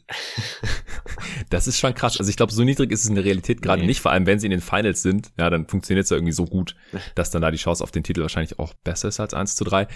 [1.50, 2.18] das ist schon krass.
[2.18, 3.88] Also ich glaube, so niedrig ist es in der Realität gerade nee.
[3.88, 5.32] nicht, vor allem wenn sie in den Finals sind.
[5.38, 6.76] Ja, dann funktioniert es ja irgendwie so gut,
[7.14, 9.64] dass dann da die Chance auf den Titel wahrscheinlich auch besser ist als 1 zu
[9.64, 9.86] 3.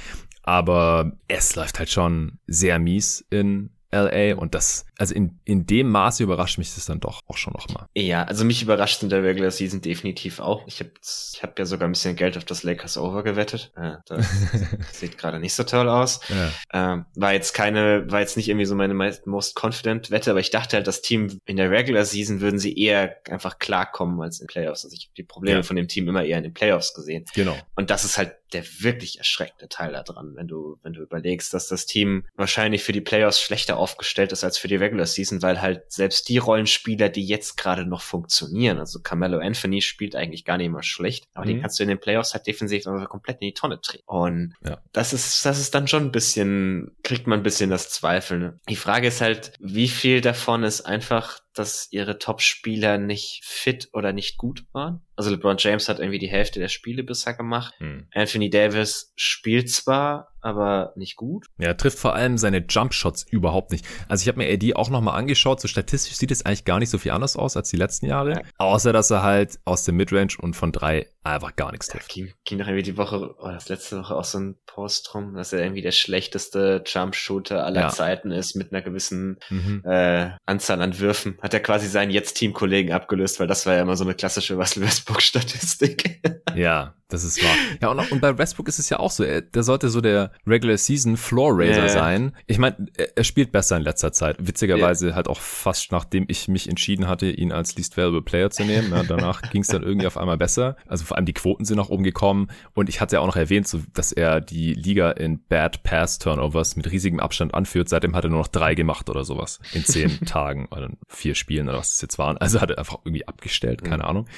[0.43, 5.91] Aber es läuft halt schon sehr mies in LA und das, also in, in dem
[5.91, 7.87] Maße überrascht mich das dann doch auch schon nochmal.
[7.95, 10.67] Ja, also mich überrascht in der Regular Season definitiv auch.
[10.67, 13.73] Ich habe ich hab ja sogar ein bisschen Geld auf das Lakers Over gewettet.
[13.77, 14.27] Äh, das
[14.93, 16.21] sieht gerade nicht so toll aus.
[16.29, 16.93] Ja.
[16.95, 20.51] Ähm, war jetzt keine, war jetzt nicht irgendwie so meine most confident Wette, aber ich
[20.51, 24.47] dachte halt, das Team in der Regular Season würden sie eher einfach klarkommen als in
[24.47, 24.85] Playoffs.
[24.85, 25.63] Also ich habe die Probleme ja.
[25.63, 27.25] von dem Team immer eher in den Playoffs gesehen.
[27.35, 27.57] Genau.
[27.77, 31.69] Und das ist halt der wirklich erschreckende Teil daran, wenn du, wenn du überlegst, dass
[31.69, 35.61] das Team wahrscheinlich für die Playoffs schlechter aufgestellt ist als für die Regular Season, weil
[35.61, 40.57] halt selbst die Rollenspieler, die jetzt gerade noch funktionieren, also Carmelo Anthony spielt eigentlich gar
[40.57, 41.51] nicht mal schlecht, aber mhm.
[41.51, 44.05] den kannst du in den Playoffs halt defensiv komplett in die Tonne treten.
[44.07, 44.79] Und ja.
[44.93, 48.61] das ist, das ist dann schon ein bisschen, kriegt man ein bisschen das Zweifeln.
[48.69, 54.13] Die Frage ist halt, wie viel davon ist einfach dass ihre Top-Spieler nicht fit oder
[54.13, 55.01] nicht gut waren.
[55.17, 57.75] Also LeBron James hat irgendwie die Hälfte der Spiele bisher gemacht.
[57.79, 58.07] Hm.
[58.13, 61.47] Anthony Davis spielt zwar, aber nicht gut.
[61.59, 63.87] Ja, er trifft vor allem seine Jump-Shots überhaupt nicht.
[64.09, 65.61] Also ich habe mir AD auch nochmal angeschaut.
[65.61, 68.31] So statistisch sieht es eigentlich gar nicht so viel anders aus als die letzten Jahre.
[68.33, 68.43] Ja.
[68.59, 72.15] Außer, dass er halt aus dem Midrange und von drei einfach gar nichts trifft.
[72.17, 75.15] Ja, ging, ging doch irgendwie die Woche, oder das letzte Woche auch so ein Post
[75.15, 77.89] rum, dass er irgendwie der schlechteste Jump-Shooter aller ja.
[77.89, 79.83] Zeiten ist mit einer gewissen mhm.
[79.85, 81.39] äh, Anzahl an Würfen.
[81.43, 84.55] Hat er quasi seinen jetzt Teamkollegen abgelöst, weil das war ja immer so eine klassische
[84.55, 86.21] Russell Westbrook-Statistik.
[86.55, 87.55] ja, das ist wahr.
[87.81, 90.01] Ja, und, auch, und bei Westbrook ist es ja auch so, er, der sollte so
[90.01, 92.35] der Regular Season Floor Raiser ja, sein.
[92.47, 94.37] Ich meine, er, er, spielt besser in letzter Zeit.
[94.41, 95.15] Witzigerweise ja.
[95.15, 98.91] halt auch fast nachdem ich mich entschieden hatte, ihn als Least Valuable Player zu nehmen.
[98.91, 100.77] Ja, danach ging es dann irgendwie auf einmal besser.
[100.87, 102.49] Also vor allem die Quoten sind nach oben gekommen.
[102.75, 106.19] Und ich hatte ja auch noch erwähnt, so, dass er die Liga in Bad Pass
[106.19, 107.89] Turnovers mit riesigem Abstand anführt.
[107.89, 109.59] Seitdem hat er nur noch drei gemacht oder sowas.
[109.73, 112.37] In zehn Tagen oder vier Spielen oder was es jetzt waren.
[112.39, 114.09] Also hat er einfach irgendwie abgestellt, keine mhm.
[114.09, 114.29] Ahnung.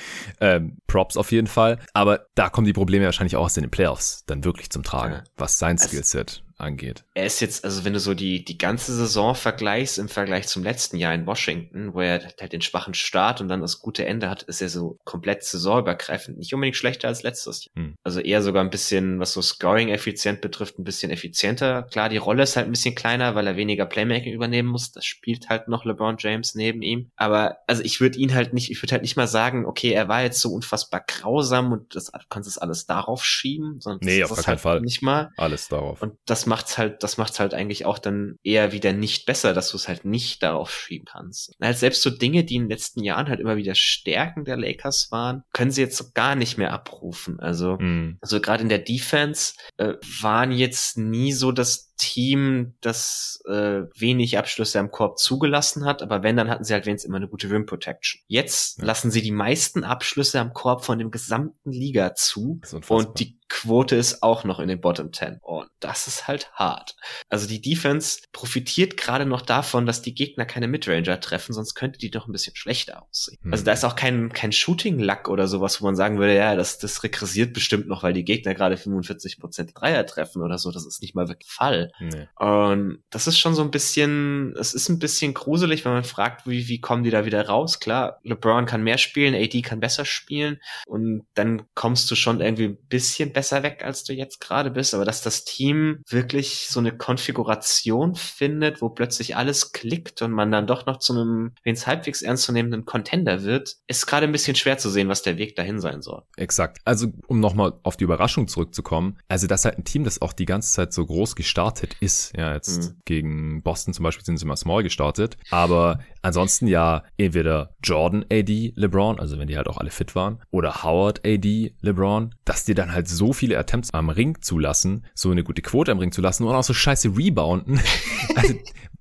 [0.40, 1.78] Ähm, Props auf jeden Fall.
[1.92, 5.24] Aber da kommen die Probleme wahrscheinlich auch aus den Playoffs dann wirklich zum Tragen, ja.
[5.36, 7.04] was sein Skillset angeht.
[7.14, 10.62] Er ist jetzt, also wenn du so die, die ganze Saison vergleichst im Vergleich zum
[10.62, 14.28] letzten Jahr in Washington, wo er halt den schwachen Start und dann das gute Ende
[14.28, 16.38] hat, ist er so komplett saisonübergreifend.
[16.38, 17.84] Nicht unbedingt schlechter als letztes Jahr.
[17.84, 17.94] Hm.
[18.02, 21.84] Also eher sogar ein bisschen, was so Scoring-effizient betrifft, ein bisschen effizienter.
[21.84, 24.92] Klar, die Rolle ist halt ein bisschen kleiner, weil er weniger Playmaking übernehmen muss.
[24.92, 27.10] Das spielt halt noch LeBron James neben ihm.
[27.16, 30.08] Aber also ich würde ihn halt nicht, ich würde halt nicht mal sagen, okay, er
[30.08, 34.22] war jetzt so unfassbar grausam und das du kannst es alles darauf schieben, sondern nee,
[34.24, 34.80] auf keinen halt Fall.
[34.80, 35.30] nicht mal.
[35.36, 36.02] Alles darauf.
[36.02, 39.70] Und das macht's halt, das macht's halt eigentlich auch dann eher wieder nicht besser, dass
[39.70, 41.50] du es halt nicht darauf schieben kannst.
[41.58, 44.56] Und halt selbst so Dinge, die in den letzten Jahren halt immer wieder Stärken der
[44.56, 47.38] Lakers waren, können sie jetzt so gar nicht mehr abrufen.
[47.38, 48.18] Also, mm.
[48.20, 54.38] also gerade in der Defense äh, waren jetzt nie so das Team, das äh, wenig
[54.38, 57.50] Abschlüsse am Korb zugelassen hat, aber wenn, dann hatten sie halt wenigstens immer eine gute
[57.50, 58.22] Rim Protection.
[58.26, 58.84] Jetzt ja.
[58.86, 63.96] lassen sie die meisten Abschlüsse am Korb von dem gesamten Liga zu und die Quote
[63.96, 65.38] ist auch noch in den Bottom 10.
[65.40, 66.96] Und das ist halt hart.
[67.28, 71.98] Also die Defense profitiert gerade noch davon, dass die Gegner keine Midranger treffen, sonst könnte
[71.98, 73.38] die doch ein bisschen schlechter aussehen.
[73.42, 73.52] Hm.
[73.52, 76.78] Also da ist auch kein, kein Shooting-Luck oder sowas, wo man sagen würde, ja, das,
[76.78, 80.70] das regressiert bestimmt noch, weil die Gegner gerade 45% Dreier treffen oder so.
[80.70, 81.87] Das ist nicht mal wirklich Fall.
[82.00, 82.28] Nee.
[82.36, 86.46] Und das ist schon so ein bisschen, es ist ein bisschen gruselig, wenn man fragt,
[86.46, 87.80] wie, wie kommen die da wieder raus?
[87.80, 92.66] Klar, LeBron kann mehr spielen, AD kann besser spielen und dann kommst du schon irgendwie
[92.66, 94.94] ein bisschen besser weg, als du jetzt gerade bist.
[94.94, 100.50] Aber dass das Team wirklich so eine Konfiguration findet, wo plötzlich alles klickt und man
[100.50, 104.54] dann doch noch zu einem, wenn es halbwegs ernstzunehmenden Contender wird, ist gerade ein bisschen
[104.54, 106.22] schwer zu sehen, was der Weg dahin sein soll.
[106.36, 106.78] Exakt.
[106.84, 110.32] Also, um nochmal auf die Überraschung zurückzukommen, also das ist halt ein Team, das auch
[110.32, 112.36] die ganze Zeit so groß gestartet gestartet ist.
[112.36, 112.96] Ja, jetzt mhm.
[113.04, 115.36] gegen Boston zum Beispiel sind sie mal small gestartet.
[115.50, 120.40] Aber ansonsten ja entweder Jordan AD LeBron, also wenn die halt auch alle fit waren,
[120.50, 125.30] oder Howard AD LeBron, dass die dann halt so viele Attempts am Ring zulassen, so
[125.30, 127.80] eine gute Quote am Ring zu lassen und auch so scheiße rebounden.
[128.34, 128.54] also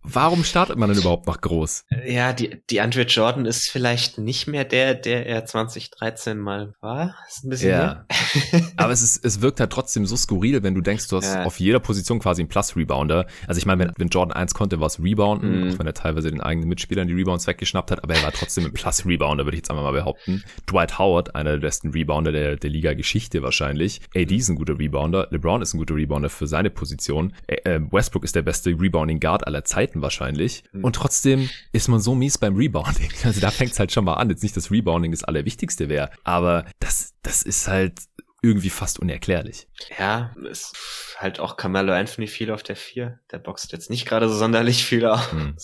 [0.10, 1.86] Warum startet man denn überhaupt noch groß?
[2.06, 7.16] Ja, die, die Andre Jordan ist vielleicht nicht mehr der, der er 2013 mal war.
[7.28, 8.06] Ist ein bisschen ja.
[8.78, 11.44] Aber es ist, es wirkt halt trotzdem so skurril, wenn du denkst, du hast ja.
[11.44, 13.28] auf jeder Position quasi einen Plus-Rebounder.
[13.48, 15.74] Also ich meine, wenn, wenn Jordan eins konnte, war es Rebounden, mhm.
[15.74, 18.66] auch wenn er teilweise den eigenen Mitspielern die Rebounds weggeschnappt hat, aber er war trotzdem
[18.66, 20.44] ein Plus-Rebounder, würde ich jetzt einmal mal behaupten.
[20.70, 24.02] Dwight Howard, einer der besten Rebounder der, der Liga-Geschichte wahrscheinlich.
[24.16, 27.34] AD ist ein guter Rebounder, LeBron ist ein guter Rebounder für seine Position.
[27.48, 30.64] Äh, Westbrook ist der beste Rebounding Guard aller Zeiten wahrscheinlich.
[30.72, 30.84] Mhm.
[30.84, 33.10] Und trotzdem ist man so mies beim Rebounding.
[33.24, 34.30] Also da fängt es halt schon mal an.
[34.30, 38.00] Jetzt nicht, dass Rebounding das Allerwichtigste wäre, aber das, das ist halt
[38.48, 39.68] irgendwie fast unerklärlich.
[40.00, 40.74] Ja, ist
[41.18, 43.20] halt auch Carmelo Anthony viel auf der vier.
[43.32, 45.30] Der boxt jetzt nicht gerade so sonderlich viel aus.
[45.32, 45.56] Hm.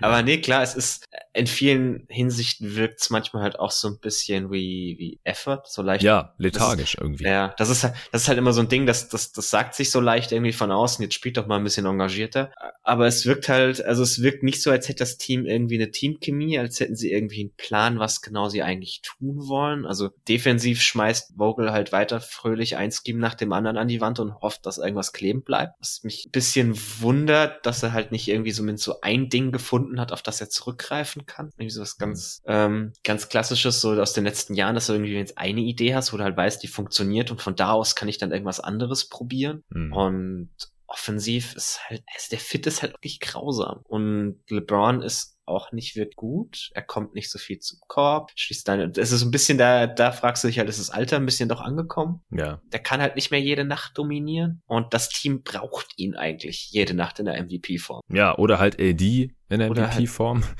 [0.00, 3.98] Aber nee, klar, es ist, in vielen Hinsichten wirkt es manchmal halt auch so ein
[3.98, 6.02] bisschen wie, wie Effort, so leicht.
[6.02, 7.24] Ja, lethargisch ist, irgendwie.
[7.24, 9.74] Ja, das ist halt, das ist halt immer so ein Ding, das, das, das sagt
[9.74, 12.52] sich so leicht irgendwie von außen, jetzt spielt doch mal ein bisschen engagierter.
[12.82, 15.90] Aber es wirkt halt, also es wirkt nicht so, als hätte das Team irgendwie eine
[15.90, 19.86] Teamchemie, als hätten sie irgendwie einen Plan, was genau sie eigentlich tun wollen.
[19.86, 24.18] Also defensiv schmeißt Vogel halt weiter fröhlich ein Scheme nach dem anderen an die Wand
[24.18, 25.74] und hofft, dass irgendwas kleben bleibt.
[25.80, 29.52] Was mich ein bisschen wundert, dass er halt nicht irgendwie so mit so ein Ding
[29.52, 31.50] gefunden hat, auf das er zurückgreifen kann.
[31.56, 35.14] Irgendwie so was ganz, ähm, ganz klassisches, so aus den letzten Jahren, dass du irgendwie
[35.14, 38.08] jetzt eine Idee hast, wo du halt weißt, die funktioniert und von da aus kann
[38.08, 39.64] ich dann irgendwas anderes probieren.
[39.70, 39.92] Mhm.
[39.92, 40.50] Und
[40.86, 43.80] offensiv ist halt, also der Fit ist halt wirklich grausam.
[43.84, 46.70] Und LeBron ist auch nicht wirklich gut.
[46.74, 50.12] Er kommt nicht so viel zum Korb, schließt dann, es ist ein bisschen da, da
[50.12, 52.22] fragst du dich halt, ist das Alter ein bisschen doch angekommen?
[52.30, 52.60] Ja.
[52.72, 56.94] Der kann halt nicht mehr jede Nacht dominieren und das Team braucht ihn eigentlich jede
[56.94, 58.02] Nacht in der MVP-Form.
[58.08, 60.42] Ja, oder halt AD in der MVP-Form.
[60.42, 60.54] Halt,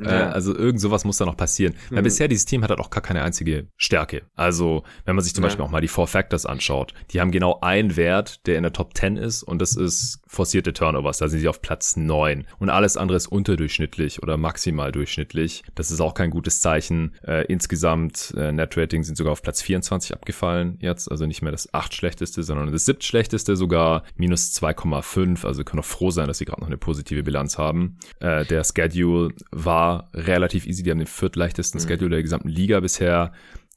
[0.06, 0.28] ja.
[0.28, 1.74] äh, also irgend sowas muss da noch passieren.
[1.90, 1.96] Mhm.
[1.96, 4.22] Weil bisher dieses Team hat halt auch gar keine einzige Stärke.
[4.34, 5.48] Also wenn man sich zum ja.
[5.48, 8.72] Beispiel auch mal die Four Factors anschaut, die haben genau einen Wert, der in der
[8.72, 11.18] Top 10 ist und das ist forcierte Turnovers.
[11.18, 15.62] Da sind sie auf Platz 9 und alles andere ist unterdurchschnittlich oder maximal durchschnittlich.
[15.74, 17.14] Das ist auch kein gutes Zeichen.
[17.24, 21.10] Äh, insgesamt äh, Net Rating sind sogar auf Platz 24 abgefallen jetzt.
[21.10, 25.46] Also nicht mehr das acht schlechteste, sondern das siebte schlechteste sogar minus 2,5.
[25.46, 27.98] Also können auch froh sein, dass sie gerade noch eine positive Bilanz haben.
[28.20, 30.82] Äh, äh, der Schedule war relativ easy.
[30.82, 31.86] Die haben den viertleichtesten mhm.
[31.86, 33.32] Schedule der gesamten Liga bisher.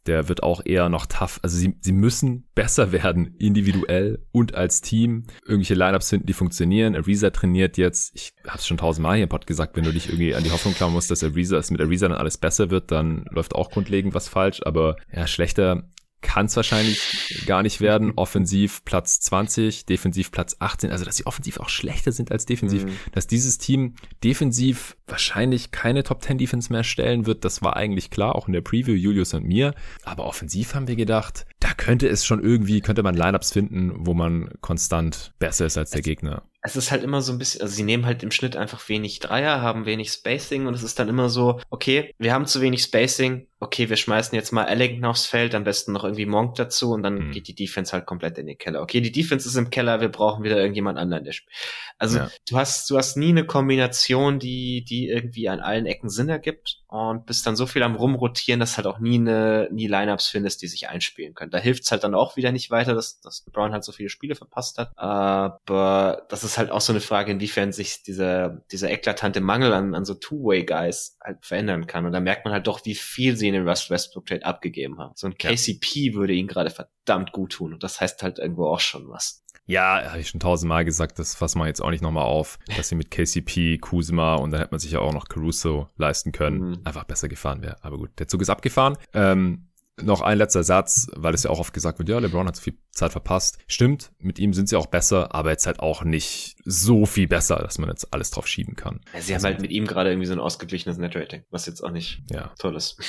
[0.06, 1.40] Der wird auch eher noch tough.
[1.42, 5.26] Also sie, sie müssen besser werden, individuell und als Team.
[5.46, 6.96] Irgendwelche Lineups finden, die funktionieren.
[6.96, 10.08] Ariza trainiert jetzt, ich habe es schon tausendmal hier im Pod gesagt, wenn du dich
[10.08, 12.92] irgendwie an die Hoffnung klammern musst, dass Ariza, dass mit Ariza dann alles besser wird,
[12.92, 14.62] dann läuft auch grundlegend was falsch.
[14.64, 15.90] Aber ja, schlechter
[16.26, 18.14] kann es wahrscheinlich gar nicht werden.
[18.16, 20.92] Offensiv Platz 20, defensiv Platz 18.
[20.92, 22.86] Also, dass sie offensiv auch schlechter sind als defensiv.
[22.86, 22.98] Mhm.
[23.12, 28.10] Dass dieses Team defensiv wahrscheinlich keine Top 10 Defense mehr stellen wird, das war eigentlich
[28.10, 29.76] klar, auch in der Preview, Julius und mir.
[30.04, 34.14] Aber offensiv haben wir gedacht, da könnte es schon irgendwie, könnte man Lineups finden, wo
[34.14, 37.76] man konstant besser ist als der Gegner es ist halt immer so ein bisschen, also
[37.76, 41.10] sie nehmen halt im Schnitt einfach wenig Dreier, haben wenig Spacing und es ist dann
[41.10, 45.26] immer so, okay, wir haben zu wenig Spacing, okay, wir schmeißen jetzt mal Ellington aufs
[45.26, 47.32] Feld, am besten noch irgendwie Monk dazu und dann mhm.
[47.32, 48.82] geht die Defense halt komplett in den Keller.
[48.82, 51.52] Okay, die Defense ist im Keller, wir brauchen wieder irgendjemand anderen, der spielt.
[51.98, 52.30] Also ja.
[52.48, 56.82] du hast, du hast nie eine Kombination, die, die irgendwie an allen Ecken Sinn ergibt
[56.88, 60.62] und bist dann so viel am rumrotieren, dass halt auch nie eine, nie Lineups findest,
[60.62, 61.52] die sich einspielen können.
[61.52, 64.36] Da hilft's halt dann auch wieder nicht weiter, dass, dass Brown halt so viele Spiele
[64.36, 64.92] verpasst hat.
[64.96, 69.96] Aber das ist halt auch so eine Frage, inwiefern sich dieser, dieser eklatante Mangel an,
[69.96, 72.06] an so Two-Way-Guys halt verändern kann.
[72.06, 75.00] Und da merkt man halt doch, wie viel sie in den Rust Westbrook Trade abgegeben
[75.00, 75.14] haben.
[75.16, 76.14] So ein KCP ja.
[76.14, 77.74] würde ihnen gerade verdammt gut tun.
[77.74, 79.44] Und das heißt halt irgendwo auch schon was.
[79.68, 82.90] Ja, habe ich schon tausendmal gesagt, das fassen wir jetzt auch nicht nochmal auf, dass
[82.90, 86.60] sie mit KCP, Kuzma und dann hätte man sich ja auch noch Caruso leisten können,
[86.60, 86.82] mhm.
[86.84, 87.78] einfach besser gefahren wäre.
[87.84, 88.96] Aber gut, der Zug ist abgefahren.
[89.14, 89.70] Ähm,
[90.02, 92.62] noch ein letzter Satz, weil es ja auch oft gesagt wird, ja, LeBron hat so
[92.62, 93.58] viel Zeit verpasst.
[93.68, 97.58] Stimmt, mit ihm sind sie auch besser, aber jetzt halt auch nicht so viel besser,
[97.58, 99.02] dass man jetzt alles drauf schieben kann.
[99.14, 101.82] Ja, sie also, haben halt mit ihm gerade irgendwie so ein ausgeglichenes Netrating, was jetzt
[101.82, 102.54] auch nicht ja.
[102.60, 103.00] toll ist.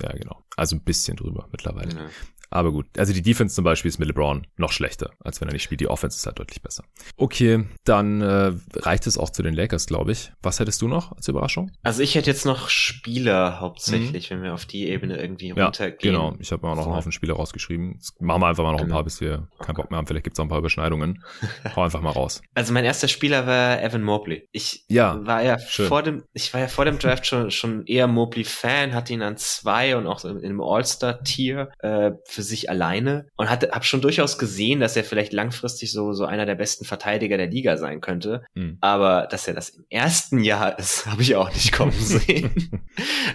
[0.00, 0.42] Ja, genau.
[0.56, 1.92] Also ein bisschen drüber mittlerweile.
[1.94, 2.10] Ja.
[2.50, 5.52] Aber gut, also die Defense zum Beispiel ist mit LeBron noch schlechter, als wenn er
[5.52, 5.80] nicht spielt.
[5.80, 6.84] Die Offense ist halt deutlich besser.
[7.16, 10.32] Okay, dann äh, reicht es auch zu den Lakers, glaube ich.
[10.42, 11.70] Was hättest du noch als Überraschung?
[11.82, 14.36] Also ich hätte jetzt noch Spieler hauptsächlich, mhm.
[14.36, 16.14] wenn wir auf die Ebene irgendwie ja, runtergehen.
[16.14, 16.88] Genau, ich habe mir auch noch so.
[16.90, 17.94] einen Haufen Spieler rausgeschrieben.
[17.94, 18.90] Jetzt machen wir einfach mal noch genau.
[18.90, 20.06] ein paar, bis wir keinen Bock mehr haben.
[20.06, 21.22] Vielleicht gibt es auch ein paar Überschneidungen.
[21.76, 22.40] Hau einfach mal raus.
[22.54, 24.48] Also mein erster Spieler war Evan Mobley.
[24.52, 25.88] Ich ja, war ja schön.
[25.88, 29.36] vor dem, ich war ja vor dem Draft schon, schon eher Mobley-Fan, hatte ihn an
[29.36, 34.38] zwei und auch in einem All-Star-Tier äh, für sich alleine und hatte, hab schon durchaus
[34.38, 38.44] gesehen, dass er vielleicht langfristig so, so einer der besten Verteidiger der Liga sein könnte.
[38.54, 38.78] Mhm.
[38.80, 42.70] Aber dass er das im ersten Jahr ist, habe ich auch nicht kommen sehen.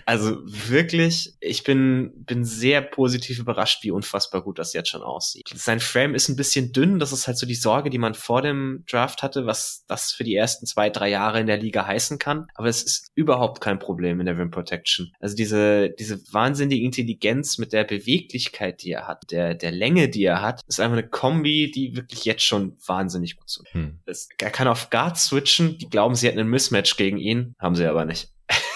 [0.06, 5.50] also wirklich, ich bin, bin sehr positiv überrascht, wie unfassbar gut das jetzt schon aussieht.
[5.54, 8.42] Sein Frame ist ein bisschen dünn, das ist halt so die Sorge, die man vor
[8.42, 12.20] dem Draft hatte, was das für die ersten zwei, drei Jahre in der Liga heißen
[12.20, 12.48] kann.
[12.56, 15.12] Aber es ist überhaupt kein Problem in der Rim Protection.
[15.20, 20.24] Also diese, diese wahnsinnige Intelligenz mit der Beweglichkeit, die er hat, der, der Länge, die
[20.24, 23.68] er hat, ist einfach eine Kombi, die wirklich jetzt schon wahnsinnig gut tut.
[23.74, 24.00] Hm.
[24.06, 27.86] er kann auf Guard switchen, die glauben, sie hätten ein Mismatch gegen ihn, haben sie
[27.86, 28.30] aber nicht.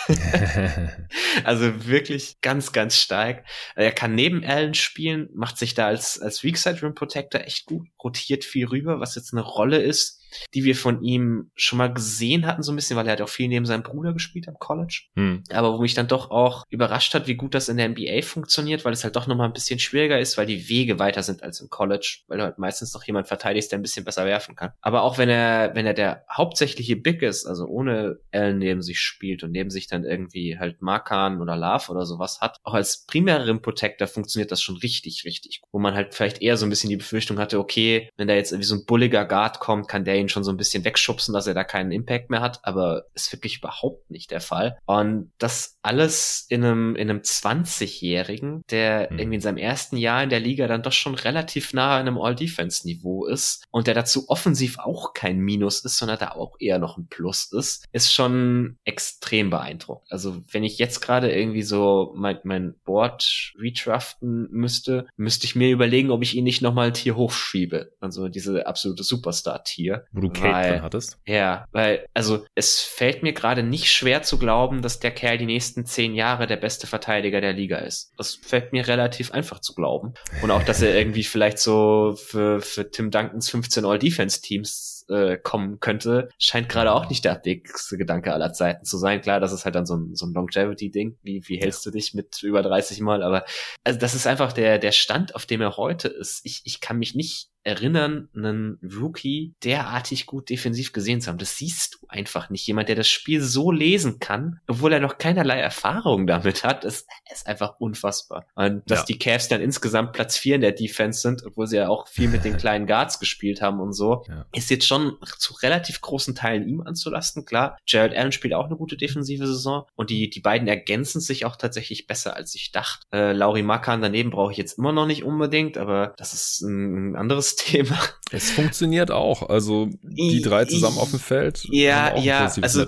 [1.43, 3.45] also wirklich ganz, ganz stark.
[3.75, 7.87] Er kann neben Allen spielen, macht sich da als, als Weakside Rim Protector echt gut,
[8.01, 10.16] rotiert viel rüber, was jetzt eine Rolle ist,
[10.53, 13.29] die wir von ihm schon mal gesehen hatten, so ein bisschen, weil er hat auch
[13.29, 15.03] viel neben seinem Bruder gespielt am College.
[15.15, 15.43] Hm.
[15.51, 18.85] Aber wo mich dann doch auch überrascht hat, wie gut das in der NBA funktioniert,
[18.85, 21.61] weil es halt doch nochmal ein bisschen schwieriger ist, weil die Wege weiter sind als
[21.61, 24.71] im College, weil du halt meistens noch jemand verteidigst, der ein bisschen besser werfen kann.
[24.81, 28.99] Aber auch wenn er, wenn er der hauptsächliche Big ist, also ohne Allen neben sich
[28.99, 33.05] spielt und neben sich dann irgendwie halt Markan oder Love oder sowas hat, auch als
[33.05, 35.61] primären Protector funktioniert das schon richtig, richtig.
[35.71, 38.51] Wo man halt vielleicht eher so ein bisschen die Befürchtung hatte, okay, wenn da jetzt
[38.51, 41.47] irgendwie so ein bulliger Guard kommt, kann der ihn schon so ein bisschen wegschubsen, dass
[41.47, 44.77] er da keinen Impact mehr hat, aber ist wirklich überhaupt nicht der Fall.
[44.85, 49.19] Und das alles in einem, in einem 20-Jährigen, der mhm.
[49.19, 52.17] irgendwie in seinem ersten Jahr in der Liga dann doch schon relativ nah an einem
[52.17, 56.97] All-Defense-Niveau ist und der dazu offensiv auch kein Minus ist, sondern da auch eher noch
[56.97, 60.11] ein Plus ist, ist schon extrem beeindruckend.
[60.11, 65.69] Also wenn ich jetzt gerade irgendwie so mein, mein Board retraften müsste, müsste ich mir
[65.69, 67.91] überlegen, ob ich ihn nicht nochmal ein Tier hochschiebe.
[67.99, 70.05] Also diese absolute Superstar-Tier.
[70.11, 71.19] Wo du Kate weil, drin hattest?
[71.25, 75.45] Ja, weil, also es fällt mir gerade nicht schwer zu glauben, dass der Kerl die
[75.45, 78.11] nächsten zehn Jahre der beste Verteidiger der Liga ist.
[78.17, 80.13] Das fällt mir relativ einfach zu glauben.
[80.41, 85.79] Und auch, dass er irgendwie vielleicht so für, für Tim Duncans 15 All-Defense-Teams äh, kommen
[85.79, 89.21] könnte, scheint gerade auch nicht der abwegigste Gedanke aller Zeiten zu sein.
[89.21, 91.17] Klar, das ist halt dann so ein, so ein Longevity-Ding.
[91.21, 93.23] Wie, wie hältst du dich mit über 30 Mal?
[93.23, 93.45] Aber
[93.83, 96.41] also das ist einfach der, der Stand, auf dem er heute ist.
[96.43, 101.37] Ich, ich kann mich nicht erinnern, einen Rookie derartig gut defensiv gesehen zu haben.
[101.37, 102.65] Das siehst du einfach nicht.
[102.65, 107.07] Jemand, der das Spiel so lesen kann, obwohl er noch keinerlei Erfahrung damit hat, ist,
[107.29, 108.45] ist einfach unfassbar.
[108.55, 109.05] Und dass ja.
[109.07, 112.29] die Cavs dann insgesamt Platz vier in der Defense sind, obwohl sie ja auch viel
[112.29, 114.45] mit den kleinen Guards gespielt haben und so, ja.
[114.53, 117.43] ist jetzt schon zu relativ großen Teilen ihm anzulasten.
[117.43, 121.43] Klar, Jared Allen spielt auch eine gute defensive Saison und die, die beiden ergänzen sich
[121.43, 123.05] auch tatsächlich besser, als ich dachte.
[123.11, 127.11] Äh, Lauri Makan daneben brauche ich jetzt immer noch nicht unbedingt, aber das ist ein,
[127.11, 127.97] ein anderes Thema.
[128.31, 129.49] Es funktioniert auch.
[129.49, 131.63] Also die drei zusammen auf dem Feld.
[131.71, 132.51] Ja, ja.
[132.61, 132.85] Also,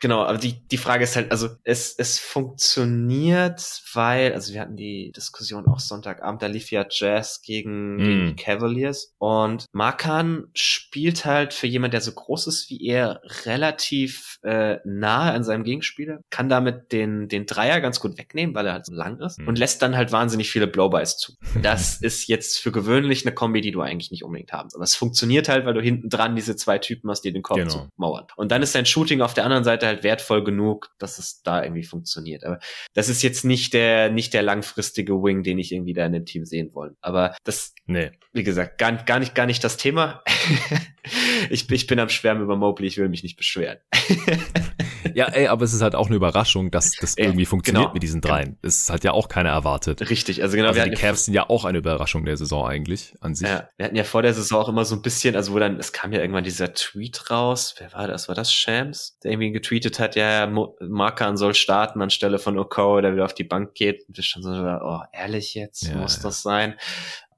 [0.00, 4.76] genau, aber die, die Frage ist halt, also es, es funktioniert, weil, also wir hatten
[4.76, 7.98] die Diskussion auch Sonntagabend, da lief ja Jazz gegen, mm.
[7.98, 13.22] gegen die Cavaliers und Markan spielt halt für jemand, der so groß ist wie er,
[13.46, 18.66] relativ äh, nahe an seinem Gegenspieler, kann damit den, den Dreier ganz gut wegnehmen, weil
[18.66, 19.48] er halt so lang ist mm.
[19.48, 21.34] und lässt dann halt wahnsinnig viele Blowbys zu.
[21.62, 24.68] Das ist jetzt für gewöhnlich eine Kombi, die du eigentlich nicht unbedingt haben.
[24.74, 27.58] Aber es funktioniert halt, weil du hinten dran diese zwei Typen hast, die den Korb
[27.58, 27.70] genau.
[27.70, 28.26] zu mauern.
[28.36, 31.62] Und dann ist dein Shooting auf der anderen Seite halt wertvoll genug, dass es da
[31.62, 32.44] irgendwie funktioniert.
[32.44, 32.58] Aber
[32.94, 36.26] das ist jetzt nicht der, nicht der langfristige Wing, den ich irgendwie da in dem
[36.26, 36.96] Team sehen wollen.
[37.00, 38.10] Aber das, nee.
[38.32, 40.22] wie gesagt, gar, gar nicht, gar nicht das Thema.
[41.50, 43.78] ich, ich bin am Schwärmen über Mobley, ich will mich nicht beschweren.
[45.14, 47.94] ja, ey, aber es ist halt auch eine Überraschung, dass das ja, irgendwie funktioniert genau.
[47.94, 48.58] mit diesen dreien.
[48.62, 50.08] Es hat ja auch keiner erwartet.
[50.08, 50.68] Richtig, also genau.
[50.68, 53.48] Also die Cavs sind ja auch eine Überraschung der Saison eigentlich an sich.
[53.48, 55.92] Ja, hatten ja vor der Saison auch immer so ein bisschen, also wo dann, es
[55.92, 57.74] kam ja irgendwann dieser Tweet raus.
[57.78, 58.28] Wer war das?
[58.28, 59.18] War das Shams?
[59.24, 60.46] Der irgendwie getweetet hat, ja,
[60.80, 64.06] Markan soll starten anstelle von Oko, der wieder auf die Bank geht.
[64.06, 65.88] Und wir schon so, oh, ehrlich jetzt?
[65.88, 66.22] Ja, muss ja.
[66.22, 66.76] das sein?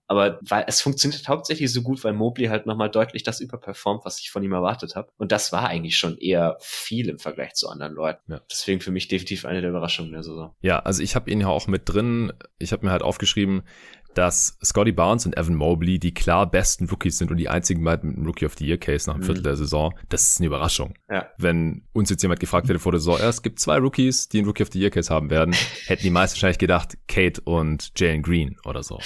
[0.09, 4.21] Aber weil es funktioniert hauptsächlich so gut, weil Mobley halt nochmal deutlich das überperformt, was
[4.21, 5.11] ich von ihm erwartet habe.
[5.17, 8.33] Und das war eigentlich schon eher viel im Vergleich zu anderen Leuten.
[8.33, 8.43] Ja.
[8.51, 10.55] Deswegen für mich definitiv eine der Überraschungen der Saison.
[10.61, 12.31] Ja, also ich habe ihn ja auch mit drin.
[12.59, 13.63] Ich habe mir halt aufgeschrieben,
[14.15, 18.11] dass Scotty Barnes und Evan Mobley die klar besten Rookies sind und die einzigen beiden
[18.11, 19.27] mit einem Rookie of the Year Case nach einem mhm.
[19.27, 19.95] Viertel der Saison.
[20.09, 20.95] Das ist eine Überraschung.
[21.11, 21.29] Ja.
[21.39, 24.39] Wenn uns jetzt jemand gefragt hätte vor der Saison, ja, es gibt zwei Rookies, die
[24.39, 25.55] einen Rookie of the Year Case haben werden,
[25.87, 29.01] hätten die meisten wahrscheinlich gedacht, Kate und Jalen Green oder so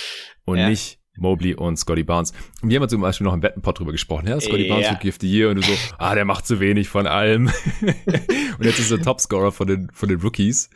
[0.44, 0.68] und ja.
[0.68, 2.32] nicht Mobley und Scotty Barnes.
[2.62, 4.28] Und wir haben zum Beispiel noch im Wettenpot drüber gesprochen.
[4.28, 4.74] Ja, Scotty ja.
[4.74, 7.47] Barnes of the Year und du so, ah, der macht zu wenig von allem.
[8.59, 10.70] und jetzt ist er Topscorer von den, von den Rookies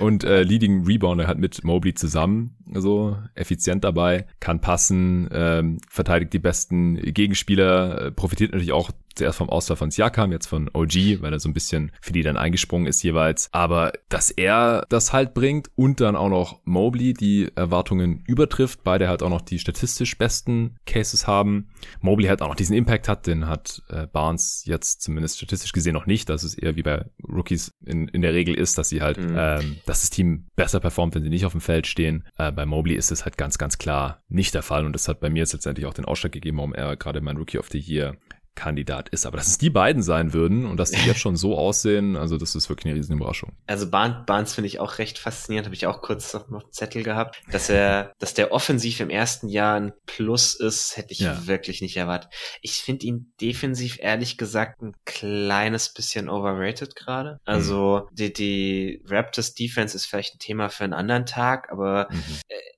[0.00, 6.32] und äh, Leading Rebounder hat mit Mobley zusammen, also effizient dabei, kann passen, ähm, verteidigt
[6.32, 11.20] die besten Gegenspieler, äh, profitiert natürlich auch zuerst vom Ausfall von Siakam, jetzt von OG,
[11.20, 13.48] weil er so ein bisschen für die dann eingesprungen ist jeweils.
[13.52, 19.08] Aber dass er das halt bringt und dann auch noch Mobley die Erwartungen übertrifft, beide
[19.08, 21.68] halt auch noch die statistisch besten Cases haben.
[22.00, 25.94] Mobley halt auch noch diesen Impact hat, den hat äh, Barnes jetzt zumindest statistisch gesehen
[25.94, 26.28] noch nicht.
[26.28, 29.36] dass es eher wie bei Rookies in, in der Regel ist, dass sie halt, mhm.
[29.36, 32.24] ähm, dass das Team besser performt, wenn sie nicht auf dem Feld stehen.
[32.38, 35.20] Äh, bei Mobley ist es halt ganz, ganz klar nicht der Fall und das hat
[35.20, 37.78] bei mir jetzt letztendlich auch den Ausschlag gegeben, warum er gerade mein Rookie of the
[37.78, 38.16] Year
[38.56, 39.26] Kandidat ist.
[39.26, 42.38] Aber dass es die beiden sein würden und dass die jetzt schon so aussehen, also
[42.38, 43.52] das ist wirklich eine riesen Überraschung.
[43.66, 47.04] Also Barnes, Barnes finde ich auch recht faszinierend, habe ich auch kurz auf dem Zettel
[47.04, 51.46] gehabt, dass er, dass der offensiv im ersten Jahr ein Plus ist, hätte ich ja.
[51.46, 52.32] wirklich nicht erwartet.
[52.62, 57.38] Ich finde ihn defensiv ehrlich gesagt ein kleines bisschen overrated gerade.
[57.44, 58.14] Also mhm.
[58.16, 62.22] die, die Raptors Defense ist vielleicht ein Thema für einen anderen Tag, aber mhm.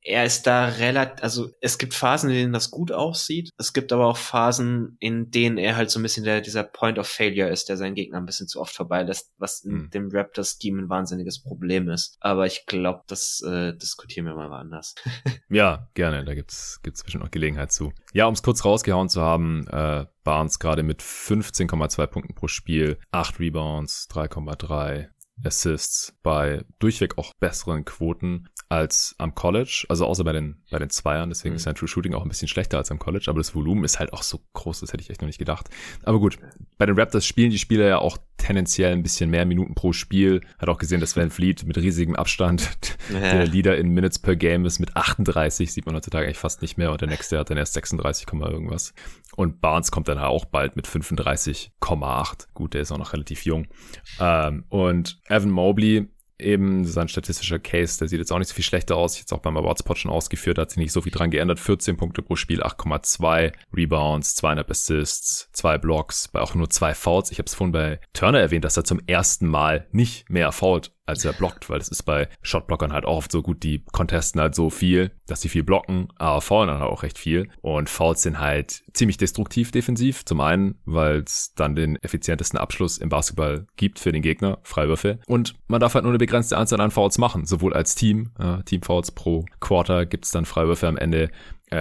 [0.02, 3.50] er ist da relativ, also es gibt Phasen, in denen das gut aussieht.
[3.58, 6.98] Es gibt aber auch Phasen, in denen er halt so ein bisschen der, dieser Point
[6.98, 9.90] of Failure ist, der seinen Gegner ein bisschen zu oft vorbeilässt, was in mhm.
[9.90, 12.16] dem Raptors-Scheme ein wahnsinniges Problem ist.
[12.20, 14.94] Aber ich glaube, das äh, diskutieren wir mal anders.
[15.48, 16.24] ja, gerne.
[16.24, 17.92] Da gibt's gibt's bestimmt noch Gelegenheit zu.
[18.12, 22.98] Ja, um es kurz rausgehauen zu haben, äh, Barnes gerade mit 15,2 Punkten pro Spiel,
[23.12, 25.08] 8 Rebounds, 3,3
[25.44, 30.90] Assists bei durchweg auch besseren Quoten als am College, also außer bei den, bei den
[30.90, 31.56] Zweiern, deswegen mhm.
[31.56, 33.98] ist sein True Shooting auch ein bisschen schlechter als am College, aber das Volumen ist
[33.98, 35.70] halt auch so groß, das hätte ich echt noch nicht gedacht.
[36.02, 36.38] Aber gut,
[36.76, 40.42] bei den Raptors spielen die Spieler ja auch tendenziell ein bisschen mehr Minuten pro Spiel.
[40.58, 42.70] Hat auch gesehen, dass Van Fleet mit riesigem Abstand
[43.12, 43.18] ja.
[43.18, 46.76] der Leader in Minutes per Game ist mit 38, sieht man heutzutage eigentlich fast nicht
[46.76, 48.92] mehr und der nächste hat dann erst 36, irgendwas.
[49.34, 52.48] Und Barnes kommt dann auch bald mit 35,8.
[52.52, 53.66] Gut, der ist auch noch relativ jung.
[54.20, 56.08] Ähm, und Evan Mobley
[56.38, 59.18] eben sein statistischer Case, der sieht jetzt auch nicht so viel schlechter aus.
[59.18, 61.60] Jetzt auch beim Awardspot schon ausgeführt, hat sich nicht so viel dran geändert.
[61.60, 67.30] 14 Punkte pro Spiel, 8,2 Rebounds, 200 Assists, zwei Blocks, bei auch nur zwei Fouls.
[67.30, 70.92] Ich habe es vorhin bei Turner erwähnt, dass er zum ersten Mal nicht mehr fault
[71.08, 74.40] als er blockt, weil es ist bei Shotblockern halt auch oft so gut, die contesten
[74.40, 77.48] halt so viel, dass sie viel blocken, aber faulen dann auch recht viel.
[77.62, 80.24] Und Fouls sind halt ziemlich destruktiv defensiv.
[80.24, 85.18] Zum einen, weil es dann den effizientesten Abschluss im Basketball gibt für den Gegner, Freiwürfe.
[85.26, 88.62] Und man darf halt nur eine begrenzte Anzahl an Fouls machen, sowohl als Team, äh,
[88.62, 91.30] Team Fouls pro Quarter gibt es dann Freiwürfe am Ende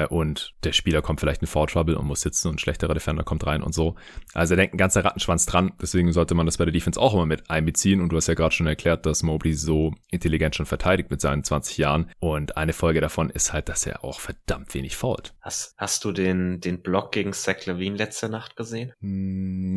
[0.10, 3.24] und der Spieler kommt vielleicht in Foul Trouble und muss sitzen und ein schlechterer Defender
[3.24, 3.96] kommt rein und so.
[4.34, 7.14] Also er denkt ein ganzer Rattenschwanz dran, deswegen sollte man das bei der Defense auch
[7.14, 10.66] immer mit einbeziehen und du hast ja gerade schon erklärt, dass Mobley so intelligent schon
[10.66, 14.74] verteidigt mit seinen 20 Jahren und eine Folge davon ist halt, dass er auch verdammt
[14.74, 15.34] wenig fault.
[15.42, 18.94] Hast, hast du den, den Block gegen Zach Levine letzte Nacht gesehen?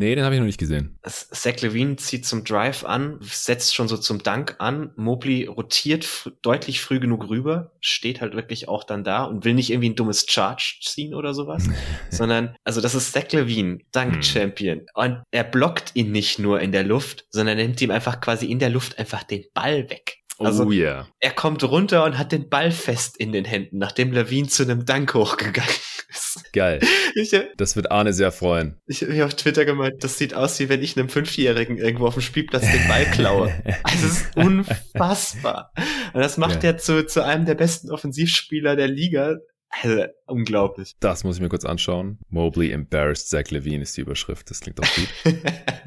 [0.00, 0.98] Nee, den habe ich noch nicht gesehen.
[1.04, 6.80] Zach Levine zieht zum Drive an, setzt schon so zum Dank an, Mobley rotiert deutlich
[6.80, 10.24] früh genug rüber, steht halt wirklich auch dann da und will nicht irgendwie ein dummes
[10.26, 11.68] Charge ziehen oder sowas,
[12.10, 14.78] sondern, also das ist Zach Levine, Dank-Champion.
[14.78, 14.86] Hm.
[14.94, 18.46] Und er blockt ihn nicht nur in der Luft, sondern er nimmt ihm einfach quasi
[18.46, 20.16] in der Luft einfach den Ball weg.
[20.38, 21.06] Also oh yeah.
[21.18, 24.86] er kommt runter und hat den Ball fest in den Händen, nachdem Levine zu einem
[24.86, 25.68] Dank hochgegangen
[26.10, 26.52] ist.
[26.52, 26.80] Geil.
[27.14, 28.78] Ich, das wird Arne sehr freuen.
[28.86, 32.14] Ich habe auf Twitter gemeint, das sieht aus, wie wenn ich einem Fünfjährigen irgendwo auf
[32.14, 33.52] dem Spielplatz den Ball klaue.
[33.82, 35.72] Also es ist unfassbar.
[36.12, 36.70] Und das macht ja.
[36.70, 39.36] er zu, zu einem der besten Offensivspieler der Liga.
[39.70, 40.96] Also, unglaublich.
[41.00, 42.18] Das muss ich mir kurz anschauen.
[42.28, 44.50] Mobley embarrassed Zach Levine ist die Überschrift.
[44.50, 45.08] Das klingt doch gut.
[45.24, 45.32] äh,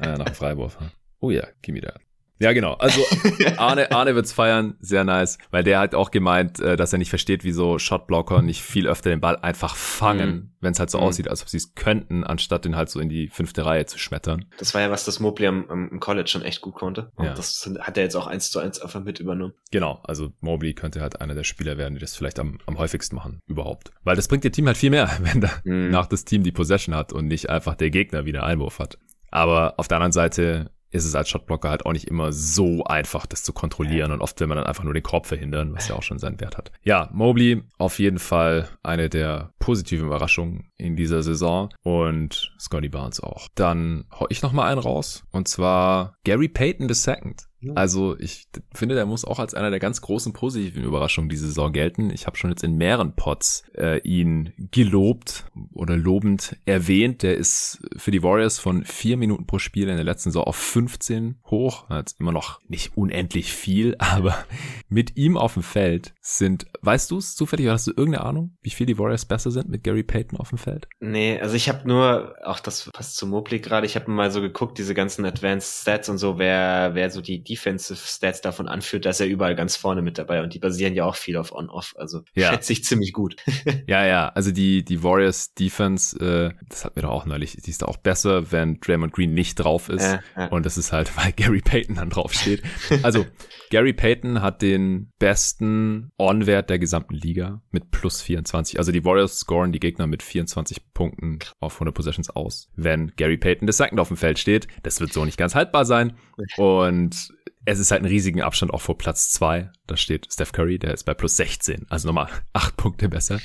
[0.18, 0.78] nach dem Freiwurf.
[1.20, 2.00] Oh ja, gimme that.
[2.38, 2.74] Ja, genau.
[2.74, 3.00] Also
[3.56, 7.10] Arne, Arne wird's feiern, sehr nice, weil der hat auch gemeint, äh, dass er nicht
[7.10, 10.50] versteht, wieso Shotblocker nicht viel öfter den Ball einfach fangen, mhm.
[10.60, 11.04] wenn es halt so mhm.
[11.04, 13.98] aussieht, als ob sie es könnten, anstatt den halt so in die fünfte Reihe zu
[13.98, 14.46] schmettern.
[14.58, 17.12] Das war ja was, das Mobley am, am College schon echt gut konnte.
[17.14, 17.34] Und ja.
[17.34, 19.54] das hat er jetzt auch eins zu eins einfach mit übernommen.
[19.70, 23.14] Genau, also Mobley könnte halt einer der Spieler werden, die das vielleicht am, am häufigsten
[23.14, 23.92] machen, überhaupt.
[24.02, 25.90] Weil das bringt dem Team halt viel mehr, wenn da mhm.
[25.90, 28.98] nach das Team die Possession hat und nicht einfach der Gegner wieder Einwurf hat.
[29.30, 33.26] Aber auf der anderen Seite ist es als Shotblocker halt auch nicht immer so einfach,
[33.26, 34.12] das zu kontrollieren.
[34.12, 36.40] Und oft will man dann einfach nur den Korb verhindern, was ja auch schon seinen
[36.40, 36.70] Wert hat.
[36.82, 43.20] Ja, Mobley auf jeden Fall eine der positiven Überraschungen in dieser Saison und Scotty Barnes
[43.20, 43.48] auch.
[43.56, 47.34] Dann hau ich noch mal einen raus und zwar Gary Payton II.
[47.74, 51.72] Also ich finde, der muss auch als einer der ganz großen positiven Überraschungen diese Saison
[51.72, 52.10] gelten.
[52.10, 57.22] Ich habe schon jetzt in mehreren Pots äh, ihn gelobt oder lobend erwähnt.
[57.22, 60.56] Der ist für die Warriors von vier Minuten pro Spiel in der letzten Saison auf
[60.56, 61.88] 15 hoch.
[61.90, 64.44] Jetzt immer noch nicht unendlich viel, aber
[64.88, 68.56] mit ihm auf dem Feld sind, weißt du es zufällig, oder hast du irgendeine Ahnung,
[68.62, 70.88] wie viel die Warriors besser sind mit Gary Payton auf dem Feld?
[71.00, 74.40] Nee, also ich habe nur, auch das passt zu Mobley gerade, ich habe mal so
[74.40, 79.04] geguckt, diese ganzen Advanced Stats und so, wer, wer so die Defensive Stats davon anführt,
[79.04, 81.94] dass er überall ganz vorne mit dabei und die basieren ja auch viel auf On-Off.
[81.96, 82.50] Also ja.
[82.50, 83.36] schätze ich ziemlich gut.
[83.86, 87.70] ja, ja, also die, die Warriors Defense, äh, das hat mir doch auch neulich, die
[87.70, 90.02] ist da auch besser, wenn Draymond Green nicht drauf ist.
[90.02, 90.46] Ja, ja.
[90.48, 92.62] Und das ist halt, weil Gary Payton dann drauf steht.
[93.02, 93.24] Also
[93.70, 98.78] Gary Payton hat den besten On-Wert der gesamten Liga mit plus 24.
[98.78, 102.68] Also die Warriors scoren die Gegner mit 24 Punkten auf 100 Possessions aus.
[102.74, 105.84] Wenn Gary Payton des Second auf dem Feld steht, das wird so nicht ganz haltbar
[105.84, 106.16] sein.
[106.56, 107.28] Und
[107.66, 109.70] es ist halt ein riesigen Abstand auch vor Platz zwei.
[109.86, 113.38] Da steht Steph Curry, der ist bei plus 16, also nochmal acht Punkte besser.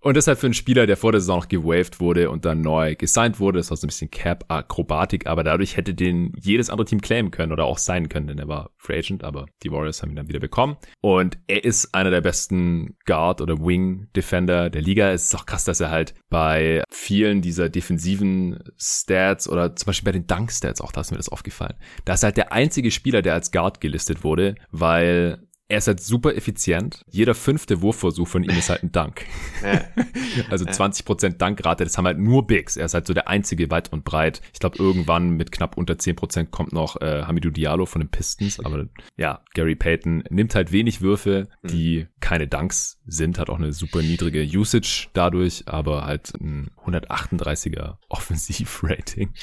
[0.00, 2.94] Und deshalb für einen Spieler, der vor der Saison noch gewaved wurde und dann neu
[2.94, 7.00] gesigned wurde, das war so ein bisschen Cap-Akrobatik, aber dadurch hätte den jedes andere Team
[7.00, 10.10] claimen können oder auch sein können, denn er war Free Agent, aber die Warriors haben
[10.10, 10.76] ihn dann wieder bekommen.
[11.00, 15.10] Und er ist einer der besten Guard- oder Wing-Defender der Liga.
[15.12, 20.12] Es ist auch krass, dass er halt bei vielen dieser defensiven Stats oder zum Beispiel
[20.12, 21.74] bei den Dunk-Stats, auch da ist mir das aufgefallen,
[22.04, 25.38] da ist halt der einzige Spieler, der als Guard gelistet wurde, weil
[25.70, 27.04] er ist halt super effizient.
[27.08, 29.24] Jeder fünfte Wurfversuch von ihm ist halt ein Dank.
[29.62, 29.84] Ja.
[30.50, 32.78] also 20% Dankrate, das haben halt nur Bigs.
[32.78, 34.40] Er ist halt so der einzige weit und breit.
[34.54, 38.58] Ich glaube, irgendwann mit knapp unter 10% kommt noch äh, Hamidou Diallo von den Pistons.
[38.64, 38.86] Aber
[39.18, 42.08] ja, Gary Payton nimmt halt wenig Würfe, die mhm.
[42.20, 49.34] keine Dunks sind, hat auch eine super niedrige Usage dadurch, aber halt ein 138er Offensivrating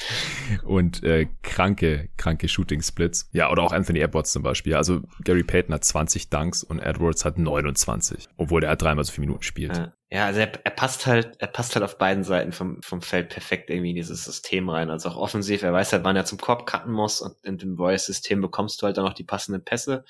[0.64, 3.28] und äh, kranke, kranke Shooting Splits.
[3.32, 4.74] Ja, oder auch Anthony Edwards zum Beispiel.
[4.74, 9.12] Also Gary Payton hat 20 20 Dunks und Edwards hat 29, obwohl er dreimal so
[9.12, 9.76] viele Minuten spielt.
[9.76, 9.92] Ja.
[10.10, 13.28] Ja, also er, er passt halt, er passt halt auf beiden Seiten vom, vom Feld
[13.28, 14.88] perfekt irgendwie in dieses System rein.
[14.88, 17.76] Also auch offensiv, er weiß halt, wann er zum Korb cutten muss und in dem
[17.76, 20.06] Voice-System bekommst du halt dann auch die passenden Pässe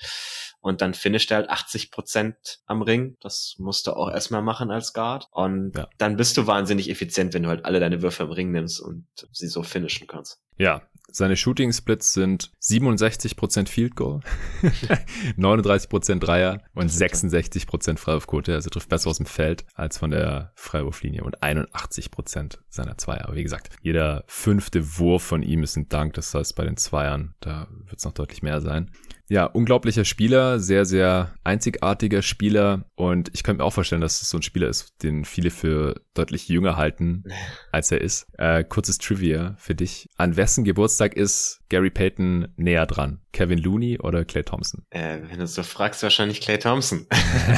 [0.61, 3.17] und dann finisht er halt 80 Prozent am Ring.
[3.19, 5.27] Das musst du auch erstmal machen als Guard.
[5.31, 5.89] Und ja.
[5.97, 9.05] dann bist du wahnsinnig effizient, wenn du halt alle deine Würfe im Ring nimmst und
[9.33, 10.41] sie so finishen kannst.
[10.57, 10.81] Ja,
[11.11, 14.21] seine Shooting Splits sind 67% Field Goal,
[15.37, 18.53] 39% Dreier und 66% Freiwurfquote.
[18.53, 23.25] Also trifft besser aus dem Feld als von der Freiwurflinie und 81% seiner Zweier.
[23.25, 26.13] Aber wie gesagt, jeder fünfte Wurf von ihm ist ein Dank.
[26.13, 28.91] Das heißt, bei den Zweiern, da wird es noch deutlich mehr sein.
[29.29, 32.85] Ja, unglaublicher Spieler, sehr, sehr einzigartiger Spieler.
[32.95, 36.01] Und ich könnte mir auch vorstellen, dass es so ein Spieler ist, den viele für
[36.15, 37.23] deutlich jünger halten,
[37.71, 38.25] als er ist.
[38.39, 40.07] Äh, kurzes Trivia für dich.
[40.17, 43.21] An wessen Geburtstag ist Gary Payton näher dran?
[43.31, 44.83] Kevin Looney oder Clay Thompson?
[44.89, 47.05] Äh, wenn du so fragst, wahrscheinlich Clay Thompson.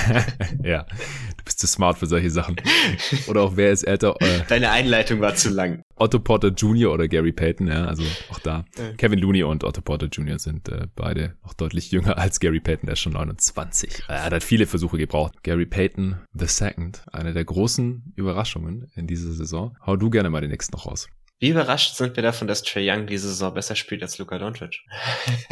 [0.63, 0.85] ja,
[1.43, 2.55] bist zu smart für solche Sachen.
[3.27, 4.15] Oder auch wer ist älter?
[4.19, 5.83] Äh, Deine Einleitung war zu lang.
[5.95, 6.91] Otto Porter Jr.
[6.91, 8.01] oder Gary Payton, ja, also
[8.31, 8.65] auch da.
[8.75, 8.93] Ja.
[8.93, 10.39] Kevin Looney und Otto Porter Jr.
[10.39, 14.03] sind äh, beide noch deutlich jünger als Gary Payton, der ist schon 29.
[14.07, 15.43] Er hat halt viele Versuche gebraucht.
[15.43, 19.77] Gary Payton the Second, eine der großen Überraschungen in dieser Saison.
[19.85, 21.07] Hau du gerne mal den nächsten noch raus.
[21.41, 24.81] Wie überrascht sind wir davon, dass Trey Young diese Saison besser spielt als Luka Doncic?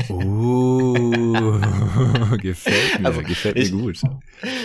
[0.10, 1.60] Uh,
[2.42, 4.00] gefällt mir, also gefällt mir ich, gut.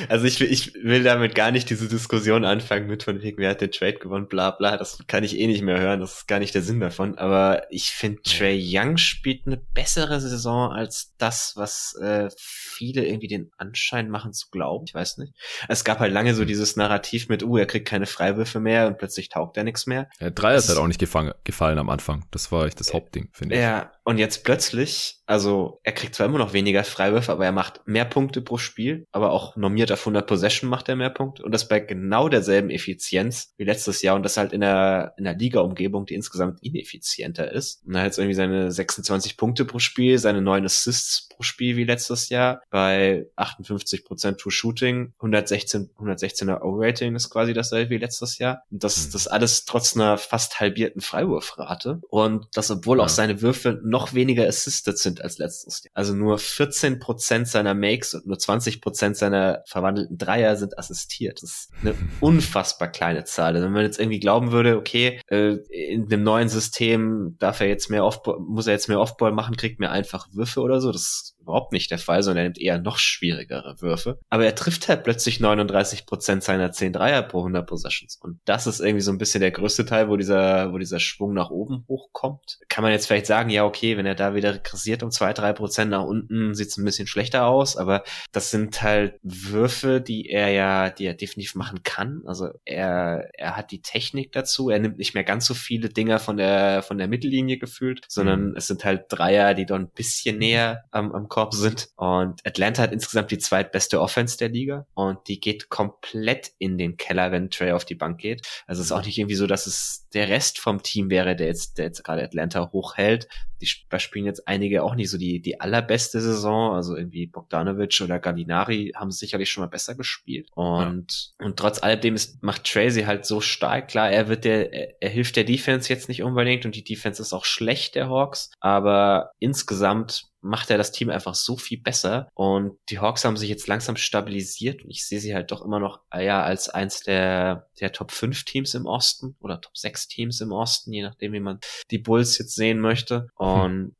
[0.08, 3.50] Also ich will, ich will damit gar nicht diese Diskussion anfangen mit von wegen, wer
[3.50, 6.28] hat den Trade gewonnen, bla bla, das kann ich eh nicht mehr hören, das ist
[6.28, 11.14] gar nicht der Sinn davon, aber ich finde Trey Young spielt eine bessere Saison als
[11.18, 14.84] das, was äh, viele irgendwie den Anschein machen zu glauben.
[14.88, 15.34] Ich weiß nicht.
[15.68, 16.48] Es gab halt lange so hm.
[16.48, 20.08] dieses Narrativ mit, uh, er kriegt keine Freiwürfe mehr und plötzlich taugt er nichts mehr.
[20.20, 21.13] Ja, Dreier ist halt auch nicht gefallen,
[21.44, 22.24] gefallen am Anfang.
[22.30, 23.60] Das war echt das Hauptding, finde ich.
[23.60, 27.80] Ja, und jetzt plötzlich, also er kriegt zwar immer noch weniger Freiwürfe, aber er macht
[27.86, 31.52] mehr Punkte pro Spiel, aber auch normiert auf 100 Possession macht er mehr Punkte und
[31.52, 35.34] das bei genau derselben Effizienz wie letztes Jahr und das halt in der, in der
[35.34, 37.82] Liga-Umgebung, die insgesamt ineffizienter ist.
[37.86, 41.76] Und er hat jetzt irgendwie seine 26 Punkte pro Spiel, seine 9 Assists pro Spiel
[41.76, 48.36] wie letztes Jahr bei 58% True Shooting, 116, 116er O-Rating ist quasi dasselbe wie letztes
[48.38, 48.62] Jahr.
[48.70, 49.12] Und das, mhm.
[49.12, 53.04] das alles trotz einer fast halbierten Freiwurfrate und das obwohl ja.
[53.04, 55.92] auch seine Würfe noch weniger assisted sind als letztes Jahr.
[55.94, 61.40] Also nur 14% seiner Makes und nur 20% seiner verwandelten Dreier sind assistiert.
[61.44, 63.54] Das ist eine unfassbar kleine Zahl.
[63.54, 67.68] Also wenn man jetzt irgendwie glauben würde, okay, äh, in dem neuen System darf er
[67.68, 70.90] jetzt mehr Offball, muss er jetzt mehr Offball machen, kriegt mehr einfach Würfe oder so,
[70.90, 74.18] das überhaupt nicht der Fall, sondern er nimmt eher noch schwierigere Würfe.
[74.30, 78.18] Aber er trifft halt plötzlich 39 Prozent seiner 10 Dreier pro 100 Possessions.
[78.20, 81.34] Und das ist irgendwie so ein bisschen der größte Teil, wo dieser, wo dieser Schwung
[81.34, 82.58] nach oben hochkommt.
[82.68, 85.52] Kann man jetzt vielleicht sagen, ja, okay, wenn er da wieder regressiert um 2, 3
[85.52, 87.76] Prozent nach unten, sieht es ein bisschen schlechter aus.
[87.76, 88.02] Aber
[88.32, 92.22] das sind halt Würfe, die er ja, die er definitiv machen kann.
[92.26, 94.70] Also er, er hat die Technik dazu.
[94.70, 98.50] Er nimmt nicht mehr ganz so viele Dinger von der, von der Mittellinie gefühlt, sondern
[98.50, 98.56] mhm.
[98.56, 101.88] es sind halt Dreier, die doch ein bisschen näher am, am Korb sind.
[101.96, 106.96] Und Atlanta hat insgesamt die zweitbeste Offense der Liga und die geht komplett in den
[106.96, 108.46] Keller, wenn Trey auf die Bank geht.
[108.68, 111.48] Also es ist auch nicht irgendwie so, dass es der Rest vom Team wäre, der
[111.48, 113.26] jetzt, der jetzt gerade Atlanta hochhält.
[113.60, 116.72] Die spielen jetzt einige auch nicht so die, die allerbeste Saison.
[116.72, 120.50] Also irgendwie Bogdanovic oder Gallinari haben sicherlich schon mal besser gespielt.
[120.54, 121.46] Und, ja.
[121.46, 123.88] und trotz alledem ist, macht Tracy halt so stark.
[123.88, 127.20] Klar, er wird der, er, er hilft der Defense jetzt nicht unbedingt und die Defense
[127.20, 128.52] ist auch schlecht, der Hawks.
[128.60, 132.28] Aber insgesamt macht er das Team einfach so viel besser.
[132.34, 135.80] Und die Hawks haben sich jetzt langsam stabilisiert und ich sehe sie halt doch immer
[135.80, 140.40] noch ja, als eins der, der Top 5 Teams im Osten oder Top 6 Teams
[140.40, 141.60] im Osten, je nachdem, wie man
[141.90, 143.28] die Bulls jetzt sehen möchte.
[143.38, 143.46] Hm.
[143.46, 143.96] Und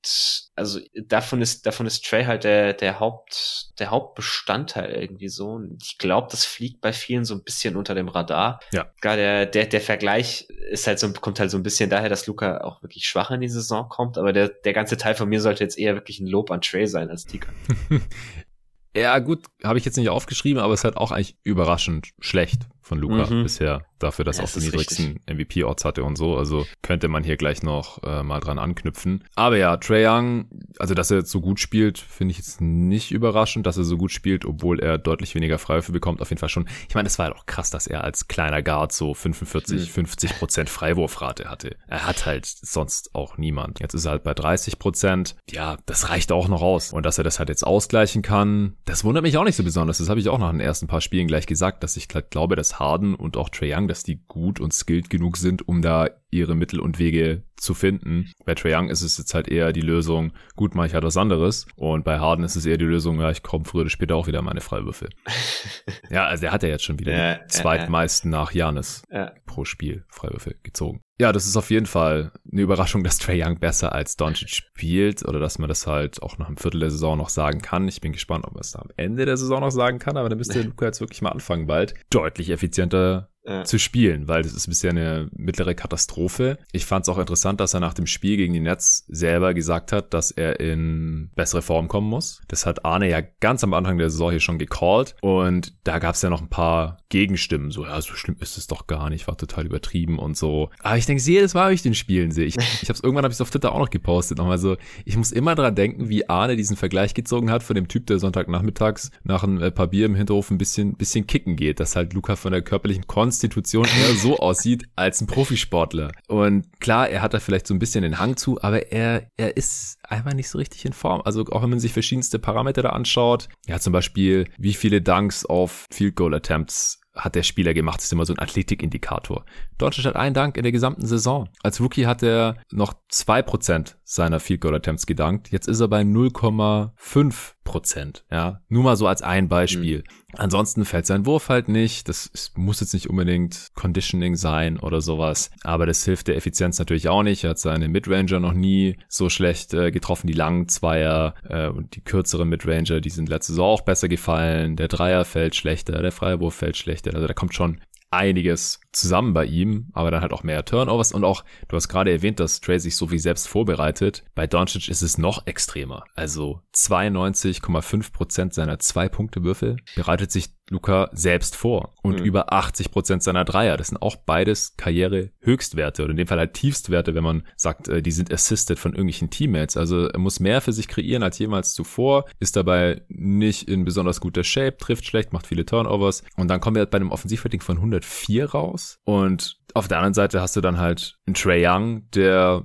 [0.55, 5.49] also davon ist, davon ist Trey halt der, der Haupt, der Hauptbestandteil irgendwie so.
[5.53, 8.61] Und ich glaube, das fliegt bei vielen so ein bisschen unter dem Radar.
[8.73, 8.87] Ja.
[9.01, 12.27] Gar der, der, der Vergleich ist halt so, kommt halt so ein bisschen daher, dass
[12.27, 15.41] Luca auch wirklich schwach in die Saison kommt, aber der, der ganze Teil von mir
[15.41, 17.48] sollte jetzt eher wirklich ein Lob an Trey sein als Tika.
[18.97, 22.66] ja, gut, habe ich jetzt nicht aufgeschrieben, aber es ist halt auch eigentlich überraschend schlecht
[22.85, 23.43] von Luca mhm.
[23.43, 26.36] bisher dafür, dass ja, er auch die niedrigsten MVP-Orts hatte und so.
[26.36, 29.24] Also könnte man hier gleich noch äh, mal dran anknüpfen.
[29.35, 30.47] Aber ja, Trey Young,
[30.78, 33.97] also dass er jetzt so gut spielt, finde ich jetzt nicht überraschend, dass er so
[33.97, 36.20] gut spielt, obwohl er deutlich weniger Freiwürfe bekommt.
[36.20, 36.69] Auf jeden Fall schon.
[36.89, 39.86] Ich meine, es war halt auch krass, dass er als kleiner Guard so 45, mhm.
[39.86, 41.77] 50 Prozent Freiwurfrate hatte.
[41.89, 43.81] Er hat halt sonst auch niemand.
[43.81, 45.36] Jetzt ist er halt bei 30 Prozent.
[45.48, 46.93] Ja, das reicht auch noch aus.
[46.93, 49.98] Und dass er das halt jetzt ausgleichen kann, das wundert mich auch nicht so besonders.
[49.98, 53.15] Das habe ich auch nach den ersten paar Spielen gleich gesagt, dass ich glaube, Harden
[53.15, 56.81] und auch Trae Young, dass die gut und skilled genug sind, um da ihre Mittel
[56.81, 58.33] und Wege zu finden.
[58.45, 61.17] Bei Trae Young ist es jetzt halt eher die Lösung, gut, mache ich halt was
[61.17, 61.67] anderes.
[61.77, 64.27] Und bei Harden ist es eher die Lösung, ja, ich komme früher oder später auch
[64.27, 65.11] wieder meine Freiwürfel.
[66.11, 69.33] ja, also er hat ja jetzt schon wieder ja, die zweitmeisten nach Janis ja.
[69.47, 71.01] pro Spiel Freiwürfel gezogen.
[71.21, 75.25] Ja, das ist auf jeden Fall eine Überraschung, dass Trae Young besser als Doncic spielt
[75.25, 77.87] oder dass man das halt auch nach einem Viertel der Saison noch sagen kann.
[77.87, 80.29] Ich bin gespannt, ob man es da am Ende der Saison noch sagen kann, aber
[80.29, 81.95] dann müsste Luca jetzt wirklich mal anfangen bald.
[82.11, 83.65] Deutlich effizienter ja.
[83.65, 86.59] zu spielen, weil das ist bisher eine mittlere Katastrophe.
[86.73, 89.93] Ich fand es auch interessant, dass er nach dem Spiel gegen die Nets selber gesagt
[89.93, 92.41] hat, dass er in bessere Form kommen muss.
[92.49, 96.15] Das hat Arne ja ganz am Anfang der Saison hier schon gecallt und da gab
[96.15, 99.29] es ja noch ein paar Gegenstimmen, so ja, so schlimm ist es doch gar nicht,
[99.29, 100.71] war total übertrieben und so.
[100.81, 103.33] Aber ich denke, jedes Mal, wenn ich den Spielen sehe, ich, ich hab's irgendwann habe
[103.33, 106.57] ich auf Twitter auch noch gepostet, nochmal so, ich muss immer dran denken, wie Arne
[106.57, 110.51] diesen Vergleich gezogen hat von dem Typ, der Sonntagnachmittags nach ein paar Bier im Hinterhof
[110.51, 114.36] ein bisschen, bisschen kicken geht, dass halt Luca von der körperlichen Konst Konstitution eher so
[114.39, 116.12] aussieht als ein Profisportler.
[116.28, 119.56] Und klar, er hat da vielleicht so ein bisschen den Hang zu, aber er, er
[119.56, 121.20] ist einfach nicht so richtig in Form.
[121.24, 125.44] Also auch wenn man sich verschiedenste Parameter da anschaut, ja zum Beispiel, wie viele Dunks
[125.44, 127.98] auf Field Goal Attempts hat der Spieler gemacht.
[127.98, 129.44] Das ist immer so ein Athletikindikator.
[129.78, 131.48] Deutschland hat einen Dank in der gesamten Saison.
[131.62, 135.51] Als Rookie hat er noch zwei Prozent seiner Field Goal Attempts gedankt.
[135.51, 138.24] Jetzt ist er bei 0,5 Prozent.
[138.31, 139.99] Ja, nur mal so als ein Beispiel.
[139.99, 140.35] Mhm.
[140.36, 142.09] Ansonsten fällt sein Wurf halt nicht.
[142.09, 145.51] Das muss jetzt nicht unbedingt Conditioning sein oder sowas.
[145.62, 147.45] Aber das hilft der Effizienz natürlich auch nicht.
[147.45, 150.27] Er hat seine Midranger noch nie so schlecht äh, getroffen.
[150.27, 154.77] Die langen Zweier äh, und die kürzeren Midranger, die sind letzte Saison auch besser gefallen.
[154.77, 157.15] Der Dreier fällt schlechter, der Freiwurf fällt schlechter.
[157.15, 157.81] Also da kommt schon
[158.11, 162.12] einiges zusammen bei ihm, aber dann halt auch mehr Turnovers und auch, du hast gerade
[162.12, 164.25] erwähnt, dass Trey sich so wie selbst vorbereitet.
[164.35, 166.05] Bei Doncic ist es noch extremer.
[166.15, 172.25] Also 92,5 Prozent seiner Zwei-Punkte-Würfel bereitet sich Luca selbst vor und mhm.
[172.25, 173.77] über 80 Prozent seiner Dreier.
[173.77, 178.01] Das sind auch beides Karriere-Höchstwerte oder in dem Fall halt Tiefstwerte, wenn man sagt, äh,
[178.01, 179.77] die sind assisted von irgendwelchen Teammates.
[179.77, 184.21] Also er muss mehr für sich kreieren als jemals zuvor, ist dabei nicht in besonders
[184.21, 187.77] guter Shape, trifft schlecht, macht viele Turnovers und dann kommen wir bei einem Offensivrating von
[187.77, 192.63] 104 raus und auf der anderen Seite hast du dann halt einen Trey Young, der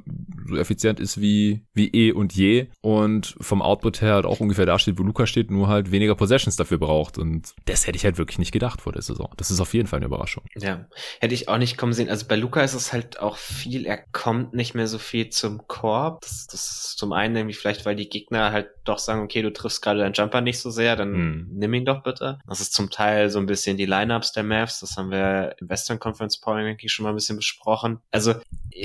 [0.47, 4.65] so effizient ist wie, wie eh und je und vom Output her halt auch ungefähr
[4.65, 7.17] da steht, wo Luca steht, nur halt weniger Possessions dafür braucht.
[7.17, 9.31] Und das hätte ich halt wirklich nicht gedacht vor der Saison.
[9.37, 10.43] Das ist auf jeden Fall eine Überraschung.
[10.55, 10.85] Ja,
[11.19, 12.09] hätte ich auch nicht kommen sehen.
[12.09, 15.67] Also bei Luca ist es halt auch viel, er kommt nicht mehr so viel zum
[15.67, 16.21] Korb.
[16.21, 19.51] Das, das ist zum einen nämlich vielleicht, weil die Gegner halt doch sagen, okay, du
[19.51, 21.47] triffst gerade deinen Jumper nicht so sehr, dann hm.
[21.53, 22.39] nimm ihn doch bitte.
[22.47, 24.79] Das ist zum Teil so ein bisschen die Lineups der Mavs.
[24.79, 27.99] Das haben wir im Western Conference Polling eigentlich schon mal ein bisschen besprochen.
[28.11, 28.35] Also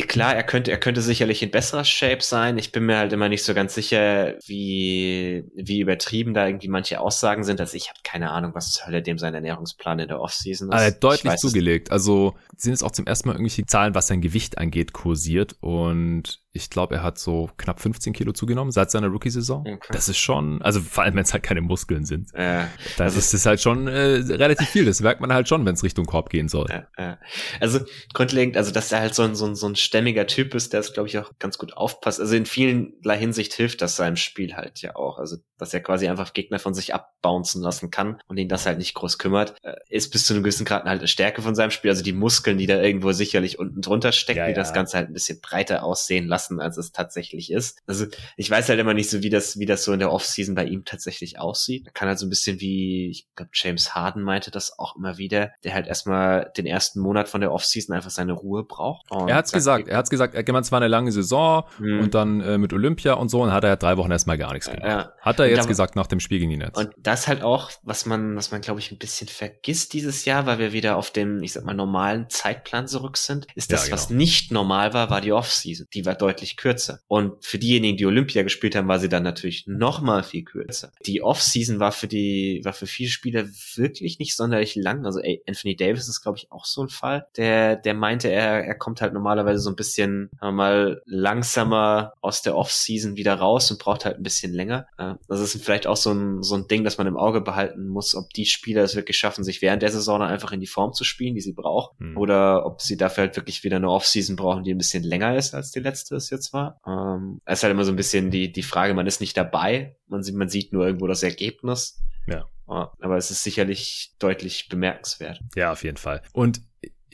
[0.08, 2.58] klar, er könnte, er könnte sicherlich in besserer Shape sein.
[2.58, 7.00] Ich bin mir halt immer nicht so ganz sicher, wie, wie übertrieben da irgendwie manche
[7.00, 7.60] Aussagen sind.
[7.60, 10.74] Also ich habe keine Ahnung, was zur Hölle dem sein Ernährungsplan in der Offseason ist.
[10.74, 11.90] Also deutlich zugelegt.
[11.90, 15.56] Also sind es auch zum ersten Mal irgendwelche Zahlen, was sein Gewicht angeht, kursiert.
[15.60, 19.66] Und ich glaube, er hat so knapp 15 Kilo zugenommen seit seiner Rookie-Saison.
[19.66, 19.88] Okay.
[19.90, 22.30] Das ist schon, also vor allem, wenn es halt keine Muskeln sind.
[22.32, 22.68] Ja.
[22.96, 24.84] Dann also ist es halt schon äh, relativ viel.
[24.84, 26.68] Das merkt man halt schon, wenn es Richtung Korb gehen soll.
[26.70, 27.18] Ja, ja.
[27.58, 27.80] Also
[28.12, 30.80] grundlegend, also dass er halt so ein, so ein, so ein stämmiger Typ ist, der
[30.80, 32.20] es, glaube ich, auch ganz gut aufpasst.
[32.20, 35.18] Also in vielerlei Hinsicht hilft das seinem Spiel halt ja auch.
[35.18, 38.78] Also dass er quasi einfach Gegner von sich abbouncen lassen kann und ihn das halt
[38.78, 41.70] nicht groß kümmert, äh, ist bis zu einem gewissen Grad halt eine Stärke von seinem
[41.70, 41.90] Spiel.
[41.90, 45.08] Also die Muskeln, die da irgendwo sicherlich unten drunter stecken, ja, die das Ganze halt
[45.08, 47.78] ein bisschen breiter aussehen lassen als es tatsächlich ist.
[47.86, 48.06] Also
[48.36, 50.64] ich weiß halt immer nicht so, wie das, wie das so in der Offseason bei
[50.64, 51.94] ihm tatsächlich aussieht.
[51.94, 55.52] Kann halt so ein bisschen wie, ich glaube, James Harden meinte das auch immer wieder,
[55.62, 59.06] der halt erstmal den ersten Monat von der Offseason einfach seine Ruhe braucht.
[59.10, 59.88] er hat's gesagt, gesagt.
[59.88, 62.00] Er hat gesagt, er gemeint, es war eine lange Saison mhm.
[62.00, 64.52] und dann äh, mit Olympia und so und hat er ja drei Wochen erstmal gar
[64.52, 64.84] nichts gemacht.
[64.86, 65.12] Ja.
[65.20, 66.78] Hat er jetzt dann, gesagt nach dem Spiel gegen die Nets.
[66.78, 70.46] Und das halt auch, was man, was man glaube ich ein bisschen vergisst dieses Jahr,
[70.46, 73.86] weil wir wieder auf dem, ich sag mal, normalen Zeitplan zurück sind, ist das, ja,
[73.86, 73.94] genau.
[73.96, 75.86] was nicht normal war, war die Offseason.
[75.94, 77.00] Die war deutlich kürzer.
[77.06, 80.92] Und für diejenigen, die Olympia gespielt haben, war sie dann natürlich noch mal viel kürzer.
[81.06, 83.44] Die Offseason war für die, war für viele Spieler
[83.76, 85.04] wirklich nicht sonderlich lang.
[85.06, 88.74] Also Anthony Davis ist, glaube ich, auch so ein Fall, der, der meinte, er, er
[88.74, 94.04] kommt halt normalerweise so ein bisschen mal langsamer aus der Offseason wieder raus und braucht
[94.04, 94.86] halt ein bisschen länger.
[95.28, 98.14] Das ist vielleicht auch so ein, so ein Ding, das man im Auge behalten muss,
[98.14, 101.04] ob die Spieler es wirklich schaffen, sich während der Saison einfach in die Form zu
[101.04, 102.16] spielen, die sie brauchen, mhm.
[102.16, 105.54] oder ob sie dafür halt wirklich wieder eine Offseason brauchen, die ein bisschen länger ist,
[105.54, 106.80] als die letzte es jetzt war.
[106.86, 109.96] Ähm, es ist halt immer so ein bisschen die, die Frage, man ist nicht dabei,
[110.08, 112.00] man sieht, man sieht nur irgendwo das Ergebnis.
[112.26, 112.48] Ja.
[112.66, 115.40] Aber es ist sicherlich deutlich bemerkenswert.
[115.54, 116.22] Ja, auf jeden Fall.
[116.32, 116.62] Und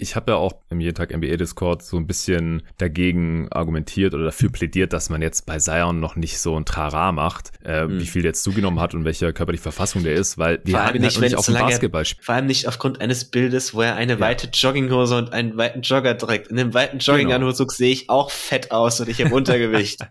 [0.00, 4.24] ich habe ja auch im jeden Tag NBA Discord so ein bisschen dagegen argumentiert oder
[4.24, 8.00] dafür plädiert, dass man jetzt bei Zion noch nicht so ein Trara macht, äh, mhm.
[8.00, 10.96] wie viel der jetzt zugenommen hat und welche körperliche Verfassung der ist, weil wir haben
[10.96, 12.24] ihn halt nicht auf dem Basketball spielen.
[12.24, 14.20] Vor allem nicht aufgrund eines Bildes, wo er eine ja.
[14.20, 16.48] weite Jogginghose und einen weiten Jogger trägt.
[16.48, 17.76] In dem weiten Jogginganzug genau.
[17.76, 20.00] sehe ich auch fett aus und ich habe Untergewicht.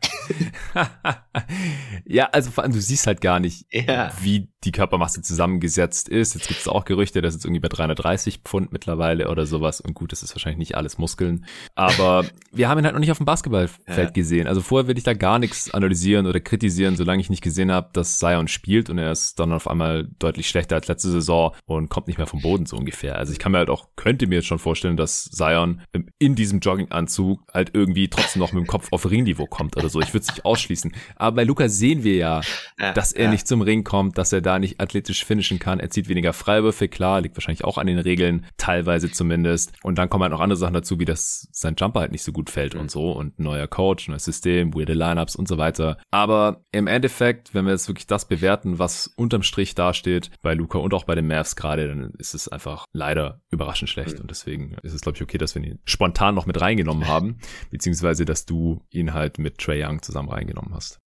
[2.05, 4.11] ja, also vor allem du siehst halt gar nicht, ja.
[4.21, 6.35] wie die Körpermasse zusammengesetzt ist.
[6.35, 9.78] Jetzt gibt es auch Gerüchte, dass jetzt irgendwie bei 330 Pfund mittlerweile oder sowas.
[9.79, 11.45] Und gut, das ist wahrscheinlich nicht alles Muskeln.
[11.75, 14.09] Aber wir haben ihn halt noch nicht auf dem Basketballfeld ja.
[14.09, 14.47] gesehen.
[14.47, 17.89] Also vorher will ich da gar nichts analysieren oder kritisieren, solange ich nicht gesehen habe,
[17.93, 21.89] dass Zion spielt und er ist dann auf einmal deutlich schlechter als letzte Saison und
[21.89, 23.17] kommt nicht mehr vom Boden so ungefähr.
[23.17, 25.81] Also ich kann mir halt auch, könnte mir jetzt schon vorstellen, dass Zion
[26.17, 29.99] in diesem Jogginganzug halt irgendwie trotzdem noch mit dem Kopf auf Ringniveau kommt oder so.
[30.01, 30.93] Ich würde es nicht ausschließen.
[31.15, 32.41] Aber bei Luca sehen wir ja,
[32.79, 33.31] ja dass er ja.
[33.31, 35.79] nicht zum Ring kommt, dass er da nicht athletisch finishen kann.
[35.79, 39.68] Er zieht weniger Freiwürfe, klar, liegt wahrscheinlich auch an den Regeln, teilweise zumindest.
[39.83, 42.31] Und dann kommen halt noch andere Sachen dazu, wie dass sein Jumper halt nicht so
[42.31, 42.81] gut fällt mhm.
[42.81, 45.97] und so und neuer Coach, neues System, weirde Lineups und so weiter.
[46.11, 50.79] Aber im Endeffekt, wenn wir jetzt wirklich das bewerten, was unterm Strich dasteht, bei Luca
[50.79, 54.15] und auch bei den Mavs gerade, dann ist es einfach leider überraschend schlecht.
[54.15, 54.21] Mhm.
[54.21, 57.37] Und deswegen ist es, glaube ich, okay, dass wir ihn spontan noch mit reingenommen haben,
[57.71, 60.99] beziehungsweise, dass du ihn halt mit Trey Young zusammen reingenommen hast.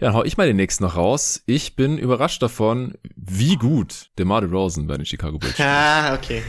[0.00, 1.42] Ja, dann hau ich mal den nächsten noch raus.
[1.46, 5.68] Ich bin überrascht davon, wie gut DeMar Rosen bei den Chicago Bulls spielt.
[5.68, 6.42] Ah, okay.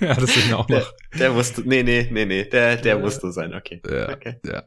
[0.00, 0.92] ja, das mir auch noch.
[1.12, 3.80] Der, der musste, nee, nee, nee, nee, der, der musste sein, okay.
[3.88, 4.36] Ja, okay.
[4.44, 4.64] ja.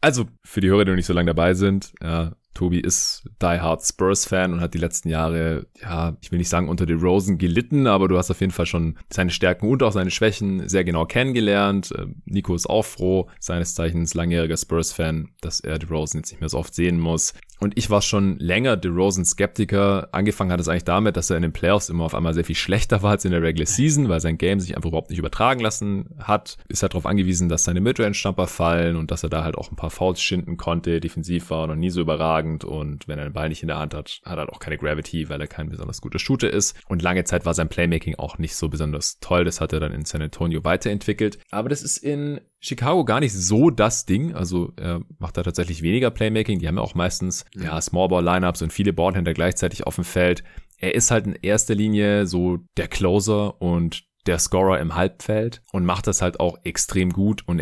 [0.00, 3.60] Also, für die Hörer, die noch nicht so lange dabei sind, ja, Tobi ist Die
[3.60, 7.38] Hard Spurs-Fan und hat die letzten Jahre, ja, ich will nicht sagen unter den Rosen
[7.38, 10.84] gelitten, aber du hast auf jeden Fall schon seine Stärken und auch seine Schwächen sehr
[10.84, 11.92] genau kennengelernt.
[11.96, 16.40] Ähm, Nico ist auch froh, seines Zeichens langjähriger Spurs-Fan, dass er die Rosen jetzt nicht
[16.40, 17.34] mehr so oft sehen muss.
[17.62, 20.08] Und ich war schon länger DeRozan Skeptiker.
[20.10, 22.56] Angefangen hat es eigentlich damit, dass er in den Playoffs immer auf einmal sehr viel
[22.56, 25.60] schlechter war als in der Regular Season, weil sein Game sich einfach überhaupt nicht übertragen
[25.60, 26.58] lassen hat.
[26.66, 29.76] Ist halt darauf angewiesen, dass seine Midrange-Stamper fallen und dass er da halt auch ein
[29.76, 30.98] paar Fouls schinden konnte.
[30.98, 33.94] Defensiv war noch nie so überragend und wenn er den Ball nicht in der Hand
[33.94, 36.76] hat, hat er halt auch keine Gravity, weil er kein besonders guter Shooter ist.
[36.88, 39.44] Und lange Zeit war sein Playmaking auch nicht so besonders toll.
[39.44, 41.38] Das hat er dann in San Antonio weiterentwickelt.
[41.52, 44.34] Aber das ist in Chicago gar nicht so das Ding.
[44.34, 46.60] Also er macht da tatsächlich weniger Playmaking.
[46.60, 47.64] Die haben ja auch meistens mhm.
[47.64, 50.44] ja Small Ball Lineups und viele Ballhändler gleichzeitig auf dem Feld.
[50.78, 55.84] Er ist halt in erster Linie so der Closer und der Scorer im Halbfeld und
[55.84, 57.58] macht das halt auch extrem gut und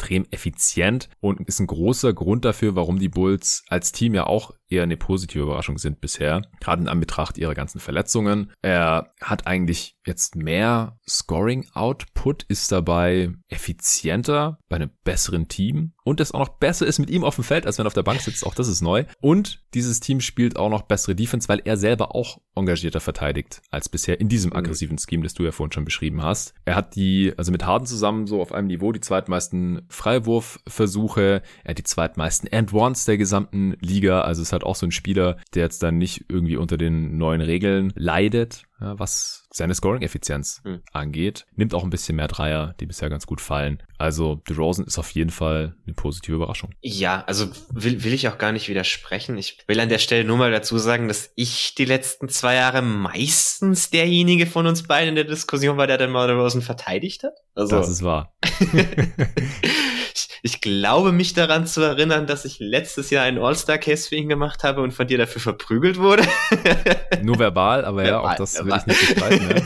[0.00, 4.52] extrem effizient und ist ein großer Grund dafür, warum die Bulls als Team ja auch
[4.70, 8.52] eher eine positive Überraschung sind bisher, gerade in Anbetracht ihrer ganzen Verletzungen.
[8.62, 16.32] Er hat eigentlich jetzt mehr Scoring-Output, ist dabei effizienter bei einem besseren Team und es
[16.32, 18.20] auch noch besser ist mit ihm auf dem Feld, als wenn er auf der Bank
[18.20, 18.46] sitzt.
[18.46, 19.04] Auch das ist neu.
[19.20, 23.88] Und dieses Team spielt auch noch bessere Defense, weil er selber auch engagierter verteidigt als
[23.88, 24.56] bisher in diesem mhm.
[24.56, 26.54] aggressiven Scheme, das du ja vorhin schon beschrieben hast.
[26.64, 31.70] Er hat die, also mit Harden zusammen so auf einem Niveau die zweitmeisten Freiwurfversuche, er
[31.70, 35.64] hat die zweitmeisten And-Ones der gesamten Liga, also es hat auch so ein Spieler, der
[35.64, 40.82] jetzt dann nicht irgendwie unter den neuen Regeln leidet, ja, was seine Scoring-Effizienz mhm.
[40.92, 41.46] angeht.
[41.56, 43.82] Nimmt auch ein bisschen mehr Dreier, die bisher ganz gut fallen.
[43.98, 46.70] Also DeRozan ist auf jeden Fall eine positive Überraschung.
[46.80, 49.36] Ja, also will, will ich auch gar nicht widersprechen.
[49.36, 52.82] Ich will an der Stelle nur mal dazu sagen, dass ich die letzten zwei Jahre
[52.82, 57.34] meistens derjenige von uns beiden in der Diskussion war, der dann mal DeRozan verteidigt hat.
[57.54, 58.32] Also, das ist wahr.
[60.42, 64.64] ich, glaube mich daran zu erinnern, dass ich letztes Jahr einen All-Star-Case für ihn gemacht
[64.64, 66.24] habe und von dir dafür verprügelt wurde.
[67.22, 68.72] Nur verbal, aber ja, verbal, auch das verbal.
[68.72, 69.64] will ich nicht bestreiten.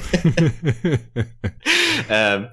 [2.08, 2.36] Ja.
[2.36, 2.48] ähm,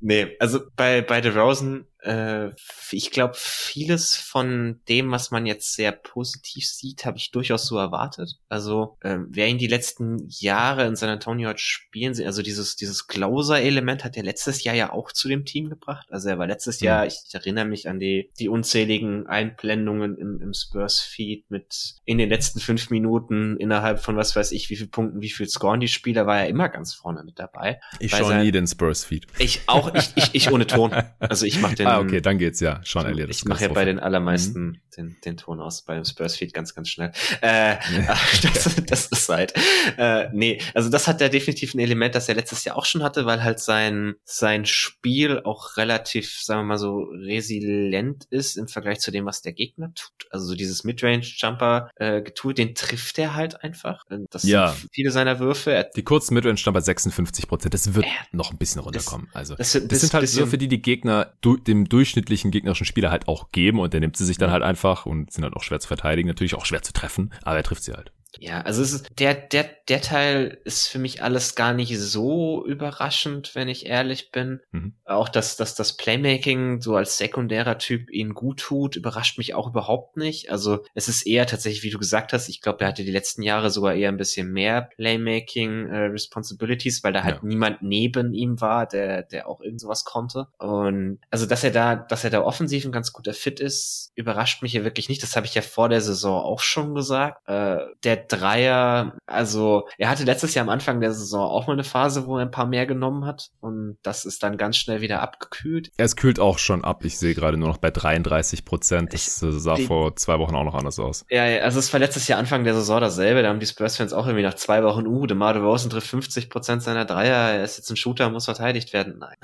[0.00, 2.50] nee, also bei, bei The Rosen Äh,
[2.90, 7.76] ich glaube, vieles von dem, was man jetzt sehr positiv sieht, habe ich durchaus so
[7.76, 8.38] erwartet.
[8.48, 12.76] Also, ähm, wer ihn die letzten Jahre in San Antonio hat spielen sehen, also dieses,
[12.76, 16.06] dieses Closer-Element hat er letztes Jahr ja auch zu dem Team gebracht.
[16.10, 16.86] Also er war letztes mhm.
[16.86, 22.18] Jahr, ich, ich, erinnere mich an die, die unzähligen Einblendungen im, im Spurs-Feed mit in
[22.18, 25.80] den letzten fünf Minuten innerhalb von was weiß ich, wie viel Punkten, wie viel scoren
[25.80, 27.80] die Spieler, war er immer ganz vorne mit dabei.
[27.98, 29.26] Ich schaue nie den Spurs-Feed.
[29.38, 30.94] Ich auch, ich, ich, ich ohne Ton.
[31.18, 31.86] Also ich mache den.
[31.90, 32.80] ah, okay, dann geht's ja.
[32.84, 33.30] Schon Elliott.
[33.30, 34.80] Ich mache ja bei den allermeisten mhm.
[34.96, 37.12] den, den Ton aus, beim Spurs-Feed ganz, ganz schnell.
[37.40, 37.76] Äh,
[38.42, 39.54] das, das ist halt.
[39.96, 43.02] Äh, nee, also das hat der definitiv ein Element, das er letztes Jahr auch schon
[43.02, 48.68] hatte, weil halt sein, sein Spiel auch relativ, sagen wir mal so, resilient ist im
[48.68, 50.26] Vergleich zu dem, was der Gegner tut.
[50.30, 54.04] Also so dieses Midrange-Jumper äh, getue, den trifft er halt einfach.
[54.30, 54.68] Das ja.
[54.72, 55.72] sind viele seiner Würfe.
[55.72, 59.28] Er die kurzen Midrange-Jumper 56 Prozent, das wird äh, noch ein bisschen runterkommen.
[59.32, 63.10] Also das, das, das sind halt Würfe, die die Gegner du, dem durchschnittlichen gegnerischen Spieler
[63.10, 65.62] halt auch geben und der nimmt sie sich dann halt einfach und sind halt auch
[65.62, 68.12] schwer zu verteidigen, natürlich auch schwer zu treffen, aber er trifft sie halt.
[68.38, 72.64] Ja, also es ist, der, der, der Teil ist für mich alles gar nicht so
[72.64, 74.60] überraschend, wenn ich ehrlich bin.
[74.70, 74.94] Mhm.
[75.04, 79.68] Auch, dass, dass das Playmaking so als sekundärer Typ ihn gut tut, überrascht mich auch
[79.68, 80.50] überhaupt nicht.
[80.50, 83.42] Also es ist eher tatsächlich, wie du gesagt hast, ich glaube, er hatte die letzten
[83.42, 87.40] Jahre sogar eher ein bisschen mehr Playmaking äh, Responsibilities, weil da halt ja.
[87.42, 90.46] niemand neben ihm war, der, der auch irgend sowas konnte.
[90.58, 94.62] Und also, dass er da, dass er da offensiv ein ganz guter Fit ist, überrascht
[94.62, 95.22] mich ja wirklich nicht.
[95.22, 97.40] Das habe ich ja vor der Saison auch schon gesagt.
[97.48, 101.84] Äh, der Dreier, also er hatte letztes Jahr am Anfang der Saison auch mal eine
[101.84, 105.22] Phase, wo er ein paar mehr genommen hat und das ist dann ganz schnell wieder
[105.22, 105.90] abgekühlt.
[105.96, 107.04] Es kühlt auch schon ab.
[107.04, 109.12] Ich sehe gerade nur noch bei 33 Prozent.
[109.12, 111.24] Das ich, sah die, vor zwei Wochen auch noch anders aus.
[111.30, 113.42] Ja, also es war letztes Jahr Anfang der Saison dasselbe.
[113.42, 116.82] Da haben die Spurs-Fans auch irgendwie nach zwei Wochen, uh, DeMar DeRozan trifft 50 Prozent
[116.82, 117.54] seiner Dreier.
[117.54, 119.18] Er ist jetzt ein Shooter, muss verteidigt werden.
[119.18, 119.36] Nein.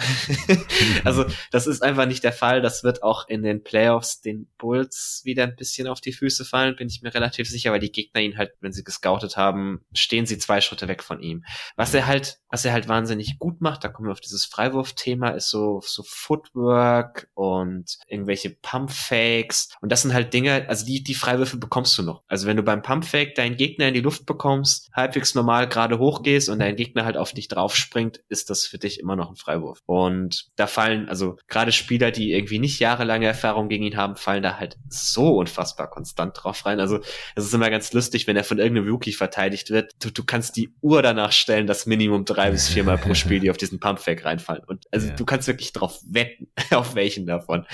[1.05, 2.61] also das ist einfach nicht der Fall.
[2.61, 6.77] Das wird auch in den Playoffs den Bulls wieder ein bisschen auf die Füße fallen,
[6.77, 10.27] bin ich mir relativ sicher, weil die Gegner ihn halt, wenn sie gescoutet haben, stehen
[10.27, 11.45] sie zwei Schritte weg von ihm.
[11.77, 15.31] Was er halt, was er halt wahnsinnig gut macht, da kommen wir auf dieses Freiwurf-Thema,
[15.31, 19.69] ist so, so Footwork und irgendwelche Pumpfakes.
[19.81, 22.25] Und das sind halt Dinge, also die, die Freiwürfe bekommst du noch.
[22.27, 26.49] Also wenn du beim Pumpfake deinen Gegner in die Luft bekommst, halbwegs normal gerade hochgehst
[26.49, 29.81] und dein Gegner halt auf dich draufspringt, ist das für dich immer noch ein Freiwurf.
[29.87, 34.43] Und da fallen, also gerade Spieler, die irgendwie nicht jahrelange Erfahrung gegen ihn haben, fallen
[34.43, 36.81] da halt so unfassbar konstant drauf rein.
[36.81, 36.99] Also
[37.37, 39.93] es ist immer ganz lustig, wenn er von irgendeinem Rookie verteidigt wird.
[40.03, 43.51] Du, du kannst die Uhr danach stellen, dass Minimum drei bis viermal pro Spiel die
[43.51, 44.63] auf diesen Pumpfake reinfallen.
[44.67, 45.15] Und also ja.
[45.15, 47.67] du kannst wirklich drauf wetten, auf welchen davon.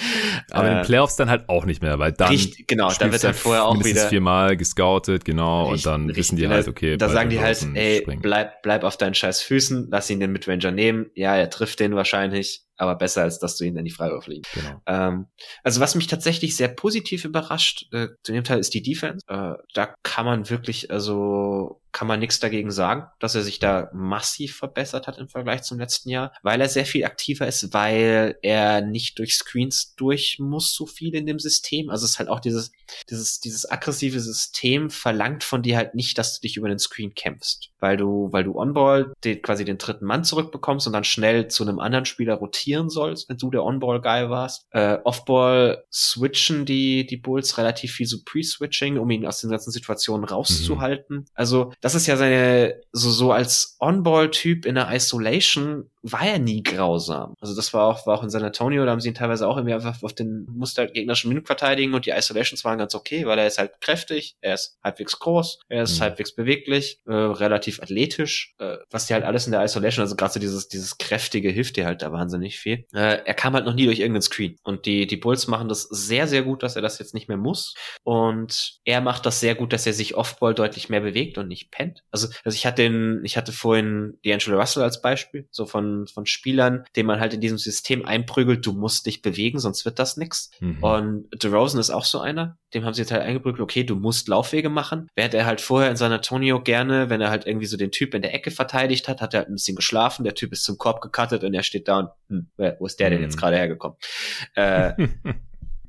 [0.51, 3.11] Aber äh, in den Playoffs dann halt auch nicht mehr, weil dann richtig, genau, da
[3.11, 6.69] wird dann vorher auch wieder viermal gescoutet, genau, richtig, und dann richtig, wissen die halt,
[6.69, 10.33] okay, da sagen die halt, ey, bleib, bleib auf deinen scheiß Füßen, lass ihn den
[10.33, 11.07] Midranger nehmen.
[11.15, 14.53] Ja, er trifft den wahrscheinlich aber besser, als dass du ihn in die Freiwurf legst.
[14.53, 14.83] Genau.
[14.87, 15.27] Ähm,
[15.63, 19.25] also was mich tatsächlich sehr positiv überrascht, äh, zu dem Teil ist die Defense.
[19.29, 23.91] Äh, da kann man wirklich, also kann man nichts dagegen sagen, dass er sich da
[23.93, 28.39] massiv verbessert hat im Vergleich zum letzten Jahr, weil er sehr viel aktiver ist, weil
[28.43, 31.91] er nicht durch Screens durch muss so viel in dem System.
[31.91, 32.73] Also es ist halt auch dieses,
[33.11, 37.15] dieses, dieses aggressive System verlangt von dir halt nicht, dass du dich über den Screen
[37.15, 41.49] kämpfst, weil du, weil du On-Ball den, quasi den dritten Mann zurückbekommst und dann schnell
[41.49, 44.67] zu einem anderen Spieler rotieren sollst, wenn du der On-Ball-Guy warst.
[44.71, 49.73] Äh, Off-Ball switchen die, die Bulls relativ viel so Pre-Switching, um ihn aus den ganzen
[49.73, 51.17] Situationen rauszuhalten.
[51.17, 51.27] Mhm.
[51.35, 56.63] Also das ist ja seine, so, so als On-Ball-Typ in der Isolation war er nie
[56.63, 57.35] grausam.
[57.41, 59.57] Also das war auch, war auch in San Antonio, da haben sie ihn teilweise auch
[59.57, 63.39] irgendwie einfach auf den Muster gegnerischen Minuten verteidigen und die Isolations waren ganz okay, weil
[63.39, 66.03] er ist halt kräftig, er ist halbwegs groß, er ist mhm.
[66.03, 70.35] halbwegs beweglich, äh, relativ athletisch, äh, was die halt alles in der Isolation, also gerade
[70.35, 72.85] so dieses, dieses kräftige hilft dir halt da wahnsinnig viel.
[72.93, 75.83] Äh, er kam halt noch nie durch irgendeinen Screen und die, die Bulls machen das
[75.83, 79.55] sehr, sehr gut, dass er das jetzt nicht mehr muss und er macht das sehr
[79.57, 82.05] gut, dass er sich Offball deutlich mehr bewegt und nicht pennt.
[82.13, 86.27] Also, also ich hatte den, ich hatte vorhin D'Angelo Russell als Beispiel, so von von,
[86.27, 90.17] Spielern, den man halt in diesem System einprügelt, du musst dich bewegen, sonst wird das
[90.17, 90.51] nix.
[90.61, 90.83] Mhm.
[90.83, 94.29] Und DeRozan ist auch so einer, dem haben sie jetzt halt eingeprügelt, okay, du musst
[94.29, 95.09] Laufwege machen.
[95.17, 98.15] Während er halt vorher in San Antonio gerne, wenn er halt irgendwie so den Typ
[98.15, 100.79] in der Ecke verteidigt hat, hat er halt ein bisschen geschlafen, der Typ ist zum
[100.79, 103.41] Korb gecuttet und er steht da und, hm, wo ist der denn jetzt mhm.
[103.41, 103.97] gerade hergekommen?
[104.55, 104.95] Äh,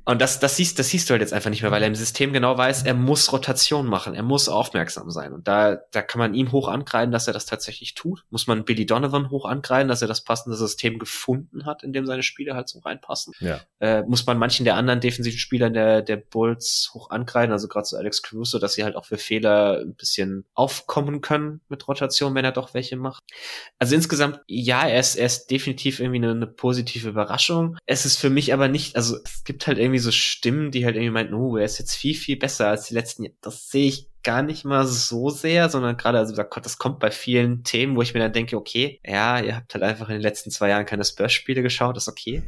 [0.04, 1.94] Und das, das siehst, das siehst du halt jetzt einfach nicht mehr, weil er im
[1.94, 5.32] System genau weiß, er muss Rotation machen, er muss aufmerksam sein.
[5.32, 8.24] Und da, da kann man ihm hoch ankreiden, dass er das tatsächlich tut.
[8.30, 12.06] Muss man Billy Donovan hoch ankreiden, dass er das passende System gefunden hat, in dem
[12.06, 13.32] seine Spiele halt so reinpassen.
[13.40, 13.60] Ja.
[13.80, 17.86] Äh, muss man manchen der anderen defensiven Spieler der, der Bulls hoch ankreiden, also gerade
[17.86, 22.34] so Alex Caruso, dass sie halt auch für Fehler ein bisschen aufkommen können mit Rotation,
[22.34, 23.22] wenn er doch welche macht.
[23.78, 27.76] Also insgesamt, ja, er ist, er ist definitiv irgendwie eine, eine positive Überraschung.
[27.86, 30.96] Es ist für mich aber nicht, also es gibt halt irgendwie so Stimmen, die halt
[30.96, 33.36] irgendwie meinten, oh, er ist jetzt viel, viel besser als die letzten Jahre.
[33.40, 37.62] Das sehe ich gar nicht mal so sehr, sondern gerade, also das kommt bei vielen
[37.62, 40.50] Themen, wo ich mir dann denke, okay, ja, ihr habt halt einfach in den letzten
[40.50, 42.42] zwei Jahren keine Spurs-Spiele geschaut, ist okay.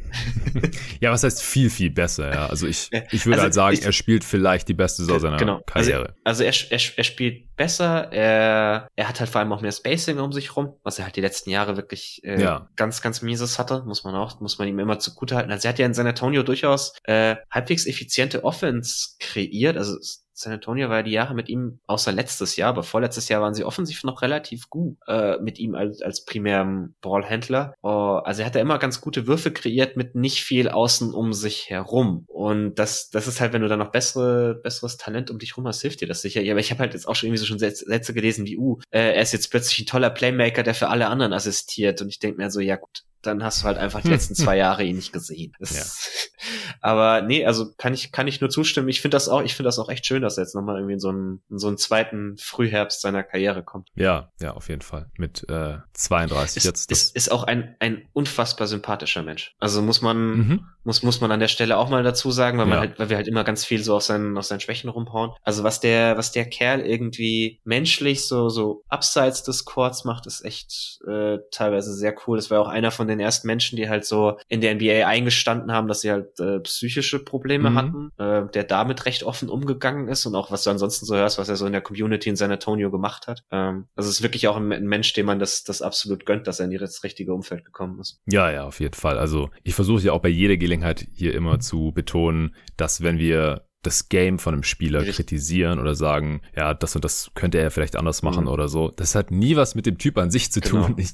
[0.99, 2.47] ja, was heißt viel, viel besser, ja.
[2.47, 5.37] Also ich, ich würde also halt sagen, ich, er spielt vielleicht die beste Saison seiner
[5.37, 5.61] genau.
[5.65, 6.15] Karriere.
[6.23, 9.71] Also, also er, er, er spielt besser, er, er hat halt vor allem auch mehr
[9.71, 12.69] Spacing um sich rum, was er halt die letzten Jahre wirklich äh, ja.
[12.75, 15.51] ganz, ganz mieses hatte, muss man auch, muss man ihm immer zugute halten.
[15.51, 19.97] Also er hat ja in San Antonio durchaus äh, halbwegs effiziente Offense kreiert, also
[20.37, 23.55] San Antonio war ja die Jahre mit ihm, außer letztes Jahr, aber vorletztes Jahr waren
[23.55, 27.73] sie offensiv noch relativ gut äh, mit ihm als, als primärem Ballhändler.
[27.83, 31.33] Uh, also er hat ja immer ganz gute Würfe kreiert mit nicht viel außen um
[31.33, 32.25] sich herum.
[32.27, 35.65] Und das, das ist halt, wenn du da noch bessere, besseres Talent um dich rum
[35.65, 36.41] hast, hilft dir das sicher.
[36.41, 38.79] Ja, aber ich habe halt jetzt auch schon irgendwie so schon Sätze gelesen wie, uh,
[38.91, 41.99] äh, er ist jetzt plötzlich ein toller Playmaker, der für alle anderen assistiert.
[42.03, 44.57] Und ich denke mir so, ja gut, dann hast du halt einfach die letzten zwei
[44.57, 45.53] Jahre ihn nicht gesehen.
[45.59, 45.83] Ja.
[46.81, 48.89] aber nee, also kann ich, kann ich nur zustimmen.
[48.89, 50.93] Ich finde das auch, ich finde das auch echt schön, dass er jetzt nochmal irgendwie
[50.93, 53.89] in so einen, in so einen zweiten Frühherbst seiner Karriere kommt.
[53.95, 55.09] Ja, ja, auf jeden Fall.
[55.17, 56.91] Mit äh, 32 ist, jetzt.
[56.91, 59.55] Ist, ist auch ein, ein unfassbar sympathischer Mensch.
[59.59, 60.65] Also muss man, mhm.
[60.87, 62.79] Muss, muss man an der Stelle auch mal dazu sagen, weil man ja.
[62.79, 65.31] halt, weil wir halt immer ganz viel so auf seinen, auf seinen Schwächen rumhauen.
[65.43, 70.45] Also was der, was der Kerl irgendwie menschlich so, so abseits des Courts macht, ist
[70.45, 72.37] echt äh, teilweise sehr cool.
[72.37, 75.73] Das war auch einer von den ersten Menschen, die halt so in der NBA eingestanden
[75.73, 77.75] haben, dass sie halt äh, psychische Probleme mhm.
[77.75, 81.37] hatten, äh, der damit recht offen umgegangen ist und auch was du ansonsten so hörst,
[81.37, 83.43] was er so in der Community in San Antonio gemacht hat.
[83.51, 86.47] Ähm, also es ist wirklich auch ein, ein, Mensch, dem man das, das absolut gönnt,
[86.47, 88.21] dass er in das richtige Umfeld gekommen ist.
[88.25, 89.17] Ja, ja, auf jeden Fall.
[89.17, 90.76] Also ich versuche ja auch bei jeder Gelegenheit
[91.13, 95.15] hier immer zu betonen, dass wenn wir das Game von einem Spieler Richtig.
[95.15, 98.49] kritisieren oder sagen, ja, das und das könnte er vielleicht anders machen mhm.
[98.49, 98.91] oder so.
[98.91, 100.87] Das hat nie was mit dem Typ an sich zu genau.
[100.87, 100.95] tun.
[100.97, 101.11] Ich,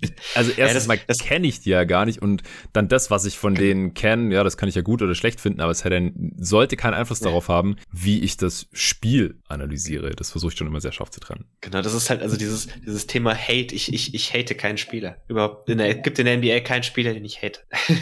[0.00, 3.26] ich, also erstens ja, mal kenne ich die ja gar nicht und dann das, was
[3.26, 5.84] ich von denen kenne, ja, das kann ich ja gut oder schlecht finden, aber es
[5.84, 7.26] hätte, sollte keinen Einfluss ja.
[7.26, 10.10] darauf haben, wie ich das Spiel analysiere.
[10.10, 11.44] Das versuche ich schon immer sehr scharf zu trennen.
[11.60, 13.74] Genau, das ist halt also dieses, dieses Thema Hate.
[13.74, 15.18] Ich, ich, ich hate keinen Spieler.
[15.28, 17.60] Überhaupt, in der, gibt in der NBA keinen Spieler, den ich hate.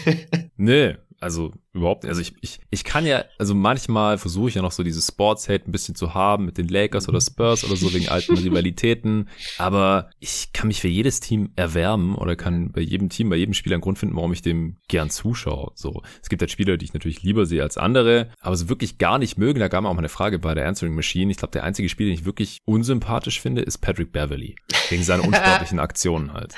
[0.56, 4.72] nee, also überhaupt, also ich, ich, ich kann ja, also manchmal versuche ich ja noch
[4.72, 8.08] so dieses Sports-Hate ein bisschen zu haben mit den Lakers oder Spurs oder so wegen
[8.08, 9.28] alten Rivalitäten,
[9.58, 13.54] aber ich kann mich für jedes Team erwärmen oder kann bei jedem Team, bei jedem
[13.54, 15.72] Spieler einen Grund finden, warum ich dem gern zuschaue.
[15.74, 18.98] So, es gibt halt Spieler, die ich natürlich lieber sehe als andere, aber so wirklich
[18.98, 21.30] gar nicht mögen, da gab mir auch mal eine Frage bei der Answering Machine.
[21.30, 24.56] Ich glaube, der einzige Spieler, den ich wirklich unsympathisch finde, ist Patrick Beverly.
[24.90, 26.54] Wegen seiner unsportlichen Aktionen halt.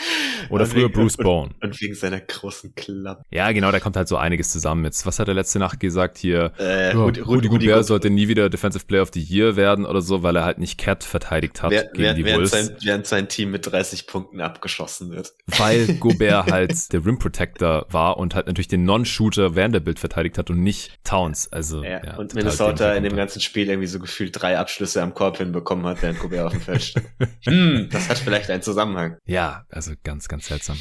[0.51, 1.51] Oder und früher wegen, Bruce Bone.
[1.61, 3.23] Und, und, wegen seiner großen Klappe.
[3.31, 4.85] Ja, genau, da kommt halt so einiges zusammen.
[4.85, 6.53] Jetzt, was hat er letzte Nacht gesagt hier?
[6.59, 9.87] Äh, oh, Rudi, Rudi, Rudi Gobert sollte nie wieder Defensive Player of the Year werden
[9.87, 12.67] oder so, weil er halt nicht Cat verteidigt hat Wer, gegen die während Wolves.
[12.67, 15.33] Sein, während sein Team mit 30 Punkten abgeschossen wird.
[15.47, 20.51] Weil Gobert halt der Rim Protector war und halt natürlich den Non-Shooter Vanderbilt verteidigt hat
[20.51, 21.51] und nicht Towns.
[21.53, 25.15] Also, ja, ja und Minnesota in dem ganzen Spiel irgendwie so gefühlt drei Abschlüsse am
[25.15, 27.05] Korb hinbekommen hat, während Gobert auf dem Feld steht.
[27.45, 29.17] hm, das hat vielleicht einen Zusammenhang.
[29.27, 30.77] Ja, also ganz, ganz seltsam.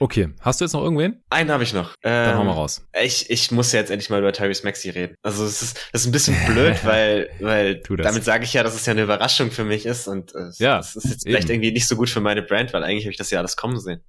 [0.00, 1.22] Okay, hast du jetzt noch irgendwen?
[1.30, 1.94] Einen habe ich noch.
[2.02, 2.86] Ähm, Dann hau mal raus.
[3.02, 5.14] Ich, ich muss ja jetzt endlich mal über Tyrese Maxi reden.
[5.22, 8.74] Also es ist, das ist ein bisschen blöd, weil, weil damit sage ich ja, dass
[8.74, 11.34] es ja eine Überraschung für mich ist und äh, ja, das ist jetzt eben.
[11.34, 13.56] vielleicht irgendwie nicht so gut für meine Brand, weil eigentlich habe ich das ja alles
[13.56, 14.02] kommen sehen.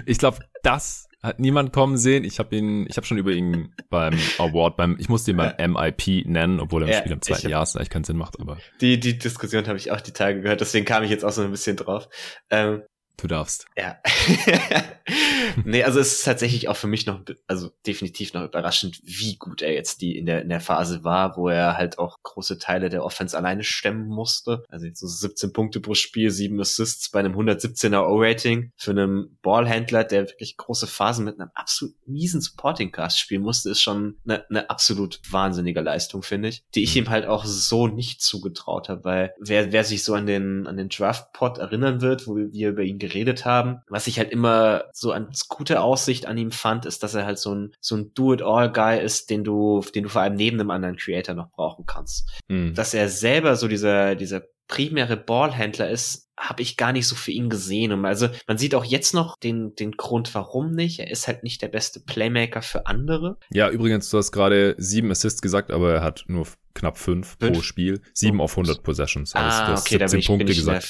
[0.06, 2.24] ich glaube, das hat niemand kommen sehen.
[2.24, 5.72] Ich habe ihn, ich habe schon über ihn beim Award, beim, ich musste ihn beim
[5.72, 8.40] MIP nennen, obwohl er im ja, Spiel im zweiten Jahr ist, eigentlich keinen Sinn macht,
[8.40, 8.58] aber.
[8.80, 11.42] Die, die Diskussion habe ich auch die Tage gehört, deswegen kam ich jetzt auch so
[11.42, 12.08] ein bisschen drauf.
[12.50, 12.82] Ähm,
[13.16, 13.66] Du darfst.
[13.76, 13.98] Ja.
[15.64, 19.62] nee, also es ist tatsächlich auch für mich noch, also definitiv noch überraschend, wie gut
[19.62, 22.88] er jetzt die in der, in der Phase war, wo er halt auch große Teile
[22.88, 24.64] der Offense alleine stemmen musste.
[24.68, 29.38] Also jetzt so 17 Punkte pro Spiel, 7 Assists bei einem 117er O-Rating für einen
[29.42, 34.16] Ballhändler, der wirklich große Phasen mit einem absolut miesen Supporting Cast spielen musste, ist schon
[34.24, 37.02] eine, eine absolut wahnsinnige Leistung, finde ich, die ich mhm.
[37.02, 40.76] ihm halt auch so nicht zugetraut habe, weil wer, wer sich so an den, an
[40.76, 43.80] den Draft-Pod erinnern wird, wo wir über ihn geredet haben.
[43.88, 47.38] Was ich halt immer so als gute Aussicht an ihm fand, ist, dass er halt
[47.38, 50.96] so ein, so ein Do-it-all-Guy ist, den du, den du vor allem neben einem anderen
[50.96, 52.30] Creator noch brauchen kannst.
[52.48, 52.74] Mhm.
[52.74, 57.30] Dass er selber so dieser, dieser primäre Ballhändler ist, habe ich gar nicht so für
[57.30, 57.92] ihn gesehen.
[57.92, 61.00] Und also man sieht auch jetzt noch den, den Grund, warum nicht.
[61.00, 63.38] Er ist halt nicht der beste Playmaker für andere.
[63.50, 67.52] Ja, übrigens, du hast gerade sieben Assists gesagt, aber er hat nur knapp fünf, fünf?
[67.52, 68.44] pro Spiel, sieben oh.
[68.44, 69.34] auf 100 Possessions.
[69.34, 70.80] Also ah, okay, da bin ich, Punkte bin, ich der, ja.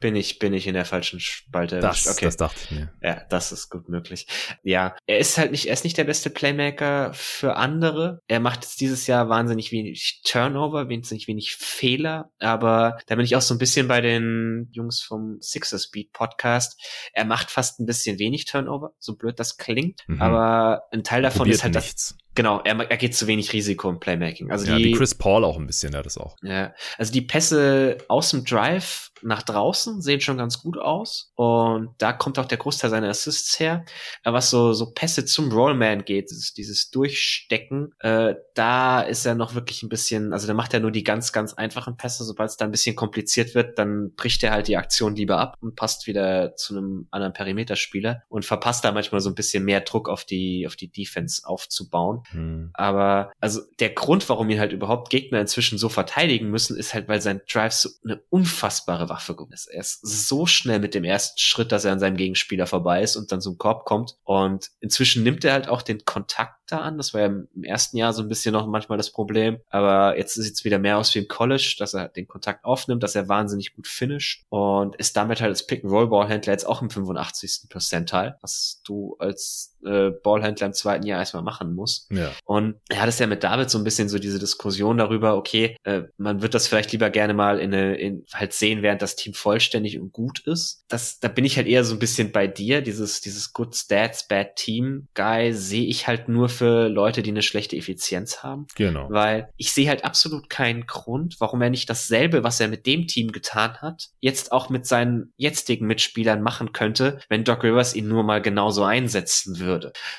[0.00, 1.80] bin ich bin ich in der falschen Spalte.
[1.80, 2.24] Das, okay.
[2.24, 2.92] das dachte ich mir.
[3.02, 4.26] Ja, das ist gut möglich.
[4.62, 8.20] Ja, er ist halt nicht, er ist nicht der beste Playmaker für andere.
[8.28, 13.36] Er macht jetzt dieses Jahr wahnsinnig wenig Turnover, wahnsinnig wenig Fehler, aber da bin ich
[13.36, 16.80] auch so ein bisschen bei den Jungs vom Sixers Beat Podcast.
[17.12, 20.22] Er macht fast ein bisschen wenig Turnover, so blöd das klingt, mhm.
[20.22, 22.14] aber ein Teil davon ist halt nichts.
[22.16, 24.50] das Genau, er, er geht zu wenig Risiko im Playmaking.
[24.50, 26.36] Also ja, die, wie Chris Paul auch ein bisschen, ja, das auch.
[26.42, 31.90] Ja, also die Pässe aus dem Drive nach draußen sehen schon ganz gut aus und
[31.98, 33.84] da kommt auch der Großteil seiner Assists her.
[34.22, 39.34] Aber was so so Pässe zum Rollman geht, dieses, dieses Durchstecken, äh, da ist er
[39.34, 42.24] noch wirklich ein bisschen, also da macht er nur die ganz ganz einfachen Pässe.
[42.24, 45.56] Sobald es da ein bisschen kompliziert wird, dann bricht er halt die Aktion lieber ab
[45.60, 49.80] und passt wieder zu einem anderen Perimeterspieler und verpasst da manchmal so ein bisschen mehr
[49.80, 52.22] Druck auf die auf die Defense aufzubauen.
[52.30, 52.70] Hm.
[52.74, 57.08] Aber also der Grund, warum ihn halt überhaupt Gegner inzwischen so verteidigen müssen, ist halt,
[57.08, 59.66] weil sein Drive so eine unfassbare Waffe ist.
[59.66, 63.16] Er ist so schnell mit dem ersten Schritt, dass er an seinem Gegenspieler vorbei ist
[63.16, 64.16] und dann zum Korb kommt.
[64.24, 66.96] Und inzwischen nimmt er halt auch den Kontakt da an.
[66.96, 69.58] Das war ja im ersten Jahr so ein bisschen noch manchmal das Problem.
[69.70, 73.02] Aber jetzt sieht es wieder mehr aus wie im College, dass er den Kontakt aufnimmt,
[73.02, 77.68] dass er wahnsinnig gut finisht und ist damit halt als Pick-and-Roll-Ballhändler jetzt auch im 85.
[77.68, 82.10] Percentile, was du als äh, Ballhändler im zweiten Jahr erstmal machen musst.
[82.10, 82.32] Ja.
[82.44, 85.76] Und er hat es ja mit David so ein bisschen so diese Diskussion darüber, okay,
[85.84, 89.16] äh, man wird das vielleicht lieber gerne mal in, eine, in halt sehen, während das
[89.16, 90.84] Team vollständig und gut ist.
[90.88, 92.82] Das, da bin ich halt eher so ein bisschen bei dir.
[92.82, 97.42] Dieses, dieses Good Stats, Bad Team Guy sehe ich halt nur für Leute, die eine
[97.42, 98.66] schlechte Effizienz haben.
[98.74, 99.08] Genau.
[99.10, 103.06] Weil ich sehe halt absolut keinen Grund, warum er nicht dasselbe, was er mit dem
[103.06, 108.08] Team getan hat, jetzt auch mit seinen jetzigen Mitspielern machen könnte, wenn Doc Rivers ihn
[108.08, 109.75] nur mal genauso einsetzen würde.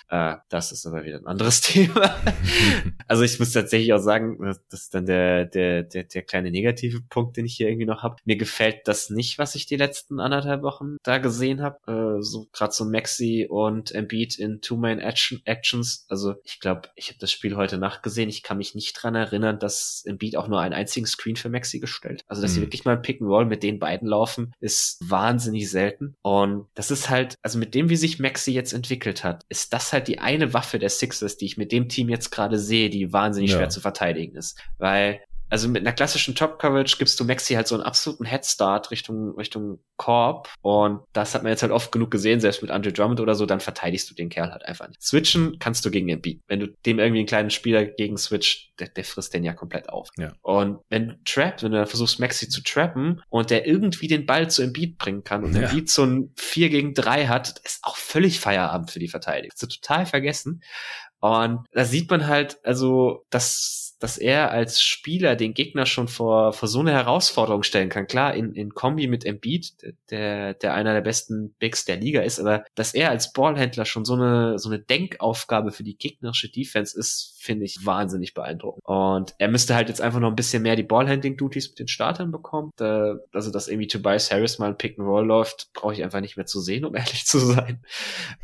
[0.09, 2.15] Äh, das ist aber wieder ein anderes Thema.
[3.07, 4.37] also ich muss tatsächlich auch sagen,
[4.69, 8.03] das ist dann der, der, der, der kleine negative Punkt, den ich hier irgendwie noch
[8.03, 8.17] habe.
[8.25, 11.77] Mir gefällt das nicht, was ich die letzten anderthalb Wochen da gesehen habe.
[11.87, 16.05] Äh, so gerade so Maxi und Embiid in Two-Man-Actions.
[16.09, 18.27] Also also ich glaube, ich habe das Spiel heute Nacht gesehen.
[18.27, 21.79] Ich kann mich nicht dran erinnern, dass Embiid auch nur einen einzigen Screen für Maxi
[21.79, 22.23] gestellt.
[22.27, 22.55] Also dass mhm.
[22.55, 26.15] sie wirklich mal Pick and Roll mit den beiden laufen, ist wahnsinnig selten.
[26.21, 29.93] Und das ist halt, also mit dem, wie sich Maxi jetzt entwickelt hat, ist das
[29.93, 33.13] halt die eine Waffe der Sixers, die ich mit dem Team jetzt gerade sehe, die
[33.13, 33.57] wahnsinnig ja.
[33.57, 34.59] schwer zu verteidigen ist.
[34.77, 39.35] Weil also mit einer klassischen Top-Coverage gibst du Maxi halt so einen absoluten Headstart Richtung,
[39.35, 40.49] Richtung Korb.
[40.61, 43.45] Und das hat man jetzt halt oft genug gesehen, selbst mit Andre Drummond oder so,
[43.45, 45.01] dann verteidigst du den Kerl halt einfach nicht.
[45.01, 46.41] Switchen kannst du gegen Embiid.
[46.47, 49.89] Wenn du dem irgendwie einen kleinen Spieler gegen switcht, der, der frisst den ja komplett
[49.89, 50.09] auf.
[50.17, 50.33] Ja.
[50.41, 54.25] Und wenn du trappst, wenn du dann versuchst, Maxi zu trappen und der irgendwie den
[54.25, 55.63] Ball zu Embiid bringen kann und ja.
[55.63, 59.51] Embiid so ein 4 gegen 3 hat, ist auch völlig Feierabend für die Verteidigung.
[59.53, 60.61] Das ist total vergessen.
[61.19, 66.53] Und da sieht man halt, also, dass, dass er als Spieler den Gegner schon vor,
[66.53, 68.07] vor so eine Herausforderung stellen kann.
[68.07, 69.73] Klar, in, in Kombi mit Embiid,
[70.09, 74.05] der, der einer der besten Bigs der Liga ist, aber dass er als Ballhändler schon
[74.05, 78.83] so eine, so eine Denkaufgabe für die gegnerische Defense ist, finde ich wahnsinnig beeindruckend.
[78.85, 82.29] Und er müsste halt jetzt einfach noch ein bisschen mehr die Ballhandling-Duties mit den Startern
[82.29, 82.71] bekommen.
[82.77, 86.35] also, dass irgendwie Tobias Harris mal ein Pick and Roll läuft, brauche ich einfach nicht
[86.35, 87.83] mehr zu sehen, um ehrlich zu sein.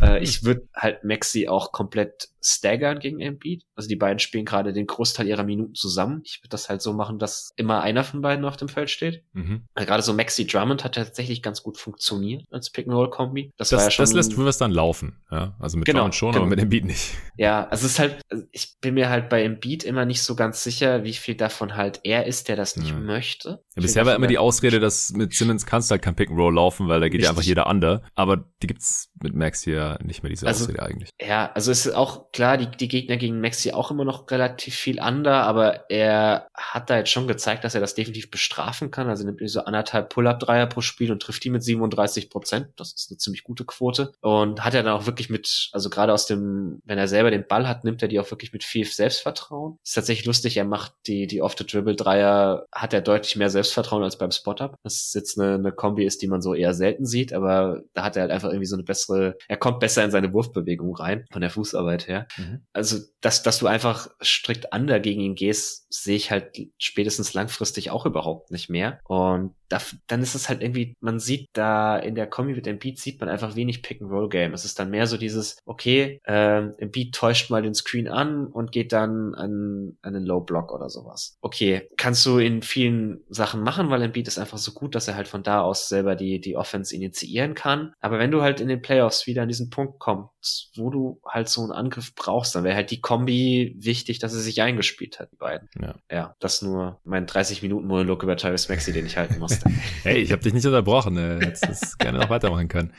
[0.02, 3.64] Äh, ich würde halt Maxi auch komplett staggern gegen Embiid.
[3.76, 6.22] Also die beiden spielen gerade den Großteil ihrer Minuten zusammen.
[6.26, 9.24] Ich würde das halt so machen, dass immer einer von beiden auf dem Feld steht.
[9.34, 9.64] Mhm.
[9.76, 13.52] Gerade so Maxi Drummond hat tatsächlich ganz gut funktioniert als Pick-and-Roll-Kombi.
[13.58, 14.04] Das, das, war ja schon.
[14.04, 15.18] Das lässt Rivers dann laufen.
[15.32, 16.44] Ja, also mit genau, Drummond schon, genau.
[16.44, 17.16] aber mit Embiid nicht.
[17.38, 18.22] Ja, also es ist halt,
[18.52, 22.00] ich bin mir halt bei Embiid immer nicht so ganz sicher, wie viel davon halt
[22.04, 22.98] er ist, der das nicht ja.
[22.98, 23.64] möchte.
[23.76, 26.88] Ja, bisher war immer die Ausrede, dass mit Simmons kannst du halt kein Pick-and-Roll laufen,
[26.88, 27.24] weil da geht Richtig.
[27.26, 28.04] ja einfach jeder under.
[28.16, 31.10] Aber die gibt's mit Max hier nicht mehr, diese also, Ausrede eigentlich.
[31.22, 34.76] Ja, also es ist auch klar, die, die Gegner gegen Maxi auch immer noch relativ
[34.76, 39.10] viel under, aber er hat da jetzt schon gezeigt, dass er das definitiv bestrafen kann.
[39.10, 42.68] Also nimmt so anderthalb Pull-Up-Dreier pro Spiel und trifft die mit 37 Prozent.
[42.76, 44.14] Das ist eine ziemlich gute Quote.
[44.22, 47.48] Und hat er dann auch wirklich mit, also gerade aus dem, wenn er selber den
[47.48, 49.78] Ball hat, nimmt er die auch wirklich mit viel Selbstvertrauen.
[49.84, 54.32] Ist tatsächlich lustig, er macht die, die Off-the-Dribble-Dreier, hat er deutlich mehr Selbstvertrauen als beim
[54.32, 54.76] Spot-Up.
[54.84, 58.04] Das ist jetzt eine, eine Kombi ist, die man so eher selten sieht, aber da
[58.04, 61.26] hat er halt einfach irgendwie so eine bessere, er kommt besser in seine Wurfbewegung rein,
[61.32, 62.28] von der Fußarbeit her.
[62.38, 62.66] Mhm.
[62.74, 67.92] Also, dass, dass du einfach strikt under gegen ihn gehst, sehe ich halt spätestens langfristig
[67.92, 69.00] auch überhaupt nicht mehr.
[69.06, 73.00] Und da, dann ist es halt irgendwie, man sieht da in der Kombi mit Embiid
[73.00, 74.54] sieht man einfach wenig Pick-and-Roll-Game.
[74.54, 78.72] Es ist dann mehr so dieses, okay, äh, Embiid täuscht mal den Screen an und
[78.72, 81.38] geht dann an, an einen Low-Block oder sowas.
[81.42, 85.16] Okay, kannst du in vielen Sachen machen, weil Embiid ist einfach so gut, dass er
[85.16, 87.94] halt von da aus selber die, die Offense initiieren kann.
[88.00, 91.50] Aber wenn du halt in den Playoffs wieder an diesen Punkt kommst, wo du halt
[91.50, 95.32] so einen Angriff brauchst, dann wäre halt die Kombi wichtig, dass er sich eingespielt hat,
[95.32, 95.68] die beiden.
[95.82, 99.63] Ja, ja das nur mein 30-Minuten-Monolog über Travis Maxi, den ich halten musste.
[100.04, 101.14] hey, ich habe dich nicht unterbrochen.
[101.14, 101.40] Ne?
[101.42, 102.94] Hättest das gerne noch weitermachen können.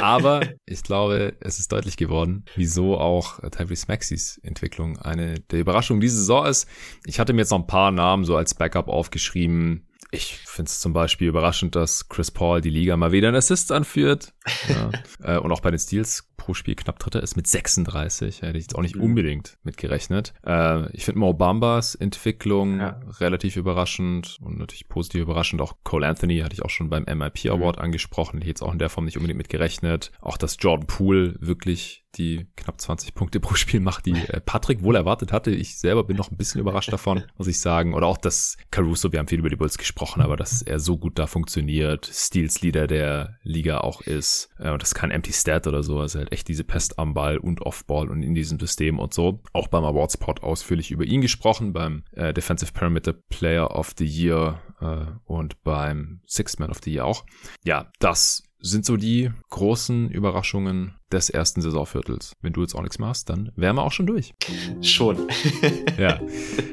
[0.00, 6.00] Aber ich glaube, es ist deutlich geworden, wieso auch Travis Maxis Entwicklung eine der Überraschungen
[6.00, 6.68] diese Saison ist.
[7.06, 9.86] Ich hatte mir jetzt noch ein paar Namen so als Backup aufgeschrieben.
[10.14, 13.72] Ich finde es zum Beispiel überraschend, dass Chris Paul die Liga mal wieder einen Assist
[13.72, 14.34] anführt.
[14.68, 14.90] ja.
[15.22, 18.42] Äh, und auch bei den Steals pro Spiel knapp Dritter ist mit 36.
[18.42, 19.02] Hätte ich jetzt auch nicht mhm.
[19.02, 20.34] unbedingt mitgerechnet.
[20.44, 23.00] Äh, ich finde Mo Bambas Entwicklung ja.
[23.20, 25.62] relativ überraschend und natürlich positiv überraschend.
[25.62, 27.82] Auch Cole Anthony hatte ich auch schon beim MIP Award mhm.
[27.84, 28.38] angesprochen.
[28.38, 30.10] Hätte ich jetzt auch in der Form nicht unbedingt mitgerechnet.
[30.20, 34.82] Auch dass Jordan Poole wirklich die knapp 20 Punkte pro Spiel macht, die äh, Patrick
[34.82, 35.50] wohl erwartet hatte.
[35.50, 37.94] Ich selber bin noch ein bisschen überrascht davon, muss ich sagen.
[37.94, 40.98] Oder auch dass Caruso, wir haben viel über die Bulls gesprochen, aber dass er so
[40.98, 44.50] gut da funktioniert, Steals Leader der Liga auch ist.
[44.58, 45.98] Äh, und das ist kein Empty Stat oder so.
[46.00, 49.42] Also halt echt diese Pest am Ball und Off-Ball und in diesem System und so.
[49.52, 54.60] Auch beim Awards-Pod ausführlich über ihn gesprochen, beim äh, Defensive Parameter Player of the Year
[54.80, 57.24] äh, und beim Sixth Man of the Year auch.
[57.64, 62.36] Ja, das sind so die großen Überraschungen des ersten Saisonviertels.
[62.42, 64.34] Wenn du jetzt auch nichts machst, dann wären wir auch schon durch.
[64.80, 65.16] Schon.
[65.98, 66.20] ja.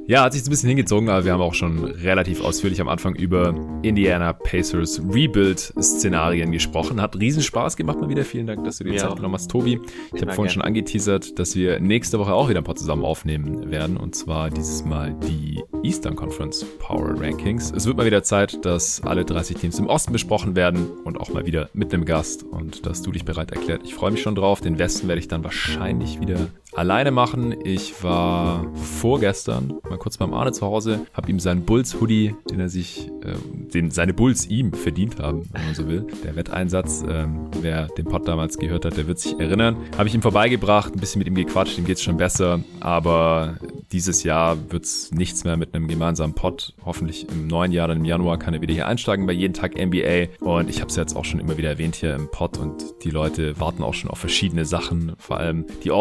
[0.07, 3.15] Ja, hat sich ein bisschen hingezogen, aber wir haben auch schon relativ ausführlich am Anfang
[3.15, 3.53] über
[3.83, 7.01] Indiana Pacers Rebuild-Szenarien gesprochen.
[7.01, 8.25] Hat riesen Spaß gemacht mal wieder.
[8.25, 8.99] Vielen Dank, dass du dir ja.
[8.99, 9.79] Zeit genommen hast, Tobi.
[10.13, 13.69] Ich habe vorhin schon angeteasert, dass wir nächste Woche auch wieder ein paar zusammen aufnehmen
[13.71, 13.97] werden.
[13.97, 17.71] Und zwar dieses Mal die Eastern Conference Power Rankings.
[17.71, 21.29] Es wird mal wieder Zeit, dass alle 30 Teams im Osten besprochen werden und auch
[21.29, 23.81] mal wieder mit einem Gast und dass du dich bereit erklärt.
[23.83, 24.61] Ich freue mich schon schon drauf.
[24.61, 27.55] Den Westen werde ich dann wahrscheinlich wieder alleine machen.
[27.65, 32.69] Ich war vorgestern mal kurz beim Arne zu Hause, habe ihm seinen Bulls-Hoodie, den er
[32.69, 33.33] sich, äh,
[33.73, 36.07] den seine Bulls ihm verdient haben, wenn man so will.
[36.23, 39.77] Der Wetteinsatz, ähm, wer den Pod damals gehört hat, der wird sich erinnern.
[39.97, 43.57] Habe ich ihm vorbeigebracht, ein bisschen mit ihm gequatscht, ihm geht es schon besser, aber
[43.91, 46.73] dieses Jahr wird es nichts mehr mit einem gemeinsamen Pod.
[46.85, 49.75] Hoffentlich im neuen Jahr, dann im Januar kann er wieder hier einsteigen bei jeden Tag
[49.75, 50.27] NBA.
[50.39, 53.09] Und ich habe es jetzt auch schon immer wieder erwähnt hier im Pod und die
[53.09, 55.13] Leute warten auch schon auf verschiedene Sachen.
[55.17, 55.91] Vor allem die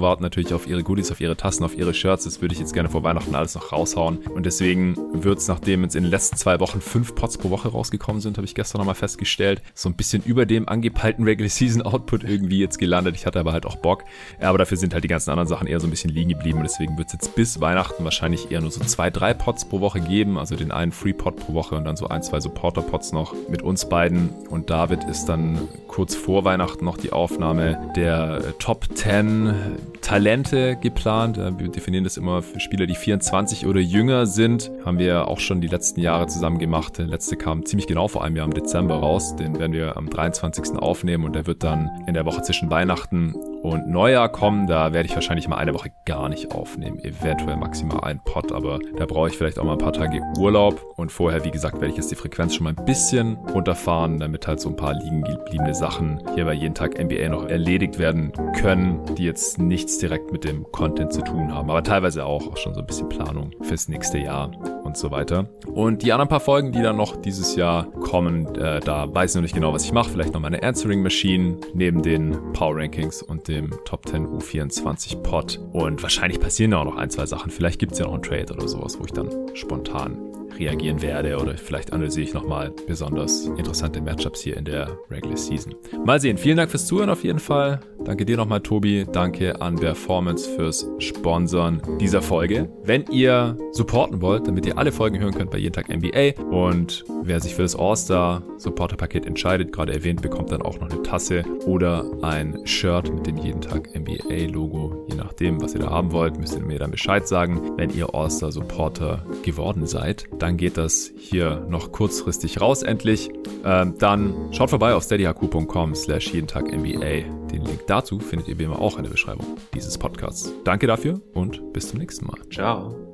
[0.00, 2.24] Warten natürlich auf ihre Goodies, auf ihre Tassen, auf ihre Shirts.
[2.24, 4.18] Das würde ich jetzt gerne vor Weihnachten alles noch raushauen.
[4.18, 7.68] Und deswegen wird es, nachdem jetzt in den letzten zwei Wochen fünf Pods pro Woche
[7.68, 11.82] rausgekommen sind, habe ich gestern nochmal festgestellt, so ein bisschen über dem angepeilten Regular Season
[11.82, 13.14] Output irgendwie jetzt gelandet.
[13.16, 14.04] Ich hatte aber halt auch Bock.
[14.40, 16.64] Aber dafür sind halt die ganzen anderen Sachen eher so ein bisschen liegen geblieben und
[16.64, 20.00] deswegen wird es jetzt bis Weihnachten wahrscheinlich eher nur so zwei, drei Pots pro Woche
[20.00, 20.38] geben.
[20.38, 23.34] Also den einen Free Pot pro Woche und dann so ein, zwei Supporter Pots noch
[23.48, 24.30] mit uns beiden.
[24.50, 29.54] Und David ist dann kurz vor Weihnachten noch die Aufnahme der Top 10
[30.00, 31.36] Talente geplant.
[31.36, 34.70] Wir definieren das immer für Spieler, die 24 oder jünger sind.
[34.84, 36.98] Haben wir auch schon die letzten Jahre zusammen gemacht.
[36.98, 39.36] Der letzte kam ziemlich genau vor einem Jahr im Dezember raus.
[39.36, 40.76] Den werden wir am 23.
[40.76, 44.66] aufnehmen und der wird dann in der Woche zwischen Weihnachten und Neujahr kommen.
[44.66, 46.98] Da werde ich wahrscheinlich mal eine Woche gar nicht aufnehmen.
[47.00, 50.80] Eventuell maximal ein Pot, aber da brauche ich vielleicht auch mal ein paar Tage Urlaub.
[50.96, 54.46] Und vorher, wie gesagt, werde ich jetzt die Frequenz schon mal ein bisschen runterfahren, damit
[54.46, 58.32] halt so ein paar liegen gebliebene Sachen hier bei jeden Tag NBA noch erledigt werden
[58.58, 59.58] können, die jetzt
[59.88, 61.70] nichts direkt mit dem Content zu tun haben.
[61.70, 64.50] Aber teilweise auch, schon so ein bisschen Planung fürs nächste Jahr
[64.84, 65.48] und so weiter.
[65.66, 69.36] Und die anderen paar Folgen, die dann noch dieses Jahr kommen, äh, da weiß ich
[69.36, 70.10] noch nicht genau, was ich mache.
[70.10, 75.58] Vielleicht noch meine Answering Machine neben den Power Rankings und dem Top 10 U24 Pod.
[75.72, 77.50] Und wahrscheinlich passieren da auch noch ein, zwei Sachen.
[77.50, 80.27] Vielleicht gibt es ja noch einen Trade oder sowas, wo ich dann spontan
[80.58, 85.74] reagieren werde oder vielleicht analysiere ich nochmal besonders interessante Matchups hier in der Regular Season.
[86.04, 86.38] Mal sehen.
[86.38, 87.80] Vielen Dank fürs Zuhören auf jeden Fall.
[88.04, 89.06] Danke dir nochmal, Tobi.
[89.12, 92.68] Danke an Performance fürs Sponsoren dieser Folge.
[92.84, 97.04] Wenn ihr supporten wollt, damit ihr alle Folgen hören könnt bei jeden Tag NBA und
[97.22, 101.02] wer sich für das All-Star Supporter Paket entscheidet, gerade erwähnt, bekommt dann auch noch eine
[101.02, 105.06] Tasse oder ein Shirt mit dem jeden Tag NBA Logo.
[105.08, 108.14] Je nachdem, was ihr da haben wollt, müsst ihr mir dann Bescheid sagen, wenn ihr
[108.14, 110.28] All-Star Supporter geworden seid.
[110.48, 113.28] Dann geht das hier noch kurzfristig raus endlich.
[113.66, 117.48] Ähm, dann schaut vorbei auf steadyhq.com slash jeden Tag NBA.
[117.52, 120.50] Den Link dazu findet ihr wie immer auch in der Beschreibung dieses Podcasts.
[120.64, 122.38] Danke dafür und bis zum nächsten Mal.
[122.50, 123.07] Ciao.